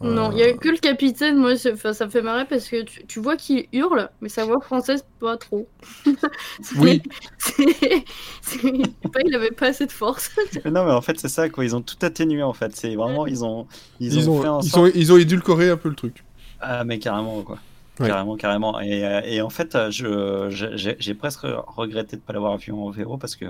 Non, 0.00 0.28
Euh, 0.28 0.32
il 0.32 0.36
n'y 0.36 0.42
a 0.42 0.52
que 0.52 0.68
le 0.68 0.76
capitaine, 0.78 1.36
moi, 1.38 1.56
ça 1.56 1.70
me 1.72 2.10
fait 2.10 2.22
marrer 2.22 2.44
parce 2.46 2.68
que 2.68 2.82
tu, 2.82 3.04
tu 3.06 3.20
vois 3.20 3.36
qu'il 3.36 3.66
hurle, 3.72 4.10
mais 4.20 4.28
sa 4.28 4.44
voix 4.44 4.60
française, 4.60 5.04
pas 5.18 5.36
trop. 5.36 5.68
Oui. 6.78 7.02
pas, 9.12 9.20
il 9.26 9.34
avait 9.34 9.50
pas 9.50 9.66
assez 9.68 9.86
de 9.86 9.92
force. 9.92 10.30
Mais 10.64 10.70
non, 10.70 10.84
mais 10.84 10.92
en 10.92 11.00
fait, 11.00 11.18
c'est 11.18 11.28
ça, 11.28 11.48
quoi. 11.48 11.64
Ils 11.64 11.74
ont 11.74 11.82
tout 11.82 11.96
atténué, 12.02 12.42
en 12.42 12.52
fait. 12.52 12.74
C'est 12.76 12.94
vraiment, 12.94 13.26
ils 13.26 13.44
ont, 13.44 13.66
ils, 14.00 14.14
Ils, 14.14 14.30
ont, 14.30 14.34
ont, 14.38 14.60
fait 14.60 14.66
ils, 14.66 14.70
sorte. 14.70 14.82
ont, 14.88 14.92
ils 14.94 15.12
ont 15.12 15.16
édulcoré 15.16 15.70
un 15.70 15.76
peu 15.76 15.88
le 15.88 15.94
truc. 15.94 16.24
Ah, 16.60 16.84
mais 16.84 16.98
carrément, 16.98 17.42
quoi. 17.42 17.58
Ouais. 18.00 18.06
Carrément, 18.08 18.36
carrément. 18.36 18.80
Et, 18.80 19.04
euh, 19.04 19.20
et 19.24 19.40
en 19.42 19.50
fait, 19.50 19.74
euh, 19.74 19.90
je, 19.90 20.48
je- 20.50 20.94
j'ai 20.98 21.14
presque 21.14 21.42
regretté 21.66 22.16
de 22.16 22.20
ne 22.22 22.26
pas 22.26 22.32
l'avoir 22.32 22.56
vu 22.56 22.72
en 22.72 22.90
VO 22.90 23.16
parce 23.16 23.34
que 23.34 23.46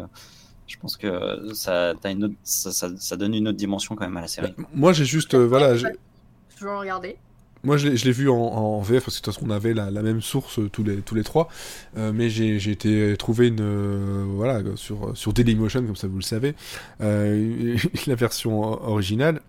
je 0.66 0.76
pense 0.78 0.96
que 0.96 1.52
ça, 1.54 1.94
t'as 2.00 2.10
une 2.12 2.24
autre, 2.24 2.34
ça, 2.44 2.70
ça- 2.72 2.88
ça 2.96 3.16
donne 3.16 3.34
une 3.34 3.48
autre 3.48 3.58
dimension 3.58 3.94
quand 3.94 4.04
même 4.04 4.16
à 4.16 4.22
la 4.22 4.28
série. 4.28 4.54
Moi, 4.74 4.92
j'ai 4.92 5.04
juste, 5.04 5.34
euh, 5.34 5.46
voilà, 5.46 5.76
vais 6.64 6.76
regarder. 6.76 7.16
Moi, 7.64 7.76
je 7.76 7.88
l'ai 7.88 8.12
vu 8.12 8.28
en, 8.30 8.80
VF 8.80 9.04
parce 9.04 9.18
que 9.18 9.30
de 9.30 9.34
toute 9.34 9.50
avait 9.50 9.74
la, 9.74 9.90
même 9.90 10.22
source 10.22 10.60
euh, 10.60 10.68
tous 10.68 10.84
les, 10.84 10.98
tous 10.98 11.14
les 11.14 11.24
trois. 11.24 11.48
Euh, 11.96 12.12
mais 12.12 12.30
j'ai 12.30 12.70
été 12.70 13.16
trouver 13.18 13.48
une. 13.48 13.60
euh, 13.60 14.24
voilà, 14.28 14.62
sur, 14.76 15.16
sur 15.16 15.32
Dailymotion, 15.32 15.84
comme 15.84 15.96
ça 15.96 16.06
vous 16.06 16.16
le 16.16 16.22
savez, 16.22 16.54
la 17.00 18.14
version 18.14 18.60
originale. 18.62 19.40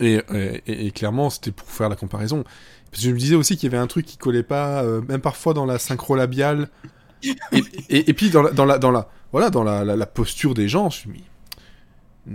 Et, 0.00 0.20
et- 0.66 0.90
clairement, 0.92 1.28
c'était 1.28 1.50
pour 1.50 1.68
faire 1.68 1.88
la 1.88 1.96
comparaison. 1.96 2.44
Je 2.92 3.10
me 3.10 3.18
disais 3.18 3.34
aussi 3.34 3.56
qu'il 3.56 3.70
y 3.70 3.74
avait 3.74 3.82
un 3.82 3.86
truc 3.86 4.06
qui 4.06 4.16
collait 4.16 4.42
pas, 4.42 4.82
même 4.82 5.20
parfois 5.20 5.52
dans 5.54 5.66
la 5.66 5.78
synchro 5.78 6.16
labiale. 6.16 6.68
Et, 7.52 8.10
et, 8.10 8.14
puis 8.14 8.30
dans 8.30 8.42
la, 8.42 8.78
dans 8.78 8.90
la, 8.90 9.08
voilà, 9.32 9.50
dans 9.50 9.62
la, 9.62 9.84
la, 9.84 10.06
posture 10.06 10.54
des 10.54 10.68
gens, 10.68 10.88
je 10.88 11.08
me 11.08 11.14
suis 11.14 11.24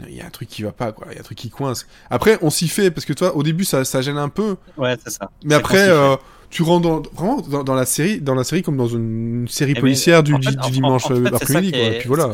il 0.08 0.16
y 0.16 0.22
a 0.22 0.26
un 0.26 0.30
truc 0.30 0.50
qui 0.50 0.64
va 0.64 0.72
pas, 0.72 0.92
quoi. 0.92 1.08
Il 1.12 1.14
y 1.14 1.18
a 1.18 1.22
un 1.22 1.24
truc 1.24 1.38
qui 1.38 1.50
coince. 1.50 1.88
Après, 2.10 2.38
on 2.42 2.50
s'y 2.50 2.68
fait, 2.68 2.92
parce 2.92 3.06
que 3.06 3.14
toi, 3.14 3.36
au 3.36 3.44
début, 3.44 3.64
ça, 3.66 3.86
ça 3.86 4.02
gêne 4.02 4.18
un 4.18 4.30
peu. 4.30 4.56
Ouais, 4.78 4.96
c'est 5.04 5.12
ça. 5.12 5.30
Mais 5.44 5.56
après, 5.56 5.88
euh, 5.90 6.16
tu 6.50 6.64
rentres 6.64 6.88
dans, 6.88 7.02
vraiment 7.14 7.42
dans, 7.42 7.64
dans 7.64 7.74
la 7.76 7.86
série, 7.86 8.22
dans 8.22 8.36
la 8.36 8.44
série 8.44 8.62
comme 8.62 8.78
dans 8.78 8.88
une 8.88 9.48
série 9.48 9.72
Eh 9.72 9.76
ben, 9.76 9.82
policière 9.82 10.24
du, 10.24 10.34
fait- 10.34 10.52
du 10.52 10.58
en- 10.60 10.70
dimanche 10.70 11.06
en 11.06 11.10
fait, 11.10 11.16
c'est 11.16 11.30
ça 11.30 11.36
après-midi, 11.38 11.72
quoi. 11.72 11.80
est- 11.82 12.00
puis 12.00 12.08
voilà. 12.08 12.32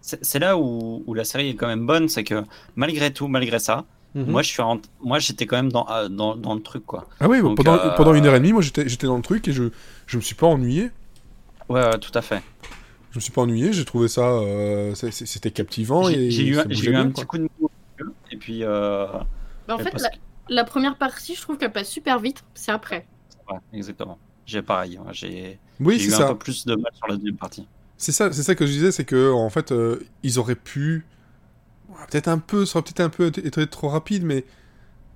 C'est 0.00 0.38
là 0.38 0.58
où, 0.58 1.02
où 1.06 1.14
la 1.14 1.24
série 1.24 1.48
est 1.50 1.54
quand 1.54 1.66
même 1.66 1.86
bonne, 1.86 2.08
c'est 2.08 2.24
que 2.24 2.44
malgré 2.76 3.12
tout, 3.12 3.26
malgré 3.28 3.58
ça, 3.58 3.84
Mhm. 4.14 4.30
moi, 4.30 4.42
je 4.42 4.48
suis, 4.48 4.62
en- 4.62 4.80
moi, 5.02 5.18
j'étais 5.18 5.46
quand 5.46 5.56
même 5.56 5.72
dans, 5.72 5.88
euh, 5.90 6.08
dans, 6.08 6.36
dans 6.36 6.54
le 6.54 6.60
truc, 6.60 6.84
quoi. 6.86 7.08
ah 7.20 7.28
oui, 7.28 7.40
donc, 7.42 7.56
pendant, 7.56 7.74
euh, 7.74 7.90
pendant 7.96 8.14
une 8.14 8.24
heure 8.26 8.34
et 8.34 8.38
demie, 8.38 8.52
moi 8.52 8.62
j'étais 8.62 8.88
j'étais 8.88 9.06
dans 9.08 9.16
le 9.16 9.22
truc 9.22 9.48
et 9.48 9.52
je, 9.52 9.64
je 10.06 10.16
me 10.18 10.22
suis 10.22 10.36
pas 10.36 10.46
ennuyé. 10.46 10.90
Ouais, 11.68 11.82
ouais, 11.84 11.98
tout 11.98 12.12
à 12.14 12.22
fait. 12.22 12.40
Je 13.14 13.18
me 13.18 13.20
suis 13.20 13.30
pas 13.32 13.42
ennuyé, 13.42 13.72
j'ai 13.72 13.84
trouvé 13.84 14.08
ça, 14.08 14.22
euh, 14.28 14.92
c'était 14.96 15.52
captivant. 15.52 16.02
J'ai 16.10 16.26
et 16.26 16.30
j'ai 16.32 16.48
eu, 16.48 16.58
un- 16.58 16.64
eu 16.68 16.90
bien, 16.90 17.10
petit 17.12 17.24
coup 17.26 17.38
de 17.38 17.48
mou. 17.60 17.70
Et 18.32 18.36
puis, 18.36 18.64
euh, 18.64 19.06
Bah, 19.68 19.76
en 19.76 19.78
fait, 19.78 19.92
la, 20.00 20.10
que- 20.10 20.16
la 20.48 20.64
première 20.64 20.98
partie, 20.98 21.36
je 21.36 21.40
trouve 21.42 21.58
qu'elle 21.58 21.72
passe 21.72 21.88
super 21.88 22.18
vite. 22.18 22.42
C'est 22.54 22.72
après. 22.72 23.06
ouais, 23.50 23.58
exactement. 23.72 24.18
J'ai 24.46 24.62
pareil. 24.62 24.98
ouais, 24.98 25.12
J'ai 25.14 25.60
Oui, 25.80 25.98
j'ai 25.98 26.10
c'est 26.10 26.10
eu 26.10 26.14
un 26.24 26.26
peu 26.26 26.38
plus 26.38 26.64
de 26.66 26.74
mal 26.74 26.92
sur 26.94 27.06
la 27.06 27.16
deuxième 27.16 27.36
partie. 27.36 27.68
C'est 27.96 28.12
ça, 28.12 28.32
c'est 28.32 28.42
ça 28.42 28.54
que 28.54 28.66
je 28.66 28.72
disais, 28.72 28.92
c'est 28.92 29.04
que 29.04 29.30
en 29.32 29.50
fait, 29.50 29.72
euh, 29.72 30.00
ils 30.22 30.38
auraient 30.38 30.56
pu, 30.56 31.06
ouais, 31.88 31.96
peut-être 32.10 32.28
un 32.28 32.38
peu, 32.38 32.66
ça 32.66 32.78
aurait 32.78 32.84
peut-être 32.84 33.00
un 33.00 33.10
peu 33.10 33.26
été, 33.28 33.46
été 33.46 33.66
trop 33.68 33.88
rapide, 33.88 34.24
mais 34.24 34.46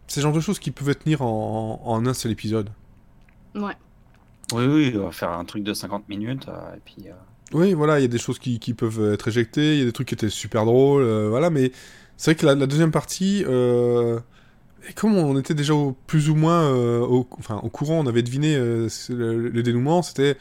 c'est 0.08 0.20
le 0.20 0.24
genre 0.24 0.34
de 0.34 0.40
choses 0.40 0.58
qui 0.60 0.70
pouvaient 0.72 0.94
tenir 0.96 1.22
en, 1.22 1.82
en 1.84 2.06
un 2.06 2.14
seul 2.14 2.32
épisode. 2.32 2.70
Ouais. 3.54 3.76
Oui, 4.52 4.64
oui, 4.66 4.94
on 4.96 5.06
va 5.06 5.12
faire 5.12 5.30
un 5.30 5.44
truc 5.44 5.62
de 5.64 5.74
50 5.74 6.08
minutes, 6.08 6.48
euh, 6.48 6.76
et 6.76 6.80
puis... 6.80 7.08
euh, 7.08 7.14
Oui, 7.52 7.72
voilà, 7.72 7.98
il 7.98 8.02
y 8.02 8.04
a 8.04 8.08
des 8.08 8.18
choses 8.18 8.38
qui, 8.38 8.58
peuvent 8.74 9.12
être 9.12 9.28
éjectées, 9.28 9.74
il 9.74 9.78
y 9.78 9.82
a 9.82 9.86
des 9.86 9.92
trucs 9.92 10.08
qui 10.08 10.14
étaient 10.14 10.28
super 10.28 10.66
drôles, 10.66 11.02
euh, 11.02 11.28
voilà, 11.30 11.48
mais 11.48 11.72
c'est 12.18 12.32
vrai 12.32 12.40
que 12.40 12.46
la, 12.46 12.66
deuxième 12.66 12.90
partie, 12.90 13.42
euh, 13.46 14.20
et 14.88 14.92
comme 14.92 15.16
on 15.16 15.38
était 15.38 15.54
déjà 15.54 15.74
au- 15.74 15.92
plus 16.06 16.28
ou 16.28 16.34
moins 16.34 16.62
euh, 16.64 17.00
au, 17.00 17.20
au 17.20 17.70
courant, 17.70 18.00
on 18.00 18.06
avait 18.06 18.22
deviné 18.22 18.54
euh, 18.56 18.88
le, 19.08 19.62
dénouement, 19.62 20.02
c'était 20.02 20.36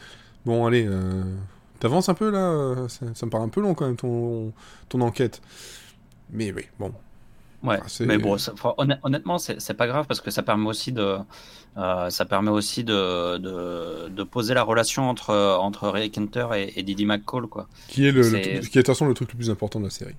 bon, 0.46 0.66
allez, 0.66 0.90
t'avances 1.80 2.10
un 2.10 2.14
peu 2.14 2.30
là, 2.30 2.88
ça, 2.90 3.26
me 3.26 3.30
paraît 3.32 3.46
un 3.46 3.50
peu 3.50 3.62
long 3.62 3.74
quand 3.74 3.86
même 3.86 3.96
ton 3.96 5.02
enquête. 5.02 5.42
Mais 6.32 6.52
oui, 6.52 6.64
bon, 6.80 6.94
Ouais, 7.64 7.80
mais 8.06 8.18
bon, 8.20 8.38
ça- 8.38 8.54
honnêtement, 9.04 9.38
c'est 9.40 9.74
pas 9.74 9.88
grave 9.88 10.06
parce 10.08 10.22
que 10.22 10.30
ça 10.32 10.44
permet 10.44 10.68
aussi 10.68 10.92
de, 10.92 11.18
euh, 11.78 12.10
ça 12.10 12.26
permet 12.26 12.52
aussi 12.52 12.84
de, 12.84 13.38
de, 13.38 14.10
de 14.10 14.24
poser 14.24 14.54
la 14.54 14.64
relation 14.64 15.10
entre, 15.10 15.34
entre 15.60 15.90
Ray 15.90 16.12
Kenter 16.12 16.48
et, 16.56 16.80
et 16.80 16.84
Didi 16.84 17.06
McCall, 17.06 17.48
quoi. 17.48 17.68
qui 17.88 18.08
est, 18.08 18.12
le, 18.12 18.22
qui 18.24 18.38
est 18.38 18.60
de 18.60 18.68
toute 18.68 18.86
façon 18.88 19.08
le 19.08 19.14
truc 19.16 19.32
le 19.34 19.38
plus 19.38 19.50
important 19.50 19.80
de 19.80 19.86
la 19.86 19.92
série. 19.92 20.16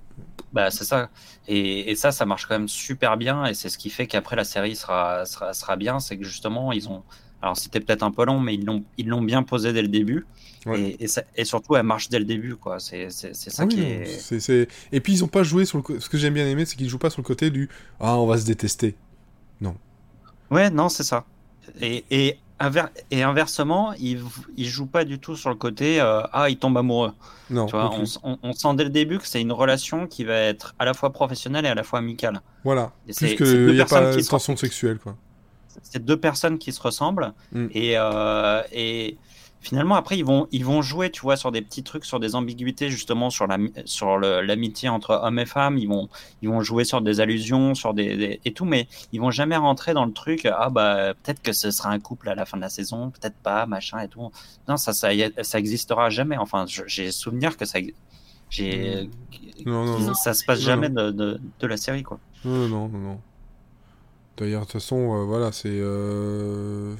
Bah, 0.51 0.69
c'est 0.71 0.83
ça. 0.83 1.09
Et, 1.47 1.91
et 1.91 1.95
ça, 1.95 2.11
ça 2.11 2.25
marche 2.25 2.45
quand 2.45 2.55
même 2.55 2.67
super 2.67 3.17
bien. 3.17 3.45
Et 3.45 3.53
c'est 3.53 3.69
ce 3.69 3.77
qui 3.77 3.89
fait 3.89 4.07
qu'après 4.07 4.35
la 4.35 4.43
série 4.43 4.75
sera, 4.75 5.25
sera, 5.25 5.53
sera 5.53 5.75
bien. 5.75 5.99
C'est 5.99 6.17
que 6.17 6.23
justement, 6.25 6.71
ils 6.71 6.89
ont. 6.89 7.03
Alors, 7.41 7.55
c'était 7.57 7.79
peut-être 7.79 8.03
un 8.03 8.11
peu 8.11 8.25
long, 8.25 8.39
mais 8.39 8.55
ils 8.55 8.65
l'ont 8.65 8.83
ils 8.97 9.07
l'ont 9.07 9.21
bien 9.21 9.43
posé 9.43 9.71
dès 9.73 9.81
le 9.81 9.87
début. 9.87 10.25
Ouais. 10.65 10.81
Et, 10.81 11.03
et, 11.05 11.07
ça- 11.07 11.23
et 11.35 11.45
surtout, 11.45 11.75
elle 11.77 11.83
marche 11.83 12.09
dès 12.09 12.19
le 12.19 12.25
début, 12.25 12.55
quoi. 12.55 12.79
C'est 12.79 13.09
c'est- 13.09 13.33
c'est 13.33 13.49
ça 13.49 13.63
Ah 13.63 13.67
qui 13.67 13.81
est. 13.81 14.05
non, 14.31 14.39
c'est- 14.39 14.67
Et 14.91 14.99
puis 14.99 15.13
ils 15.13 15.23
ont 15.23 15.27
pas 15.29 15.43
joué 15.43 15.63
sur 15.65 15.77
le 15.77 15.83
co- 15.83 15.99
ce 15.99 16.09
que 16.09 16.17
j'aime 16.17 16.33
bien 16.33 16.45
aimer, 16.47 16.65
c'est 16.65 16.75
qu'ils 16.75 16.89
jouent 16.89 16.97
pas 16.97 17.09
sur 17.09 17.21
le 17.21 17.27
côté 17.27 17.49
du 17.49 17.69
ah 17.99 18.17
on 18.19 18.25
va 18.27 18.37
se 18.37 18.45
détester. 18.45 18.95
Ouais, 20.51 20.69
non, 20.69 20.89
c'est 20.89 21.03
ça. 21.03 21.25
Et, 21.79 22.03
et, 22.09 22.37
inver- 22.59 22.89
et 23.11 23.21
inversement, 23.21 23.93
il, 23.99 24.19
il 24.57 24.65
joue 24.65 24.87
pas 24.87 25.05
du 25.05 25.19
tout 25.19 25.35
sur 25.35 25.49
le 25.51 25.55
côté 25.55 26.01
euh, 26.01 26.21
ah, 26.33 26.49
il 26.49 26.57
tombe 26.57 26.77
amoureux. 26.77 27.11
Non, 27.51 27.67
Tu 27.67 27.71
vois, 27.75 27.83
non 27.83 28.03
on, 28.43 28.53
sent 28.53 28.67
dès 28.75 28.83
le 28.83 28.89
début 28.89 29.19
que 29.19 29.27
c'est 29.27 29.41
une 29.41 29.51
relation 29.51 30.07
qui 30.07 30.23
va 30.23 30.33
être 30.35 30.73
à 30.79 30.85
la 30.85 30.93
fois 30.95 31.11
professionnelle 31.11 31.65
et 31.65 31.69
à 31.69 31.75
la 31.75 31.83
fois 31.83 31.99
amicale. 31.99 32.41
voilà. 32.63 32.91
Et 33.07 33.13
Plus 33.13 33.35
que 33.35 33.71
y 33.73 33.81
a 33.81 33.85
pas 33.85 34.15
de 34.15 34.21
tension 34.21 34.55
sexuelle 34.57 34.97
quoi. 34.97 35.15
C'est 35.83 36.03
deux 36.03 36.17
personnes 36.19 36.57
qui 36.59 36.71
se 36.71 36.81
ressemblent. 36.81 37.33
Mm. 37.51 37.67
et, 37.71 37.93
euh, 37.97 38.61
et 38.71 39.17
finalement 39.61 39.95
après 39.95 40.17
ils 40.17 40.23
vont 40.23 40.47
ils 40.53 40.63
vont 40.63 40.81
jouer 40.81 41.09
tu 41.11 41.19
vois 41.19 41.35
sur 41.35 41.51
des 41.51 41.61
petits 41.61 41.83
trucs 41.83 42.05
sur 42.05 42.21
des 42.21 42.33
ambiguïtés 42.33 42.89
justement 42.89 43.29
sur 43.29 43.45
la 43.45 43.57
sur 43.83 44.17
le- 44.17 44.39
l'amitié 44.41 44.87
entre 44.87 45.19
hommes 45.21 45.37
et 45.39 45.45
femmes. 45.45 45.77
Ils 45.77 45.87
vont 45.89 46.07
ils 46.41 46.47
vont 46.47 46.61
jouer 46.61 46.85
sur 46.85 47.01
des 47.01 47.19
allusions 47.19 47.75
sur 47.75 47.93
des, 47.93 48.15
des- 48.15 48.39
et 48.45 48.53
tout 48.53 48.63
mais 48.63 48.87
ils 49.11 49.19
vont 49.19 49.31
jamais 49.31 49.57
rentrer 49.57 49.93
dans 49.93 50.05
le 50.05 50.13
truc 50.13 50.45
ah 50.45 50.69
bah 50.69 51.13
peut-être 51.21 51.41
que 51.41 51.51
ce 51.51 51.71
sera 51.71 51.89
un 51.89 51.99
couple 51.99 52.29
à 52.29 52.35
la 52.35 52.45
fin 52.45 52.55
de 52.55 52.61
la 52.61 52.69
saison 52.69 53.09
peut-être 53.09 53.35
pas 53.43 53.65
machin 53.65 53.99
et 53.99 54.07
tout 54.07 54.31
non 54.69 54.77
ça 54.77 54.93
ça 54.93 55.09
ça 55.41 55.59
existera 55.59 56.09
jamais. 56.09 56.37
Enfin 56.37 56.63
j'ai 56.87 57.11
souvenir 57.11 57.57
que 57.57 57.65
ça 57.65 57.79
j'ai 58.49 59.09
ça 60.13 60.33
se 60.33 60.45
passe 60.45 60.59
Non, 60.59 60.65
jamais 60.65 60.89
de, 60.89 61.11
de, 61.11 61.39
de 61.59 61.67
la 61.67 61.75
série 61.77 62.03
quoi. 62.03 62.17
Non, 62.45 62.67
non, 62.69 62.87
non, 62.87 62.97
non. 62.99 63.19
D'ailleurs, 64.39 64.61
de 64.61 64.65
toute 64.65 64.73
façon, 64.73 64.95
euh, 64.95 65.25
voilà, 65.25 65.51
c'est 65.51 65.67
euh, 65.69 66.95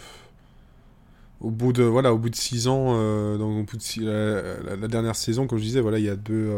au 1.39 1.51
bout 1.51 1.71
de 1.71 1.83
voilà, 1.83 2.13
au 2.13 2.17
bout 2.17 2.29
de 2.29 2.35
six 2.35 2.67
ans, 2.67 2.95
euh, 2.97 3.37
la, 4.75 4.87
dernière 4.89 5.15
saison, 5.15 5.47
comme 5.47 5.57
je 5.57 5.63
disais, 5.63 5.79
voilà, 5.79 5.99
il 5.99 6.05
y 6.05 6.09
a 6.09 6.17
deux 6.17 6.51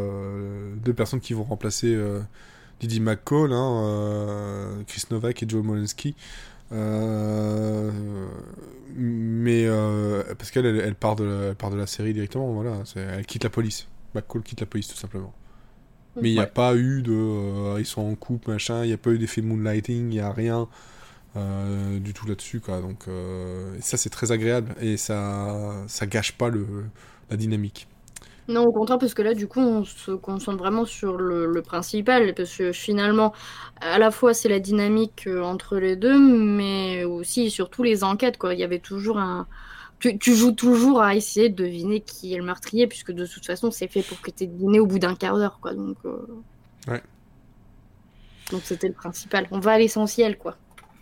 deux 0.77 0.93
personnes 0.93 1.19
qui 1.19 1.34
vont 1.34 1.43
remplacer 1.43 1.95
Didi 2.79 2.99
McCall, 2.99 3.53
hein, 3.53 4.84
Chris 4.88 5.03
Novak 5.11 5.43
et 5.43 5.45
Joe 5.47 5.63
Molensky. 5.63 6.15
Mais 8.95 9.67
parce 10.38 10.49
qu'elle 10.49 10.65
elle, 10.65 10.95
part 10.95 11.15
de 11.15 11.25
la, 11.25 11.53
part 11.55 11.69
de 11.69 11.77
la 11.77 11.86
série 11.86 12.13
directement, 12.13 12.51
voilà, 12.53 12.82
elle 12.95 13.25
quitte 13.27 13.43
la 13.43 13.51
police. 13.51 13.88
McCall 14.15 14.41
quitte 14.41 14.61
la 14.61 14.65
police 14.65 14.88
tout 14.88 14.97
simplement. 14.97 15.32
Mais 16.20 16.32
il 16.32 16.34
n'y 16.36 16.41
a 16.41 16.45
Ouais. 16.45 16.47
pas 16.47 16.76
eu 16.76 17.01
de. 17.01 17.12
euh, 17.14 17.78
ils 17.80 17.86
sont 17.86 18.01
en 18.01 18.16
couple, 18.16 18.51
machin, 18.51 18.84
il 18.84 18.88
n'y 18.88 18.93
a 18.93 18.97
pas 18.97 19.12
eu 19.12 19.18
d'effet 19.18 19.41
moonlighting, 19.41 19.97
il 20.05 20.09
n'y 20.09 20.20
a 20.20 20.32
rien 20.32 20.68
euh, 21.38 21.99
du 21.99 22.14
tout 22.14 22.28
là-dessus, 22.28 22.59
quoi. 22.62 22.82
Donc, 22.82 23.07
euh, 23.07 23.78
ça, 23.82 23.97
c'est 23.97 24.09
très 24.12 24.32
agréable 24.32 24.76
et 24.82 24.97
ça, 24.97 25.74
ça 25.88 26.07
gâche 26.07 26.34
pas 26.34 26.49
le, 26.49 26.68
la 27.32 27.38
dynamique. 27.38 27.88
Non, 28.47 28.66
au 28.66 28.72
contraire, 28.74 28.97
parce 28.99 29.14
que 29.14 29.22
là, 29.22 29.34
du 29.34 29.47
coup, 29.47 29.59
on 29.62 29.86
se 29.86 30.12
concentre 30.12 30.57
vraiment 30.57 30.86
sur 30.86 31.18
le, 31.18 31.45
le 31.45 31.62
principal, 31.62 32.34
parce 32.34 32.55
que 32.57 32.72
finalement, 32.72 33.34
à 33.80 33.97
la 33.99 34.12
fois, 34.12 34.34
c'est 34.34 34.49
la 34.49 34.59
dynamique 34.59 35.28
entre 35.41 35.78
les 35.78 35.95
deux, 35.95 36.20
mais 36.20 37.03
aussi 37.03 37.49
surtout 37.51 37.84
les 37.84 38.03
enquêtes, 38.03 38.38
quoi. 38.38 38.53
Il 38.53 38.59
y 38.59 38.64
avait 38.64 38.80
toujours 38.80 39.20
un... 39.20 39.47
Tu, 40.02 40.18
tu 40.20 40.36
joues 40.36 40.52
toujours 40.54 41.02
à 41.02 41.16
essayer 41.16 41.49
de 41.49 41.56
deviner 41.64 42.02
qui 42.02 42.34
est 42.34 42.38
le 42.38 42.43
meurtrier, 42.43 42.88
puisque 42.88 43.12
de 43.14 43.26
toute 43.26 43.45
façon, 43.45 43.72
c'est 43.72 43.88
fait 43.88 44.04
pour 44.04 44.20
que 44.22 44.32
tu 44.32 44.43
aies 44.45 44.47
deviné 44.47 44.80
au 44.80 44.88
bout 44.88 44.99
d'un 44.99 45.16
quart 45.16 45.38
d'heure, 45.38 45.60
quoi. 45.62 45.74
Donc, 45.76 45.97
euh, 46.06 46.18
Ouais. 46.88 47.02
donc 48.52 48.62
c'était 48.66 48.88
le 48.88 48.93
principal. 48.93 49.47
On 49.52 49.60
va 49.60 49.74
à 49.74 49.78
l'essentiel, 49.80 50.38
quoi. 50.38 50.58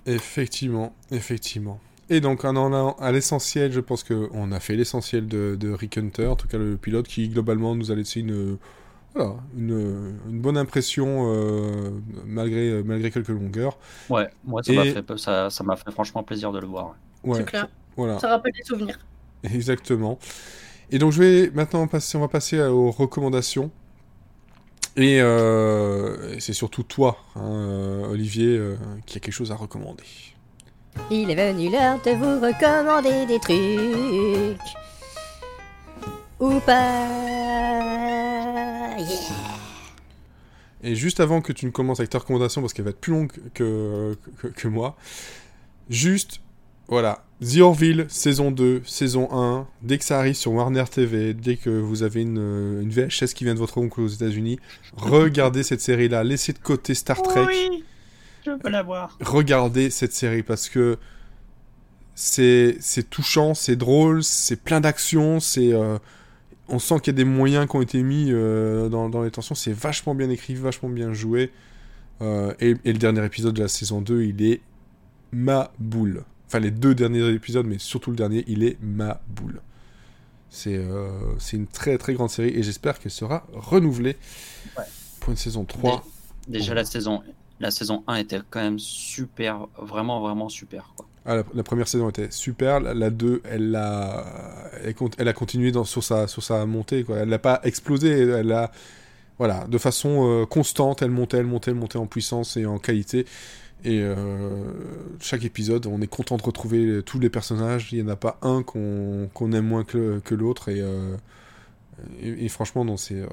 Effectivement, 0.06 0.96
effectivement. 1.12 1.80
Et 2.10 2.22
donc, 2.22 2.44
en 2.46 2.56
allant 2.56 2.94
à 3.00 3.12
l'essentiel, 3.12 3.72
je 3.72 3.80
pense 3.80 4.04
qu'on 4.04 4.52
a 4.52 4.60
fait 4.60 4.76
l'essentiel 4.76 5.28
de, 5.28 5.56
de 5.60 5.72
Rick 5.72 5.98
Hunter, 5.98 6.28
en 6.28 6.36
tout 6.36 6.48
cas 6.48 6.58
le 6.58 6.78
pilote, 6.78 7.08
qui 7.08 7.30
globalement 7.30 7.76
nous 7.76 7.92
a 7.92 7.96
laissé 7.96 8.22
une, 8.22 8.58
voilà, 9.16 9.36
une, 9.58 10.20
une 10.30 10.42
bonne 10.42 10.58
impression 10.58 11.34
euh, 11.34 11.92
malgré, 12.26 12.84
malgré 12.84 13.12
quelques 13.12 13.30
longueurs. 13.30 13.78
ouais 14.10 14.30
moi 14.44 14.64
ça 14.64 14.74
m'a 14.74 14.86
Et- 14.86 14.92
fait 14.92 15.18
ça 15.18 15.50
ça 15.50 15.64
m'a 15.64 15.76
fait 15.76 15.92
franchement 15.92 16.24
plaisir 16.24 16.52
de 16.52 16.60
le 16.60 16.68
voir 16.68 16.90
ouais. 16.90 16.96
Ouais, 17.24 17.38
C'est 17.38 17.46
clair. 17.46 17.68
Voilà. 17.96 18.20
Ça 18.20 18.30
rappelle 18.30 18.54
des 18.54 18.64
souvenirs. 18.64 19.00
Exactement. 19.44 20.20
Et 20.92 21.00
donc 21.00 21.12
je 21.12 21.22
vais 21.22 21.52
maintenant 21.52 21.88
passer, 21.88 22.18
on 22.18 22.22
va 22.22 22.28
passer 22.28 22.60
aux 22.62 22.92
recommandations. 22.92 23.72
Et, 24.96 25.22
euh, 25.22 26.38
c'est 26.40 26.54
surtout 26.54 26.84
toi, 26.84 27.18
hein, 27.36 27.42
euh, 27.42 28.12
Olivier, 28.12 28.58
euh, 28.58 28.76
qui 29.06 29.18
a 29.18 29.22
quelque 29.22 29.34
chose 29.34 29.52
à 29.52 29.56
recommander. 29.56 30.04
Il 31.10 31.30
est 31.30 31.36
venu 31.36 31.70
l'heure 31.70 32.02
de 32.02 32.12
vous 32.12 32.40
recommander 32.46 33.26
des 33.26 33.40
trucs. 33.40 34.60
Ou 36.40 36.60
pas. 36.62 37.08
Yeah. 38.98 39.50
Et 40.82 40.96
juste 40.96 41.20
avant 41.20 41.42
que 41.42 41.54
tu 41.54 41.66
ne 41.66 41.72
commences 41.72 42.00
avec 42.00 42.10
ta 42.10 42.20
recommandation, 42.20 42.62
parce 42.62 42.74
qu'elle 42.74 42.86
va 42.86 42.92
être 42.92 43.00
plus 43.00 43.14
longue 43.14 43.32
que, 43.54 44.18
que, 44.38 44.48
que 44.48 44.68
moi, 44.68 44.98
juste, 45.90 46.42
voilà, 46.90 47.24
The 47.42 47.60
Orville, 47.60 48.06
saison 48.10 48.52
2, 48.52 48.82
saison 48.86 49.30
1, 49.32 49.68
dès 49.82 49.98
que 49.98 50.04
ça 50.04 50.18
arrive 50.20 50.34
sur 50.34 50.52
Warner 50.52 50.84
TV, 50.92 51.34
dès 51.34 51.56
que 51.56 51.70
vous 51.70 52.04
avez 52.04 52.22
une, 52.22 52.82
une 52.82 52.90
VHS 52.90 53.34
qui 53.34 53.44
vient 53.44 53.54
de 53.54 53.60
votre 53.60 53.78
oncle 53.78 54.02
aux 54.02 54.08
États-Unis, 54.08 54.60
regardez 54.98 55.64
cette 55.64 55.82
série-là, 55.82 56.24
laissez 56.24 56.52
de 56.52 56.60
côté 56.60 56.94
Star 56.96 57.22
Trek. 57.22 57.46
oui 57.48 57.84
je 58.46 58.52
veux 58.52 58.70
la 58.70 58.84
voir 58.84 59.18
regardez 59.20 59.90
cette 59.90 60.14
série 60.14 60.44
parce 60.44 60.70
que 60.70 60.98
c'est 62.16 62.78
c'est 62.80 63.10
touchant, 63.10 63.54
c'est 63.54 63.76
drôle, 63.76 64.24
c'est 64.24 64.62
plein 64.62 64.82
d'action, 64.82 65.40
c'est 65.40 65.74
euh, 65.74 65.98
on 66.68 66.80
sent 66.80 67.00
qu'il 67.00 67.14
y 67.14 67.16
a 67.16 67.18
des 67.18 67.26
moyens 67.26 67.68
qui 67.68 67.76
ont 67.76 67.82
été 67.82 68.04
mis 68.04 68.28
euh, 68.30 68.90
dans, 68.90 69.10
dans 69.10 69.24
les 69.24 69.32
tensions, 69.32 69.56
c'est 69.56 69.74
vachement 69.74 70.16
bien 70.16 70.30
écrit, 70.30 70.56
vachement 70.56 70.90
bien 70.90 71.14
joué. 71.14 71.52
Euh, 72.22 72.54
et, 72.60 72.76
et 72.84 72.92
le 72.92 73.00
dernier 73.00 73.24
épisode 73.26 73.56
de 73.56 73.62
la 73.62 73.70
saison 73.70 74.02
2, 74.02 74.24
il 74.24 74.42
est 74.44 74.62
ma 75.32 75.72
boule. 75.80 76.24
Enfin, 76.50 76.60
les 76.60 76.72
deux 76.72 76.96
derniers 76.96 77.30
épisodes, 77.30 77.66
mais 77.68 77.78
surtout 77.78 78.10
le 78.10 78.18
dernier, 78.18 78.44
il 78.48 78.64
est 78.64 78.78
ma 78.82 79.22
boule. 79.30 79.62
C'est 80.50 80.76
euh, 80.76 81.10
c'est 81.38 81.58
une 81.58 81.68
très 81.68 81.98
très 82.00 82.16
grande 82.16 82.32
série 82.32 82.50
et 82.50 82.64
j'espère 82.64 82.98
qu'elle 82.98 83.12
sera 83.12 83.46
renouvelée 83.54 84.18
Ouais. 84.78 84.84
pour 85.20 85.30
une 85.30 85.38
saison 85.38 85.64
3. 85.64 86.04
Déjà, 86.48 86.74
la 86.74 86.86
saison, 86.86 87.22
la 87.60 87.70
saison 87.70 88.04
1 88.08 88.16
était 88.16 88.40
quand 88.50 88.60
même 88.62 88.80
super, 88.80 89.68
vraiment, 89.80 90.20
vraiment 90.22 90.50
super. 90.50 90.92
Quoi. 90.98 91.06
Ah, 91.26 91.36
la, 91.36 91.44
la 91.54 91.62
première 91.62 91.88
saison 91.88 92.10
était 92.10 92.32
super, 92.32 92.80
la, 92.80 92.96
la 92.96 93.12
2, 93.12 93.44
elle 93.44 93.76
a, 93.76 94.72
elle 95.20 95.28
a 95.28 95.34
continué 95.34 95.72
dans, 95.72 95.84
sur, 95.84 96.04
sa, 96.04 96.26
sur 96.28 96.42
sa 96.42 96.66
montée, 96.66 97.04
quoi. 97.04 97.18
elle 97.18 97.30
n'a 97.30 97.38
pas 97.38 97.60
explosé, 97.64 98.10
elle 98.10 98.52
a, 98.52 98.72
voilà, 99.38 99.68
de 99.68 99.78
façon 99.78 100.28
euh, 100.28 100.46
constante, 100.48 101.04
elle 101.04 101.12
montait, 101.12 101.38
elle 101.38 101.46
montait, 101.46 101.70
elle 101.70 101.78
montait 101.78 102.00
en 102.00 102.08
puissance 102.08 102.58
et 102.58 102.66
en 102.66 102.80
qualité. 102.80 103.26
Et 103.86 104.02
euh, 104.02 104.16
chaque 105.22 105.46
épisode, 105.46 105.86
on 105.86 106.02
est 106.02 106.08
content 106.08 106.36
de 106.38 106.44
retrouver 106.44 107.02
tous 107.06 107.18
les 107.20 107.30
personnages, 107.30 107.94
il 107.94 108.04
n'y 108.04 108.10
en 108.10 108.14
a 108.14 108.18
pas 108.18 108.38
un 108.42 108.62
qu'on 108.62 109.52
aime 109.54 109.66
moins 109.66 109.86
que, 109.86 110.20
que 110.20 110.36
l'autre, 110.36 110.68
et, 110.70 110.82
euh, 110.82 111.16
et, 112.22 112.46
et 112.46 112.50
franchement, 112.50 112.84
non, 112.84 112.98
c'est 112.98 113.22
euh, 113.22 113.28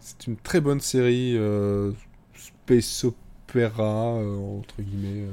c'est 0.00 0.26
une 0.26 0.36
très 0.36 0.60
bonne 0.60 0.80
série 0.80 1.36
euh, 1.36 1.92
space 2.34 3.04
opéra, 3.04 4.14
euh, 4.16 4.58
entre 4.58 4.82
guillemets. 4.82 5.26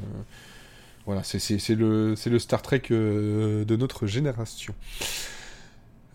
voilà, 1.08 1.24
c'est- 1.24 1.40
c'est 1.40 1.58
c'est 1.58 1.76
le, 1.76 2.16
c'est 2.16 2.30
le 2.30 2.38
Star 2.40 2.62
Trek 2.62 2.84
de 2.90 3.76
notre 3.76 4.06
génération. 4.06 4.76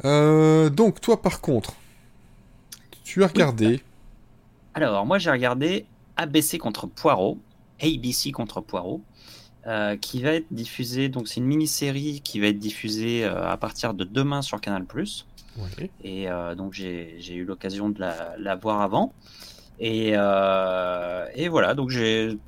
Donc, 0.04 1.00
toi, 1.00 1.20
par 1.20 1.40
contre, 1.40 1.74
tu 3.04 3.22
as 3.24 3.26
regardé. 3.26 3.80
Alors, 4.74 5.04
moi, 5.04 5.18
j'ai 5.18 5.30
regardé 5.30 5.84
ABC 6.16 6.58
contre 6.58 6.86
Poirot, 6.86 7.38
ABC 7.82 8.32
contre 8.32 8.60
Poirot. 8.60 9.02
euh, 9.66 9.94
qui 9.98 10.22
va 10.22 10.32
être 10.32 10.46
diffusée. 10.50 11.10
Donc, 11.10 11.28
c'est 11.28 11.38
une 11.38 11.44
mini-série 11.46 12.22
qui 12.24 12.40
va 12.40 12.46
être 12.46 12.58
diffusée 12.58 13.24
euh, 13.26 13.46
à 13.46 13.58
partir 13.58 13.92
de 13.92 14.04
demain 14.04 14.40
sur 14.40 14.58
Canal. 14.58 14.86
Ouais. 14.94 15.90
Et 16.02 16.30
euh, 16.30 16.54
donc, 16.54 16.72
j'ai 16.72 17.34
eu 17.34 17.44
l'occasion 17.44 17.90
de 17.90 18.00
la, 18.00 18.34
la 18.38 18.56
voir 18.56 18.80
avant. 18.80 19.12
Et, 19.78 20.12
et 20.12 21.48
voilà, 21.48 21.74
donc 21.74 21.90
j'ai 21.90 22.38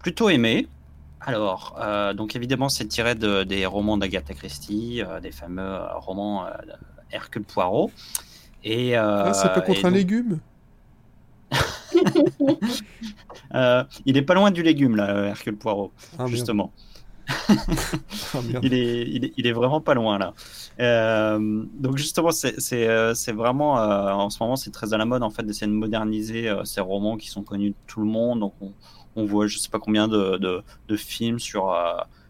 plutôt 0.00 0.28
aimé. 0.28 0.66
Alors, 1.20 1.78
donc 2.16 2.34
évidemment, 2.36 2.68
c'est 2.68 2.86
tiré 2.86 3.14
de, 3.14 3.44
des 3.44 3.64
romans 3.66 3.96
d'Agatha 3.96 4.34
Christie, 4.34 5.02
des 5.22 5.32
fameux 5.32 5.78
romans 5.96 6.46
Hercule 7.12 7.44
Poirot. 7.44 7.90
Et, 8.64 8.96
Ah, 8.96 9.32
c'est 9.34 9.48
pas 9.52 9.60
et 9.60 9.64
contre 9.64 9.84
un 9.84 9.90
donc, 9.90 9.98
légume? 9.98 10.40
euh, 13.54 13.84
il 14.06 14.16
est 14.16 14.22
pas 14.22 14.34
loin 14.34 14.50
du 14.50 14.62
légume, 14.62 14.96
là, 14.96 15.24
Hercule 15.28 15.56
Poirot, 15.56 15.92
Ah, 16.18 16.26
justement. 16.26 16.72
Ah. 18.34 18.38
Il 18.62 18.74
est, 18.74 19.02
il, 19.08 19.24
est, 19.26 19.32
il 19.36 19.46
est 19.46 19.52
vraiment 19.52 19.80
pas 19.80 19.94
loin 19.94 20.18
là. 20.18 20.34
Euh, 20.80 21.64
donc 21.78 21.96
justement, 21.96 22.30
c'est 22.32 22.88
euh, 22.88 23.14
c'est 23.14 23.32
vraiment 23.32 23.78
euh, 23.78 24.10
en 24.10 24.28
ce 24.28 24.42
moment 24.42 24.56
c'est 24.56 24.70
très 24.72 24.92
à 24.92 24.98
la 24.98 25.04
mode 25.04 25.22
en 25.22 25.30
fait 25.30 25.44
d'essayer 25.44 25.68
de 25.68 25.72
moderniser 25.76 26.48
euh, 26.48 26.64
ces 26.64 26.80
romans 26.80 27.16
qui 27.16 27.28
sont 27.28 27.42
connus 27.42 27.70
de 27.70 27.74
tout 27.86 28.00
le 28.00 28.06
monde. 28.06 28.40
Donc 28.40 28.54
on, 28.60 28.72
on 29.14 29.24
voit 29.24 29.46
je 29.46 29.58
sais 29.58 29.68
pas 29.70 29.78
combien 29.78 30.08
de, 30.08 30.36
de, 30.38 30.62
de 30.88 30.96
films 30.96 31.38
sur 31.38 31.72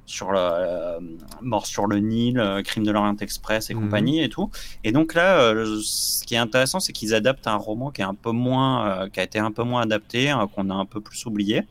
sur 0.07 0.33
le 0.33 0.39
euh, 0.41 1.01
Mort 1.41 1.67
sur 1.67 1.87
le 1.87 1.99
Nil, 1.99 2.39
euh, 2.39 2.63
Crime 2.63 2.85
de 2.85 2.91
l'Orient 2.91 3.17
Express 3.17 3.71
et 3.71 3.75
Mhm. 3.75 3.81
compagnie 3.83 4.23
et 4.23 4.29
tout. 4.29 4.51
Et 4.85 4.93
donc 4.93 5.15
là, 5.15 5.41
euh, 5.41 5.81
ce 5.83 6.25
qui 6.25 6.35
est 6.35 6.39
intéressant, 6.39 6.81
c'est 6.81 6.93
qu'ils 6.93 7.15
adaptent 7.15 7.47
un 7.47 7.57
roman 7.57 7.91
qui 7.91 8.01
est 8.03 8.05
un 8.05 8.15
peu 8.15 8.33
moins, 8.33 9.09
qui 9.11 9.21
a 9.21 9.23
été 9.23 9.39
un 9.39 9.53
peu 9.53 9.63
moins 9.63 9.83
adapté, 9.83 10.35
qu'on 10.55 10.71
a 10.71 10.75
un 10.75 10.87
peu 10.87 11.01
plus 11.01 11.25
oublié 11.27 11.63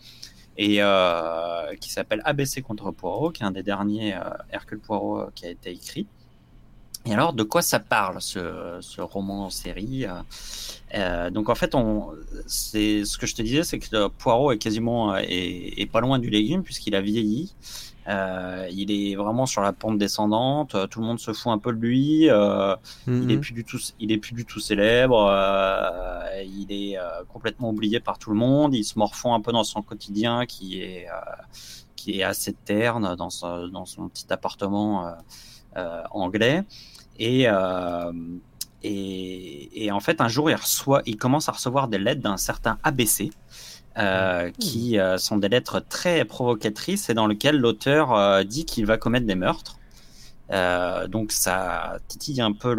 et 0.57 0.77
euh, 0.81 1.75
qui 1.79 1.91
s'appelle 1.91 2.21
ABC 2.25 2.61
contre 2.61 2.91
Poirot, 2.91 3.31
qui 3.31 3.43
est 3.43 3.45
un 3.45 3.51
des 3.51 3.63
derniers 3.63 4.15
euh, 4.15 4.19
Hercule 4.51 4.79
Poirot 4.79 5.27
qui 5.33 5.45
a 5.45 5.49
été 5.49 5.71
écrit. 5.71 6.07
Et 7.05 7.13
alors, 7.13 7.33
de 7.33 7.41
quoi 7.41 7.63
ça 7.63 7.79
parle 7.79 8.21
ce, 8.21 8.77
ce 8.81 9.01
roman 9.01 9.45
en 9.45 9.49
série 9.49 10.05
euh, 10.93 11.29
Donc 11.31 11.49
en 11.49 11.55
fait, 11.55 11.73
on, 11.73 12.11
c'est 12.45 13.05
ce 13.05 13.17
que 13.17 13.25
je 13.25 13.33
te 13.33 13.41
disais, 13.41 13.63
c'est 13.63 13.79
que 13.79 14.07
Poirot 14.07 14.51
est 14.51 14.59
quasiment 14.59 15.15
est, 15.15 15.73
est 15.77 15.91
pas 15.91 16.01
loin 16.01 16.19
du 16.19 16.29
légume 16.29 16.61
puisqu'il 16.63 16.93
a 16.95 17.01
vieilli. 17.01 17.55
Euh, 18.07 18.67
il 18.71 18.91
est 18.91 19.15
vraiment 19.15 19.45
sur 19.45 19.61
la 19.61 19.73
pente 19.73 19.97
descendante. 19.99 20.73
euh, 20.75 20.87
Tout 20.87 21.01
le 21.01 21.05
monde 21.05 21.19
se 21.19 21.33
fout 21.33 21.51
un 21.51 21.57
peu 21.59 21.71
de 21.71 21.77
lui. 21.79 22.29
euh, 22.29 22.75
il 23.07 23.31
est 23.31 23.35
Mhm. 23.35 23.41
plus 23.41 23.53
du 23.53 23.63
tout, 23.63 23.77
il 23.99 24.11
est 24.11 24.17
plus 24.17 24.33
du 24.33 24.45
tout 24.45 24.59
célèbre. 24.59 25.27
euh, 25.29 26.43
il 26.43 26.71
est 26.71 26.97
complètement 27.29 27.69
oublié 27.69 27.99
par 27.99 28.17
tout 28.17 28.31
le 28.31 28.37
monde. 28.37 28.73
Il 28.75 28.83
se 28.83 28.97
morfond 28.97 29.33
un 29.35 29.41
peu 29.41 29.51
dans 29.51 29.63
son 29.63 29.81
quotidien 29.81 30.45
qui 30.45 30.81
est 30.81 31.07
qui 31.95 32.19
est 32.19 32.23
assez 32.23 32.53
terne 32.53 33.15
dans 33.15 33.29
son, 33.29 33.67
dans 33.67 33.85
son 33.85 34.07
petit 34.09 34.25
appartement 34.33 35.13
anglais. 36.11 36.63
Et, 37.19 37.45
et 38.83 39.85
et 39.85 39.91
en 39.91 39.99
fait 39.99 40.21
un 40.21 40.27
jour 40.27 40.49
il 40.49 40.55
reçoit, 40.55 41.01
il 41.05 41.17
commence 41.17 41.47
à 41.49 41.51
recevoir 41.51 41.87
des 41.87 41.99
lettres 41.99 42.21
d'un 42.21 42.37
certain 42.37 42.79
ABC. 42.83 43.29
Euh, 43.97 44.49
qui 44.59 44.97
euh, 44.99 45.17
sont 45.17 45.37
des 45.37 45.49
lettres 45.49 45.83
très 45.87 46.23
provocatrices 46.25 47.09
et 47.09 47.13
dans 47.13 47.27
lesquelles 47.27 47.57
l'auteur 47.57 48.13
euh, 48.13 48.43
dit 48.43 48.65
qu'il 48.65 48.85
va 48.85 48.97
commettre 48.97 49.25
des 49.25 49.35
meurtres. 49.35 49.77
Donc 51.09 51.31
ça 51.31 51.97
titille 52.09 52.41
un 52.41 52.51
peu 52.51 52.73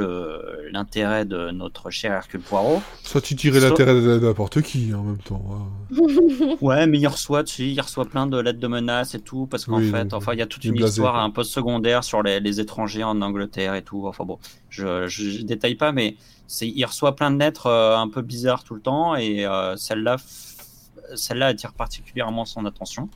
l'intérêt 0.70 1.24
de 1.24 1.50
notre 1.52 1.88
cher 1.88 2.12
Hercule 2.12 2.42
Poirot. 2.42 2.82
Ça, 3.02 3.18
tu 3.22 3.34
tirais 3.34 3.60
Sauf- 3.60 3.70
l'intérêt 3.70 3.94
de 3.94 4.18
n'importe 4.18 4.60
qui 4.60 4.92
en 4.92 5.02
même 5.02 5.16
temps. 5.18 5.42
hein. 5.52 5.96
Ouais, 6.60 6.86
mais 6.86 6.98
il 6.98 7.06
reçoit, 7.06 7.44
tu 7.44 7.62
il 7.64 7.80
reçoit 7.80 8.04
plein 8.04 8.26
de 8.26 8.38
lettres 8.38 8.60
de 8.60 8.66
menaces 8.68 9.14
et 9.14 9.20
tout, 9.20 9.46
parce 9.46 9.64
qu'en 9.64 9.78
Oui, 9.78 9.90
fait, 9.90 10.04
donc, 10.04 10.20
enfin, 10.20 10.34
il 10.34 10.38
y 10.40 10.42
a 10.42 10.46
toute 10.46 10.64
une 10.66 10.74
blasé, 10.74 10.90
histoire 10.90 11.14
quoi. 11.14 11.22
un 11.22 11.30
peu 11.30 11.44
secondaire 11.44 12.04
sur 12.04 12.22
les, 12.22 12.40
les 12.40 12.60
étrangers 12.60 13.04
en 13.04 13.22
Angleterre 13.22 13.74
et 13.74 13.82
tout. 13.82 14.06
Enfin 14.06 14.24
bon, 14.26 14.38
je, 14.68 15.06
je, 15.08 15.30
je 15.30 15.42
détaille 15.42 15.76
pas, 15.76 15.92
mais 15.92 16.16
il 16.60 16.84
reçoit 16.84 17.16
plein 17.16 17.30
de 17.30 17.38
lettres 17.38 17.70
un 17.70 18.08
peu 18.10 18.20
bizarres 18.20 18.64
tout 18.64 18.74
le 18.74 18.82
temps, 18.82 19.16
et 19.16 19.46
celle-là, 19.76 20.16
celle-là 21.14 21.46
attire 21.46 21.72
particulièrement 21.72 22.44
son 22.44 22.64
attention. 22.66 23.08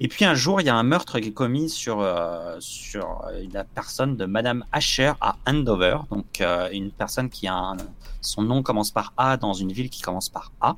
Et 0.00 0.06
puis 0.06 0.24
un 0.24 0.34
jour, 0.34 0.60
il 0.60 0.66
y 0.66 0.70
a 0.70 0.76
un 0.76 0.84
meurtre 0.84 1.18
qui 1.18 1.28
est 1.28 1.32
commis 1.32 1.68
sur, 1.68 2.00
euh, 2.00 2.56
sur 2.60 3.24
euh, 3.26 3.44
la 3.52 3.64
personne 3.64 4.16
de 4.16 4.26
Madame 4.26 4.64
Asher 4.70 5.12
à 5.20 5.36
Andover, 5.44 5.98
donc 6.10 6.40
euh, 6.40 6.68
une 6.72 6.92
personne 6.92 7.28
qui 7.28 7.48
a 7.48 7.54
un, 7.54 7.76
son 8.20 8.42
nom 8.42 8.62
commence 8.62 8.92
par 8.92 9.12
A 9.16 9.36
dans 9.36 9.54
une 9.54 9.72
ville 9.72 9.90
qui 9.90 10.02
commence 10.02 10.28
par 10.28 10.52
A. 10.60 10.76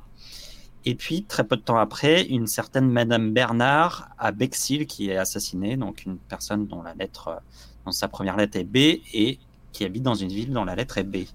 Et 0.83 0.95
puis, 0.95 1.23
très 1.23 1.43
peu 1.43 1.57
de 1.57 1.61
temps 1.61 1.77
après, 1.77 2.23
une 2.23 2.47
certaine 2.47 2.89
Madame 2.89 3.31
Bernard 3.31 4.09
à 4.17 4.31
Bexhill 4.31 4.87
qui 4.87 5.11
est 5.11 5.17
assassinée, 5.17 5.77
donc 5.77 6.05
une 6.05 6.17
personne 6.17 6.65
dont 6.65 6.81
la 6.81 6.95
lettre, 6.95 7.27
euh, 7.27 7.39
dont 7.85 7.91
sa 7.91 8.07
première 8.07 8.35
lettre 8.35 8.57
est 8.57 8.63
B 8.63 8.99
et 9.13 9.37
qui 9.71 9.85
habite 9.85 10.03
dans 10.03 10.15
une 10.15 10.29
ville 10.29 10.51
dont 10.51 10.65
la 10.65 10.75
lettre 10.75 10.97
est 10.97 11.03
B. 11.03 11.27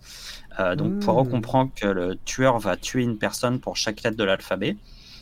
Euh, 0.58 0.74
donc, 0.74 0.94
Mmh. 0.94 0.98
Poirot 1.00 1.24
comprend 1.24 1.68
que 1.68 1.86
le 1.86 2.18
tueur 2.24 2.58
va 2.58 2.76
tuer 2.76 3.02
une 3.02 3.18
personne 3.18 3.60
pour 3.60 3.76
chaque 3.76 4.02
lettre 4.02 4.16
de 4.16 4.24
l'alphabet. 4.24 4.76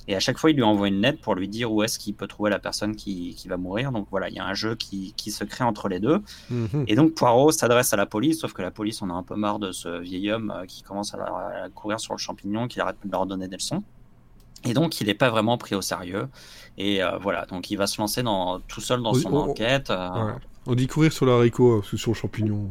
Et 0.07 0.14
à 0.14 0.20
chaque 0.20 0.36
fois, 0.38 0.50
il 0.50 0.57
lui 0.57 0.62
envoie 0.62 0.88
une 0.88 1.00
lettre 1.00 1.20
pour 1.22 1.34
lui 1.34 1.48
dire 1.48 1.72
où 1.72 1.82
est-ce 1.82 1.98
qu'il 1.98 2.14
peut 2.14 2.26
trouver 2.26 2.50
la 2.50 2.59
personne 2.59 2.94
qui, 2.94 3.34
qui 3.36 3.48
va 3.48 3.57
mourir. 3.57 3.90
Donc 3.90 4.07
voilà, 4.11 4.28
il 4.28 4.34
y 4.34 4.38
a 4.38 4.44
un 4.44 4.52
jeu 4.55 4.74
qui, 4.74 5.14
qui 5.16 5.30
se 5.30 5.44
crée 5.44 5.64
entre 5.64 5.88
les 5.88 5.98
deux. 6.00 6.20
Mhm. 6.50 6.84
Et 6.88 6.94
donc 6.94 7.14
Poirot 7.14 7.52
s'adresse 7.52 7.92
à 7.94 7.96
la 7.96 8.05
police, 8.07 8.40
sauf 8.40 8.52
que 8.52 8.61
la 8.62 8.70
police 8.70 9.00
en 9.00 9.09
a 9.11 9.14
un 9.14 9.22
peu 9.22 9.34
marre 9.34 9.59
de 9.59 9.72
ce 9.72 10.00
vieil 10.00 10.30
homme 10.30 10.52
euh, 10.55 10.66
qui 10.66 10.82
commence 10.82 11.14
à, 11.14 11.18
à 11.64 11.68
courir 11.70 12.00
sur 12.00 12.12
le 12.14 12.18
champignon, 12.18 12.68
qui 12.68 12.80
arrête 12.80 12.96
de 13.05 13.11
leur 13.11 13.24
donner 13.26 13.48
des 13.48 13.57
leçons. 13.57 13.82
Et 14.66 14.72
donc 14.74 15.00
il 15.00 15.07
n'est 15.09 15.14
pas 15.14 15.30
vraiment 15.30 15.57
pris 15.59 15.74
au 15.74 15.80
sérieux. 15.82 16.26
Et 16.78 17.02
euh, 17.02 17.16
voilà, 17.18 17.46
donc 17.46 17.70
il 17.70 17.76
va 17.76 17.86
se 17.86 17.98
lancer 18.00 18.22
dans, 18.22 18.61
tout 18.61 18.80
seul 18.80 19.02
dans 19.02 19.12
Oui, 19.14 19.22
son 19.22 19.34
enquête. 19.34 19.90
euh, 19.90 20.09
Ouais. 20.26 20.32
On 20.66 20.74
dit 20.74 20.86
courir 20.86 21.12
sur 21.12 21.26
l'haricot, 21.26 21.72
euh, 21.72 21.78
parce 21.80 21.90
que 21.90 21.96
sur 21.98 22.12
le 22.12 22.16
champignon. 22.16 22.70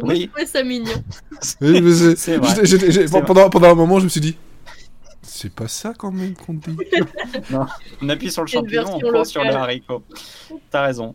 Oui, 0.00 0.30
Ouais, 0.36 0.64
mignon. 0.64 0.92
C'est- 1.40 3.08
pendant, 3.24 3.48
pendant 3.48 3.70
un 3.70 3.74
moment, 3.74 3.98
je 3.98 4.04
me 4.04 4.08
suis 4.10 4.20
dit, 4.20 4.36
c'est 5.32 5.54
pas 5.54 5.66
ça 5.66 5.94
quand 5.96 6.12
même 6.12 6.34
qu'on 6.34 6.52
dit. 6.54 6.76
on 8.02 8.08
appuie 8.10 8.30
sur 8.30 8.42
le 8.42 8.48
champignon, 8.48 8.84
on 8.96 9.00
court 9.00 9.26
sur 9.26 9.42
le 9.42 9.50
haricot. 9.50 10.02
T'as 10.70 10.82
raison. 10.82 11.14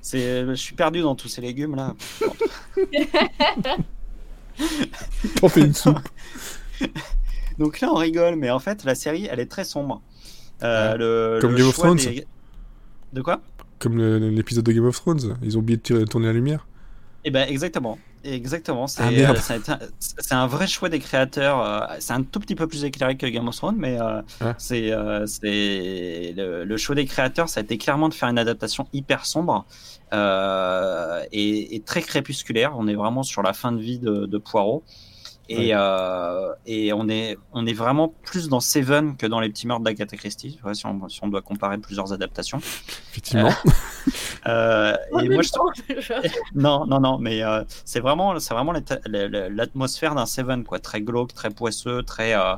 C'est, 0.00 0.46
je 0.46 0.54
suis 0.54 0.76
perdu 0.76 1.00
dans 1.00 1.16
tous 1.16 1.26
ces 1.26 1.40
légumes 1.40 1.74
là. 1.74 1.94
T'en 5.40 5.48
fais 5.48 5.62
une 5.62 5.74
soupe. 5.74 5.98
Donc 7.58 7.80
là, 7.80 7.90
on 7.90 7.96
rigole, 7.96 8.36
mais 8.36 8.50
en 8.50 8.60
fait, 8.60 8.84
la 8.84 8.94
série, 8.94 9.26
elle 9.30 9.40
est 9.40 9.50
très 9.50 9.64
sombre. 9.64 10.00
Euh, 10.62 10.96
le, 10.96 11.40
Comme 11.40 11.52
le 11.52 11.58
Game 11.58 11.68
of 11.68 11.74
Thrones 11.74 11.96
des- 11.96 12.26
De 13.12 13.20
quoi? 13.22 13.40
Comme 13.80 13.98
l'épisode 13.98 14.64
de 14.64 14.72
Game 14.72 14.86
of 14.86 14.94
Thrones. 14.94 15.36
Ils 15.42 15.56
ont 15.56 15.60
oublié 15.60 15.78
de 15.78 16.04
tourner 16.04 16.26
la 16.26 16.32
lumière. 16.32 16.68
Eh 17.24 17.30
ben 17.30 17.48
exactement, 17.48 17.98
exactement. 18.34 18.86
C'est 18.86 19.02
Ah, 19.02 19.08
euh, 19.10 19.34
un- 19.68 19.78
c'est 19.98 20.32
un 20.34 20.46
vrai 20.46 20.66
choix 20.66 20.88
des 20.88 20.98
créateurs. 20.98 21.60
euh, 21.62 21.80
C'est 22.00 22.12
un 22.12 22.22
tout 22.22 22.40
petit 22.40 22.54
peu 22.54 22.66
plus 22.66 22.84
éclairé 22.84 23.16
que 23.16 23.26
Game 23.26 23.46
of 23.48 23.56
Thrones, 23.56 23.76
mais 23.78 24.00
euh, 24.00 24.20
Ah. 24.40 24.54
c'est 24.58 24.90
le, 24.90 26.64
le 26.64 26.76
choix 26.76 26.94
des 26.94 27.04
créateurs. 27.06 27.48
Ça 27.48 27.60
a 27.60 27.62
été 27.62 27.78
clairement 27.78 28.08
de 28.08 28.14
faire 28.14 28.28
une 28.28 28.38
adaptation 28.38 28.86
hyper 28.92 29.26
sombre 29.26 29.64
et, 31.32 31.74
et 31.76 31.80
très 31.80 32.02
crépusculaire. 32.02 32.74
On 32.76 32.86
est 32.88 32.94
vraiment 32.94 33.22
sur 33.22 33.42
la 33.42 33.52
fin 33.52 33.72
de 33.72 33.80
vie 33.80 33.98
de, 33.98 34.26
de 34.26 34.38
Poirot. 34.38 34.82
Et, 35.48 35.68
Ouais. 35.68 35.72
euh, 35.76 36.52
et 36.66 36.92
on 36.92 37.08
est 37.08 37.38
on 37.52 37.66
est 37.66 37.72
vraiment 37.72 38.08
plus 38.24 38.48
dans 38.48 38.58
Seven 38.58 39.16
que 39.16 39.26
dans 39.26 39.38
les 39.38 39.48
petits 39.48 39.66
meurtres 39.68 39.84
d'Agatha 39.84 40.16
Christie. 40.16 40.58
Si 40.72 40.86
on, 40.86 41.08
si 41.08 41.20
on 41.22 41.28
doit 41.28 41.42
comparer 41.42 41.78
plusieurs 41.78 42.12
adaptations. 42.12 42.58
Effectivement. 43.10 43.52
Euh, 44.48 44.94
En 45.12 45.18
et 45.20 45.22
même 45.28 45.32
moi, 45.34 45.42
je 45.42 45.48
genre, 45.48 45.72
non, 46.54 46.86
non, 46.86 47.00
non, 47.00 47.18
mais 47.18 47.42
euh, 47.42 47.64
c'est 47.84 47.98
vraiment, 48.00 48.38
c'est 48.38 48.54
vraiment 48.54 48.72
l'atmosphère 49.06 50.14
d'un 50.14 50.26
Seven, 50.26 50.64
quoi, 50.64 50.78
très 50.78 51.00
glauque, 51.00 51.34
très 51.34 51.50
poisseux, 51.50 52.02
très 52.02 52.34
euh, 52.34 52.54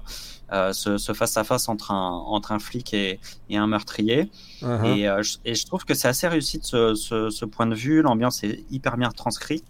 euh, 0.53 0.73
ce, 0.73 0.99
ce 0.99 1.13
face 1.13 1.37
à 1.37 1.45
face 1.45 1.69
entre 1.69 1.91
un 1.91 2.11
entre 2.11 2.53
un 2.53 2.59
flic 2.59 2.93
et, 2.95 3.21
et 3.51 3.57
un 3.57 3.67
meurtrier. 3.67 4.31
Uh-huh. 4.63 4.85
Et, 4.99 5.09
euh, 5.09 5.23
je, 5.23 5.39
et 5.45 5.55
je 5.55 5.67
trouve 5.67 5.85
que 5.85 5.95
c'est 5.95 6.09
assez 6.09 6.29
réussi 6.29 6.59
de 6.59 6.65
ce, 6.65 6.95
ce, 6.95 7.31
ce 7.31 7.45
point 7.45 7.67
de 7.67 7.75
vue. 7.75 8.03
L'ambiance 8.03 8.45
est 8.45 8.65
hyper 8.71 8.97
bien 8.97 9.11
transcrite, 9.11 9.65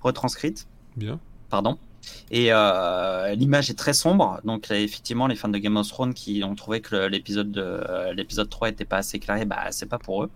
retranscrite, 0.00 0.66
Bien. 0.96 1.18
pardon. 1.50 1.78
Et 2.30 2.52
euh, 2.52 3.34
l'image 3.34 3.70
est 3.70 3.74
très 3.78 3.92
sombre. 3.94 4.38
Donc 4.44 4.68
là, 4.68 4.78
effectivement, 4.78 5.26
les 5.26 5.34
fans 5.34 5.48
de 5.48 5.58
Game 5.58 5.76
of 5.76 5.88
Thrones 5.88 6.12
qui 6.14 6.42
ont 6.44 6.54
trouvé 6.54 6.80
que 6.80 6.94
l'épisode 7.06 7.50
de 7.50 7.62
euh, 7.62 8.12
l'épisode 8.12 8.50
3 8.50 8.68
était 8.70 8.84
pas 8.84 8.98
assez 8.98 9.16
éclairé, 9.16 9.44
bah 9.46 9.66
c'est 9.70 9.88
pas 9.88 9.98
pour 9.98 10.24
eux. 10.24 10.30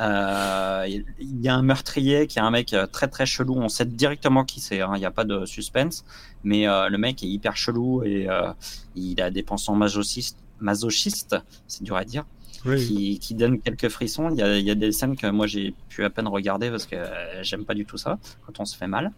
Euh, 0.00 0.84
Il 1.20 1.40
y 1.40 1.48
a 1.48 1.54
un 1.54 1.62
meurtrier 1.62 2.26
qui 2.26 2.38
est 2.38 2.42
un 2.42 2.50
mec 2.50 2.74
très 2.92 3.08
très 3.08 3.26
chelou. 3.26 3.54
On 3.56 3.68
sait 3.68 3.84
directement 3.86 4.44
qui 4.44 4.60
c'est. 4.60 4.80
hein. 4.80 4.92
Il 4.96 4.98
n'y 5.00 5.06
a 5.06 5.10
pas 5.10 5.24
de 5.24 5.44
suspense, 5.46 6.04
mais 6.44 6.66
le 6.66 6.96
mec 6.98 7.22
est 7.22 7.26
hyper 7.28 7.56
chelou 7.56 8.02
et 8.04 8.26
il 8.96 9.20
a 9.20 9.30
des 9.30 9.42
penchants 9.42 9.74
masochistes. 9.76 10.38
Masochistes, 10.60 11.36
c'est 11.68 11.84
dur 11.84 11.96
à 11.96 12.04
dire 12.04 12.24
Oui. 12.64 12.84
qui, 12.84 13.18
qui 13.20 13.34
donne 13.34 13.60
quelques 13.60 13.88
frissons. 13.90 14.30
Il 14.30 14.38
y, 14.38 14.42
a, 14.42 14.58
il 14.58 14.64
y 14.66 14.70
a 14.72 14.74
des 14.74 14.90
scènes 14.90 15.16
que 15.16 15.28
moi 15.28 15.46
j'ai 15.46 15.72
pu 15.88 16.04
à 16.04 16.10
peine 16.10 16.26
regarder 16.26 16.68
parce 16.70 16.84
que 16.86 16.96
j'aime 17.42 17.64
pas 17.64 17.74
du 17.74 17.84
tout 17.84 17.96
ça 17.96 18.18
quand 18.44 18.58
on 18.58 18.64
se 18.64 18.76
fait 18.76 18.88
mal. 18.88 19.12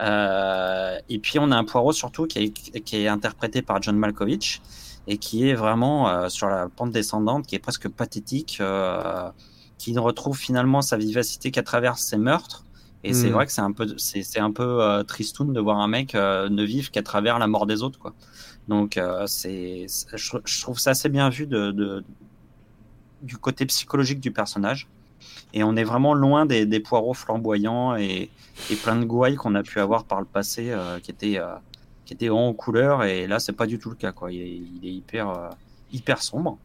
Euh, 0.00 0.98
et 1.08 1.18
puis 1.18 1.38
on 1.38 1.50
a 1.52 1.56
un 1.56 1.64
Poirot 1.64 1.92
surtout 1.92 2.26
qui 2.26 2.38
est, 2.40 2.50
qui 2.80 2.96
est 2.96 3.08
interprété 3.08 3.62
par 3.62 3.80
John 3.82 3.96
Malkovich 3.96 4.60
et 5.06 5.18
qui 5.18 5.48
est 5.48 5.54
vraiment 5.54 6.08
euh, 6.08 6.28
sur 6.28 6.48
la 6.48 6.68
pente 6.68 6.90
descendante, 6.90 7.46
qui 7.46 7.54
est 7.54 7.58
presque 7.60 7.88
pathétique, 7.88 8.58
euh, 8.60 9.30
qui 9.78 9.92
ne 9.92 10.00
retrouve 10.00 10.36
finalement 10.38 10.82
sa 10.82 10.96
vivacité 10.96 11.50
qu'à 11.50 11.62
travers 11.62 11.98
ses 11.98 12.16
meurtres. 12.16 12.64
Et 13.04 13.12
c'est 13.12 13.28
Mm. 13.28 13.32
vrai 13.32 13.46
que 13.46 13.52
c'est 13.52 13.60
un 13.60 13.72
peu, 13.72 13.86
c'est 13.98 14.22
c'est 14.22 14.40
un 14.40 14.50
peu 14.52 14.82
euh, 14.82 15.02
tristoun 15.04 15.52
de 15.52 15.60
voir 15.60 15.78
un 15.78 15.88
mec 15.88 16.14
euh, 16.14 16.48
ne 16.48 16.62
vivre 16.64 16.90
qu'à 16.90 17.02
travers 17.02 17.38
la 17.38 17.46
mort 17.46 17.66
des 17.66 17.82
autres, 17.82 17.98
quoi. 17.98 18.14
Donc 18.68 18.96
euh, 18.96 19.26
c'est, 19.26 19.84
c'est- 19.88 20.16
je, 20.16 20.38
je 20.44 20.62
trouve 20.62 20.78
ça 20.78 20.90
assez 20.90 21.10
bien 21.10 21.28
vu 21.28 21.46
de, 21.46 21.70
de- 21.70 22.04
du 23.20 23.36
côté 23.38 23.66
psychologique 23.66 24.20
du 24.20 24.32
personnage. 24.32 24.88
Et 25.52 25.62
on 25.64 25.76
est 25.76 25.84
vraiment 25.84 26.14
loin 26.14 26.46
des, 26.46 26.66
des 26.66 26.80
poireaux 26.80 27.14
flamboyants 27.14 27.96
et, 27.96 28.28
et 28.70 28.74
plein 28.76 28.96
de 28.96 29.04
gouailles 29.04 29.36
qu'on 29.36 29.54
a 29.54 29.62
pu 29.62 29.78
avoir 29.80 30.04
par 30.04 30.20
le 30.20 30.26
passé, 30.26 30.70
euh, 30.70 30.98
qui 31.00 31.10
étaient 31.10 31.38
euh, 31.38 31.46
qui 32.04 32.12
étaient 32.14 32.28
en 32.30 32.52
couleur. 32.52 33.04
Et 33.04 33.26
là, 33.26 33.38
c'est 33.38 33.52
pas 33.52 33.66
du 33.66 33.78
tout 33.78 33.88
le 33.90 33.96
cas, 33.96 34.12
quoi. 34.12 34.32
Il 34.32 34.40
est, 34.40 34.48
il 34.82 34.88
est 34.88 34.92
hyper 34.92 35.28
euh, 35.30 35.48
hyper 35.92 36.22
sombre. 36.22 36.58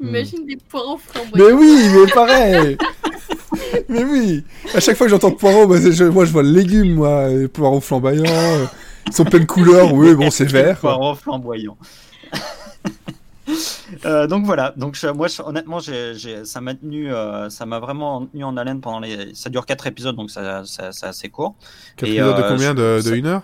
J'imagine 0.00 0.46
des 0.46 0.56
poireaux 0.56 0.96
flamboyants. 0.98 1.46
Mais 1.46 1.52
oui, 1.52 1.88
mais 1.92 2.12
pareil 2.12 2.78
Mais 3.88 4.04
oui 4.04 4.44
À 4.74 4.80
chaque 4.80 4.96
fois 4.96 5.06
que 5.06 5.10
j'entends 5.10 5.32
poireau, 5.32 5.66
bah, 5.66 5.80
c'est- 5.80 5.92
je- 5.92 6.04
moi 6.04 6.24
je 6.24 6.32
vois 6.32 6.42
le 6.42 6.50
légume, 6.50 6.94
moi, 6.94 7.28
les 7.28 7.48
poireaux 7.48 7.80
flamboyants, 7.80 8.24
ils 9.06 9.12
sont 9.12 9.24
plein 9.24 9.40
de 9.40 9.44
couleurs, 9.44 9.92
oui, 9.92 10.14
bon, 10.14 10.30
c'est 10.30 10.44
vert. 10.46 10.78
Poireaux 10.78 11.14
flamboyants. 11.14 11.76
Euh, 14.06 14.26
donc 14.26 14.46
voilà, 14.46 14.72
donc 14.76 14.94
je- 14.94 15.08
moi 15.08 15.28
je- 15.28 15.42
honnêtement 15.42 15.78
j'ai, 15.78 16.14
j'ai- 16.14 16.44
ça 16.46 16.60
m'a 16.62 16.74
tenu, 16.74 17.12
euh, 17.12 17.50
ça 17.50 17.66
m'a 17.66 17.78
vraiment 17.80 18.26
tenu 18.26 18.44
en 18.44 18.56
haleine 18.56 18.80
pendant 18.80 19.00
les, 19.00 19.34
ça 19.34 19.50
dure 19.50 19.66
quatre 19.66 19.86
épisodes 19.86 20.16
donc 20.16 20.30
ça, 20.30 20.64
ça- 20.64 20.92
c'est 20.92 21.06
assez 21.06 21.28
court. 21.28 21.54
Quatre 21.96 22.08
Et, 22.08 22.12
épisodes 22.14 22.36
de 22.36 22.42
euh, 22.42 22.48
combien 22.48 22.74
De, 22.74 22.96
de 22.96 23.00
ça- 23.00 23.14
une 23.16 23.26
heure? 23.26 23.42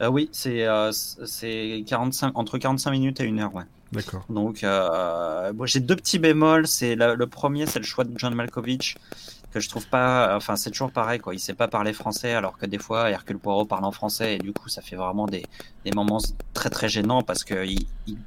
Euh, 0.00 0.08
oui, 0.08 0.28
c'est 0.32 0.66
euh, 0.66 0.90
c'est 0.92 1.84
45 1.86 2.32
entre 2.38 2.58
45 2.58 2.90
minutes 2.92 3.20
et 3.20 3.24
une 3.24 3.40
heure, 3.40 3.54
ouais. 3.54 3.64
D'accord. 3.92 4.24
Donc, 4.28 4.62
euh, 4.64 5.52
moi, 5.54 5.66
j'ai 5.66 5.80
deux 5.80 5.96
petits 5.96 6.18
bémols. 6.18 6.66
C'est 6.66 6.94
la- 6.94 7.14
le 7.14 7.26
premier, 7.26 7.66
c'est 7.66 7.78
le 7.78 7.84
choix 7.84 8.04
de 8.04 8.12
John 8.16 8.34
Malkovich 8.34 8.96
que 9.58 9.64
je 9.64 9.68
trouve 9.68 9.86
pas. 9.88 10.34
Enfin, 10.36 10.56
c'est 10.56 10.70
toujours 10.70 10.90
pareil, 10.92 11.18
quoi. 11.20 11.34
Il 11.34 11.38
sait 11.38 11.54
pas 11.54 11.68
parler 11.68 11.92
français, 11.92 12.32
alors 12.32 12.56
que 12.58 12.66
des 12.66 12.78
fois, 12.78 13.10
Hercule 13.10 13.38
Poirot 13.38 13.66
parle 13.66 13.84
en 13.84 13.92
français, 13.92 14.36
et 14.36 14.38
du 14.38 14.52
coup, 14.52 14.68
ça 14.68 14.82
fait 14.82 14.96
vraiment 14.96 15.26
des, 15.26 15.44
des 15.84 15.92
moments 15.92 16.18
très 16.54 16.70
très 16.70 16.88
gênants 16.88 17.22
parce 17.22 17.44
que 17.44 17.66
il, 17.66 17.86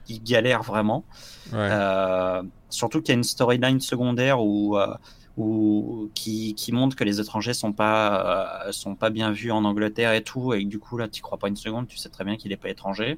il- 0.09 0.23
galère 0.23 0.61
vraiment. 0.63 1.03
Ouais. 1.51 1.57
Euh, 1.71 2.43
surtout 2.69 3.01
qu'il 3.01 3.09
y 3.09 3.15
a 3.15 3.17
une 3.17 3.23
storyline 3.23 3.79
secondaire 3.79 4.41
où, 4.41 4.77
euh, 4.77 4.93
où 5.37 6.09
qui, 6.13 6.53
qui 6.55 6.71
montre 6.71 6.95
que 6.95 7.03
les 7.03 7.19
étrangers 7.19 7.53
sont 7.53 7.73
pas 7.73 8.65
euh, 8.67 8.71
sont 8.71 8.95
pas 8.95 9.09
bien 9.09 9.31
vus 9.31 9.51
en 9.51 9.65
Angleterre 9.65 10.13
et 10.13 10.23
tout, 10.23 10.53
et 10.53 10.63
du 10.65 10.79
coup 10.79 10.97
là, 10.97 11.07
tu 11.07 11.21
crois 11.21 11.37
pas 11.37 11.47
une 11.47 11.55
seconde, 11.55 11.87
tu 11.87 11.97
sais 11.97 12.09
très 12.09 12.23
bien 12.23 12.35
qu'il 12.37 12.51
est 12.51 12.57
pas 12.57 12.69
étranger. 12.69 13.17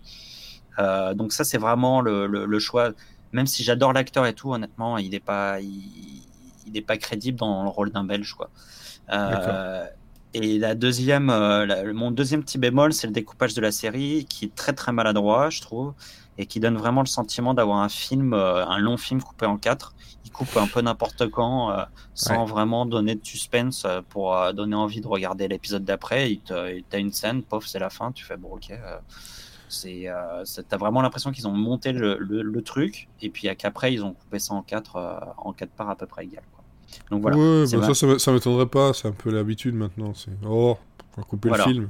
Donc 1.15 1.33
ça, 1.33 1.43
c'est 1.43 1.59
vraiment 1.59 2.01
le, 2.01 2.25
le, 2.27 2.45
le 2.45 2.59
choix. 2.59 2.91
Même 3.31 3.47
si 3.47 3.63
j'adore 3.63 3.93
l'acteur 3.93 4.25
et 4.25 4.33
tout, 4.33 4.53
honnêtement, 4.53 4.97
il 4.97 5.13
est 5.15 5.19
pas 5.19 5.59
il, 5.59 6.21
il 6.67 6.77
est 6.77 6.81
pas 6.81 6.97
crédible 6.97 7.37
dans 7.39 7.63
le 7.63 7.69
rôle 7.69 7.91
d'un 7.91 8.03
Belge, 8.03 8.33
quoi. 8.33 8.49
Euh, 9.11 9.85
et 10.33 10.57
la 10.59 10.75
deuxième, 10.75 11.29
euh, 11.29 11.65
la- 11.65 11.93
mon 11.93 12.11
deuxième 12.11 12.43
petit 12.43 12.57
bémol, 12.57 12.93
c'est 12.93 13.07
le 13.07 13.13
découpage 13.13 13.53
de 13.53 13.61
la 13.61 13.71
série, 13.71 14.25
qui 14.29 14.45
est 14.45 14.55
très 14.55 14.73
très 14.73 14.91
maladroit, 14.91 15.49
je 15.49 15.61
trouve, 15.61 15.93
et 16.37 16.47
qui 16.47 16.59
donne 16.59 16.77
vraiment 16.77 17.01
le 17.01 17.07
sentiment 17.07 17.53
d'avoir 17.53 17.77
un 17.79 17.89
film, 17.89 18.33
euh, 18.33 18.65
un 18.65 18.79
long 18.79 18.97
film 18.97 19.21
coupé 19.21 19.45
en 19.45 19.57
quatre. 19.57 19.93
Il 20.25 20.31
coupe 20.31 20.57
un 20.57 20.67
peu 20.67 20.81
n'importe 20.81 21.29
quand, 21.29 21.75
sans 22.15 22.45
vraiment 22.45 22.85
donner 22.87 23.15
de 23.15 23.25
suspense 23.25 23.85
pour 24.09 24.35
donner 24.53 24.75
envie 24.75 25.01
de 25.01 25.07
regarder 25.07 25.47
l'épisode 25.47 25.83
d'après. 25.85 26.31
Il 26.31 26.39
te- 26.39 26.75
il 26.75 26.83
t'a 26.83 26.97
une 26.97 27.11
scène, 27.11 27.43
pof, 27.43 27.67
c'est 27.67 27.79
la 27.79 27.89
fin. 27.91 28.11
Tu 28.11 28.25
fais 28.25 28.37
bon, 28.37 28.55
ok. 28.55 28.71
c'est, 29.67 30.07
euh, 30.07 30.43
t'as 30.69 30.77
vraiment 30.77 31.01
l'impression 31.01 31.31
qu'ils 31.31 31.47
ont 31.47 31.51
monté 31.51 31.91
le, 31.91 32.17
le, 32.19 32.41
le 32.41 32.61
truc, 32.61 33.09
et 33.21 33.29
puis 33.29 33.47
qu'après 33.57 33.93
ils 33.93 34.03
ont 34.03 34.13
coupé 34.13 34.39
ça 34.39 34.53
en 34.53 34.61
quatre, 34.61 34.95
euh, 34.97 35.19
en 35.37 35.53
quatre 35.53 35.71
parts 35.71 35.89
à 35.89 35.95
peu 35.95 36.05
près 36.05 36.25
égales. 36.25 36.43
Donc 37.11 37.21
voilà. 37.21 37.37
ouais, 37.37 37.65
bah, 37.71 37.87
ma- 37.87 37.93
ça, 37.93 38.19
ça, 38.19 38.31
m'étonnerait 38.31 38.65
pas, 38.67 38.93
c'est 38.93 39.07
un 39.07 39.11
peu 39.11 39.29
l'habitude 39.31 39.75
maintenant. 39.75 40.13
C'est 40.13 40.31
oh, 40.45 40.77
on 41.17 41.21
va 41.21 41.27
couper 41.27 41.49
Voilà. 41.49 41.65
le 41.65 41.71
film. 41.73 41.89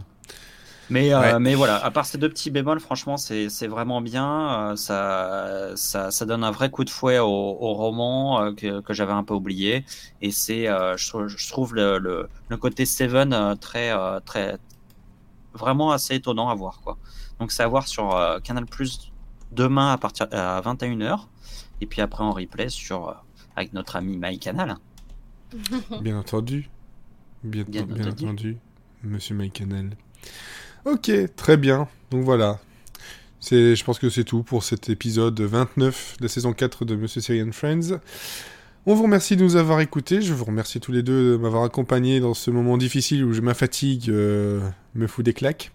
Mais, 0.90 1.14
euh, 1.14 1.40
mais 1.40 1.56
voilà, 1.56 1.84
à 1.84 1.92
part 1.92 2.06
ces 2.06 2.18
deux 2.18 2.28
petits 2.30 2.52
bémols, 2.52 2.80
franchement, 2.82 3.16
c'est 3.18 3.48
c'est 3.50 3.68
vraiment 3.68 4.02
bien. 4.02 4.72
Euh, 4.72 4.76
ça, 4.76 5.72
ça, 5.76 6.12
ça 6.12 6.26
donne 6.26 6.44
un 6.44 6.52
vrai 6.52 6.70
coup 6.70 6.84
de 6.84 6.90
fouet 6.90 7.20
au, 7.20 7.26
au 7.26 7.74
roman 7.74 8.42
euh, 8.44 8.54
que, 8.54 8.82
que 8.82 8.94
j'avais 8.94 9.14
un 9.14 9.24
peu 9.24 9.34
oublié. 9.34 9.86
Et 10.22 10.30
c'est, 10.32 10.68
euh, 10.68 10.98
je, 10.98 11.08
trouve- 11.10 11.28
je 11.28 11.50
trouve 11.50 11.74
le, 11.74 11.98
le, 12.00 12.28
le 12.50 12.58
côté 12.58 12.86
Seven 12.86 13.32
euh, 13.34 13.56
très, 13.56 13.92
euh, 13.92 14.20
très, 14.20 14.58
vraiment 15.54 15.92
assez 15.92 16.16
étonnant 16.16 16.50
à 16.50 16.56
voir. 16.56 16.82
Quoi. 16.84 16.98
Donc 17.40 17.52
c'est 17.52 17.64
à 17.64 17.68
voir 17.68 17.88
sur 17.88 18.16
euh, 18.16 18.40
Canal 18.40 18.66
Plus 18.66 19.12
demain 19.52 19.94
à 19.94 19.98
partir 19.98 20.28
à 20.32 20.62
21h. 20.62 21.28
Et 21.82 21.86
puis 21.86 22.02
après 22.02 22.24
en 22.24 22.32
replay 22.32 22.70
sur, 22.70 23.10
euh, 23.10 23.14
avec 23.56 23.74
notre 23.74 23.96
ami 23.96 24.18
MyCanal. 24.18 24.76
Bien 26.02 26.18
entendu. 26.18 26.70
Bien, 27.44 27.64
Bien 27.68 27.84
bien 27.84 28.08
entendu. 28.08 28.24
entendu, 28.26 28.58
monsieur 29.04 29.36
Mycanel. 29.36 29.92
Ok, 30.86 31.12
très 31.36 31.58
bien. 31.58 31.88
Donc 32.12 32.24
voilà. 32.24 32.60
C'est, 33.40 33.76
je 33.76 33.84
pense 33.84 34.00
que 34.00 34.10
c'est 34.10 34.24
tout 34.24 34.44
pour 34.44 34.64
cet 34.64 34.90
épisode 34.90 35.40
29 35.42 36.16
de 36.20 36.24
la 36.24 36.30
saison 36.30 36.54
4 36.54 36.86
de 36.86 36.96
Monsieur 36.96 37.20
Syrian 37.22 37.52
Friends. 37.52 38.00
On 38.86 38.96
vous 38.96 39.04
remercie 39.04 39.36
de 39.36 39.44
nous 39.44 39.56
avoir 39.58 39.82
écoutés. 39.82 40.22
Je 40.22 40.34
vous 40.34 40.46
remercie 40.46 40.80
tous 40.80 40.92
les 40.94 41.04
deux 41.04 41.34
de 41.34 41.38
m'avoir 41.38 41.64
accompagné 41.64 42.20
dans 42.22 42.34
ce 42.34 42.52
moment 42.52 42.78
difficile 42.78 43.24
où 43.26 43.34
je, 43.34 43.42
ma 43.42 43.54
fatigue 43.54 44.10
euh, 44.10 44.62
me 44.96 45.08
fout 45.08 45.26
des 45.26 45.34
claques. 45.34 45.72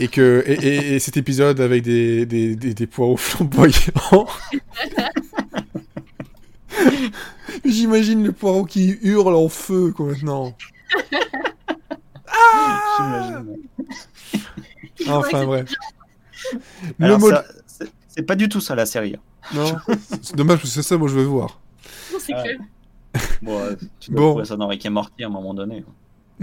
Et, 0.00 0.08
que, 0.08 0.42
et, 0.46 0.52
et- 0.52 0.94
et 0.94 0.98
cet 1.00 1.16
épisode 1.16 1.60
avec 1.60 1.82
des, 1.82 2.24
des, 2.26 2.56
des, 2.56 2.72
des 2.74 2.86
poireaux 2.86 3.16
flamboyants. 3.18 4.26
J'imagine 7.64 8.24
le 8.24 8.32
poireau 8.32 8.64
qui 8.64 8.98
hurle 9.02 9.34
en 9.34 9.48
feu 9.48 9.92
quoi 9.94 10.06
maintenant. 10.06 10.54
J'imagine. 12.98 13.56
Enfin 15.08 15.44
bref. 15.44 15.70
Le 16.98 17.16
mot 17.16 17.30
c'est- 17.66 17.90
c'est 18.08 18.22
pas 18.22 18.34
du 18.36 18.48
tout 18.48 18.60
ça 18.60 18.74
la 18.74 18.86
série. 18.86 19.14
hein. 19.16 19.20
Non, 19.54 19.76
c'est 20.22 20.36
dommage 20.36 20.58
parce 20.58 20.70
que 20.70 20.74
c'est 20.82 20.88
ça 20.88 20.96
moi 20.96 21.08
je 21.08 21.14
veux 21.14 21.24
voir. 21.24 21.60
C'est 22.18 22.32
Ah. 22.34 22.42
clair. 22.42 22.58
Bon, 23.42 23.60
tu 24.00 24.10
dois 24.10 24.20
Bon. 24.20 24.30
trouver 24.30 24.44
ça 24.46 24.56
dans 24.56 24.68
Rick 24.68 24.86
et 24.86 24.90
Morty 24.90 25.24
à 25.24 25.26
un 25.26 25.30
moment 25.30 25.52
donné. 25.54 25.84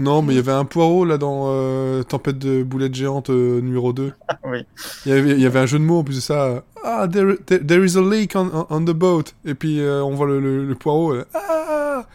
Non, 0.00 0.22
mais 0.22 0.32
il 0.32 0.36
y 0.36 0.38
avait 0.40 0.50
un 0.52 0.64
poireau 0.64 1.04
là 1.04 1.18
dans 1.18 1.44
euh, 1.48 2.02
Tempête 2.02 2.38
de 2.38 2.62
boulettes 2.62 2.94
géantes 2.94 3.30
euh, 3.30 3.60
numéro 3.60 3.92
2. 3.92 4.12
Oui. 4.44 4.64
Il 5.04 5.12
y, 5.12 5.14
avait, 5.14 5.30
il 5.32 5.40
y 5.40 5.46
avait 5.46 5.58
un 5.60 5.66
jeu 5.66 5.78
de 5.78 5.84
mots 5.84 5.98
en 5.98 6.04
plus 6.04 6.16
de 6.16 6.20
ça. 6.20 6.64
Ah, 6.82 7.06
there, 7.10 7.36
there- 7.46 7.64
there 7.66 7.84
is 7.84 7.96
a 7.96 8.00
leak 8.00 8.34
on, 8.34 8.66
on- 8.70 8.80
the 8.84 8.90
boat. 8.92 9.24
Et 9.44 9.54
puis 9.54 9.80
euh, 9.80 10.02
on 10.02 10.14
voit 10.14 10.26
le, 10.26 10.40
le- 10.40 10.66
le 10.66 10.74
poireau. 10.74 11.14
ah 11.34 12.06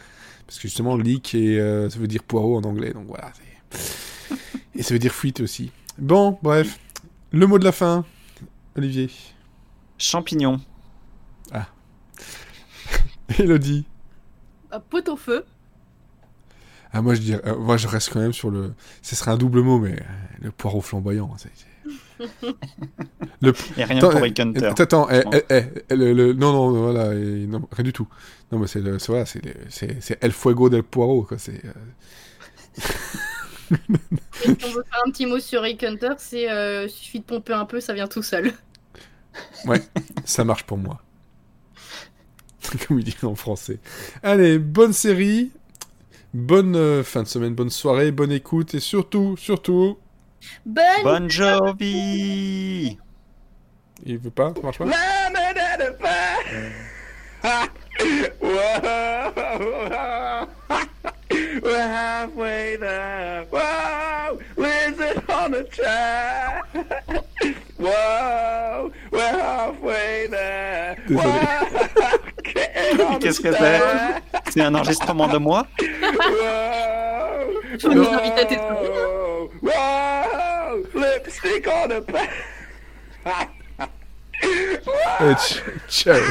Parce 0.47 0.57
que 0.57 0.63
justement, 0.63 0.97
leak, 0.97 1.36
et, 1.36 1.59
euh, 1.59 1.89
ça 1.89 1.99
veut 1.99 2.07
dire 2.07 2.23
poireau 2.23 2.57
en 2.57 2.63
anglais. 2.63 2.91
Donc 2.93 3.05
voilà. 3.07 3.31
Et 4.75 4.83
ça 4.83 4.93
veut 4.93 4.99
dire 4.99 5.13
fuite 5.13 5.39
aussi. 5.39 5.71
Bon, 5.97 6.38
bref. 6.43 6.79
Le 7.31 7.45
mot 7.47 7.59
de 7.59 7.63
la 7.63 7.71
fin. 7.71 8.03
Olivier. 8.75 9.09
Champignon. 9.97 10.59
Elodie. 13.39 13.86
Un 14.71 14.79
pot 14.79 15.07
au 15.09 15.15
feu. 15.15 15.45
Ah, 16.97 17.01
moi 17.01 17.13
je, 17.13 17.19
dirais, 17.19 17.41
euh, 17.45 17.57
moi 17.57 17.75
je 17.75 17.87
reste 17.89 18.09
quand 18.13 18.21
même 18.21 18.31
sur 18.31 18.49
le. 18.49 18.73
Ce 19.01 19.17
serait 19.17 19.31
un 19.31 19.37
double 19.37 19.59
mot, 19.61 19.79
mais 19.79 19.91
euh, 19.99 20.03
le 20.41 20.51
poireau 20.51 20.79
flamboyant. 20.79 21.35
c'est- 21.37 21.49
c'est- 21.53 22.25
le, 23.41 23.53
Et 23.77 23.83
rien 23.83 23.97
Attends, 23.97 24.09
pour 24.11 24.19
euh, 24.19 24.23
Rick 24.23 24.39
Hunter. 24.39 24.65
Attends, 24.67 25.05
attends, 25.05 25.09
eh, 25.11 25.43
eh, 25.49 25.63
eh, 25.89 25.95
le- 25.95 26.13
le- 26.13 26.31
non, 26.33 26.53
non, 26.53 26.71
voilà, 26.71 27.13
et- 27.13 27.45
non, 27.47 27.67
rien 27.73 27.83
du 27.83 27.91
tout. 27.91 28.07
Non, 28.53 28.59
mais 28.59 28.67
c'est 28.67 28.79
le- 28.79 28.97
c'est 28.97 29.09
voilà, 29.11 29.25
c'est 29.25 29.43
le- 29.43 29.53
c'est 29.67 30.01
c'est 30.01 30.23
El 30.23 30.31
Fuego 30.31 30.69
del 30.69 30.83
Poirot, 30.83 31.23
quoi. 31.23 31.37
C'est 31.37 31.61
euh, 31.65 31.73
si 32.79 32.87
on 34.65 34.69
veut 34.71 34.83
faire 34.89 35.01
un 35.05 35.11
petit 35.11 35.25
mot 35.25 35.39
sur 35.39 35.63
Rick 35.63 35.83
Hunter, 35.83 36.13
c'est 36.17 36.49
euh, 36.49 36.87
suffit 36.87 37.19
de 37.19 37.25
pomper 37.25 37.53
un 37.53 37.65
peu, 37.65 37.81
ça 37.81 37.93
vient 37.93 38.07
tout 38.07 38.23
seul. 38.23 38.53
ça 40.25 40.45
marche 40.45 40.63
pour 40.63 40.77
moi. 40.77 41.01
Comme 42.87 42.99
il 42.99 43.03
dit 43.05 43.15
en 43.23 43.35
français. 43.35 43.79
Allez, 44.23 44.57
bonne 44.59 44.93
série, 44.93 45.51
bonne 46.36 46.75
euh, 46.75 47.03
fin 47.03 47.23
de 47.23 47.27
semaine, 47.27 47.55
bonne 47.55 47.69
soirée, 47.69 48.11
bonne 48.11 48.31
écoute 48.31 48.73
et 48.73 48.79
surtout, 48.79 49.38
surtout, 49.38 49.97
Bonne 50.65 50.83
Bon 51.03 51.29
Jovi 51.29 52.97
il 54.05 54.17
veut 54.19 54.29
pas, 54.29 54.53
ça 54.53 54.61
marche 54.61 54.77
pas? 54.77 54.86
We're 61.63 61.88
halfway 61.88 62.77
there. 62.77 63.45
Whoa, 63.49 64.39
lizard 64.57 65.23
on 65.29 65.53
a. 65.55 65.63
Whoa, 67.79 68.91
we're 69.11 69.19
halfway 69.19 70.27
there. 70.27 70.97
Qu'est-ce 73.19 73.41
que 73.41 73.51
c'est. 73.51 73.81
C'est 74.49 74.61
un 74.61 74.75
enregistrement 74.75 75.27
de 75.27 75.38
moi 75.38 75.67
Je 77.77 77.88
nous 77.88 78.07
invite 78.07 78.39
à 78.39 78.45
tes 78.45 78.57
whoa, 78.57 79.49
whoa, 79.61 80.83
lipstick 80.93 81.67
on 81.67 81.91
a 81.91 82.01
ciao. 85.88 86.21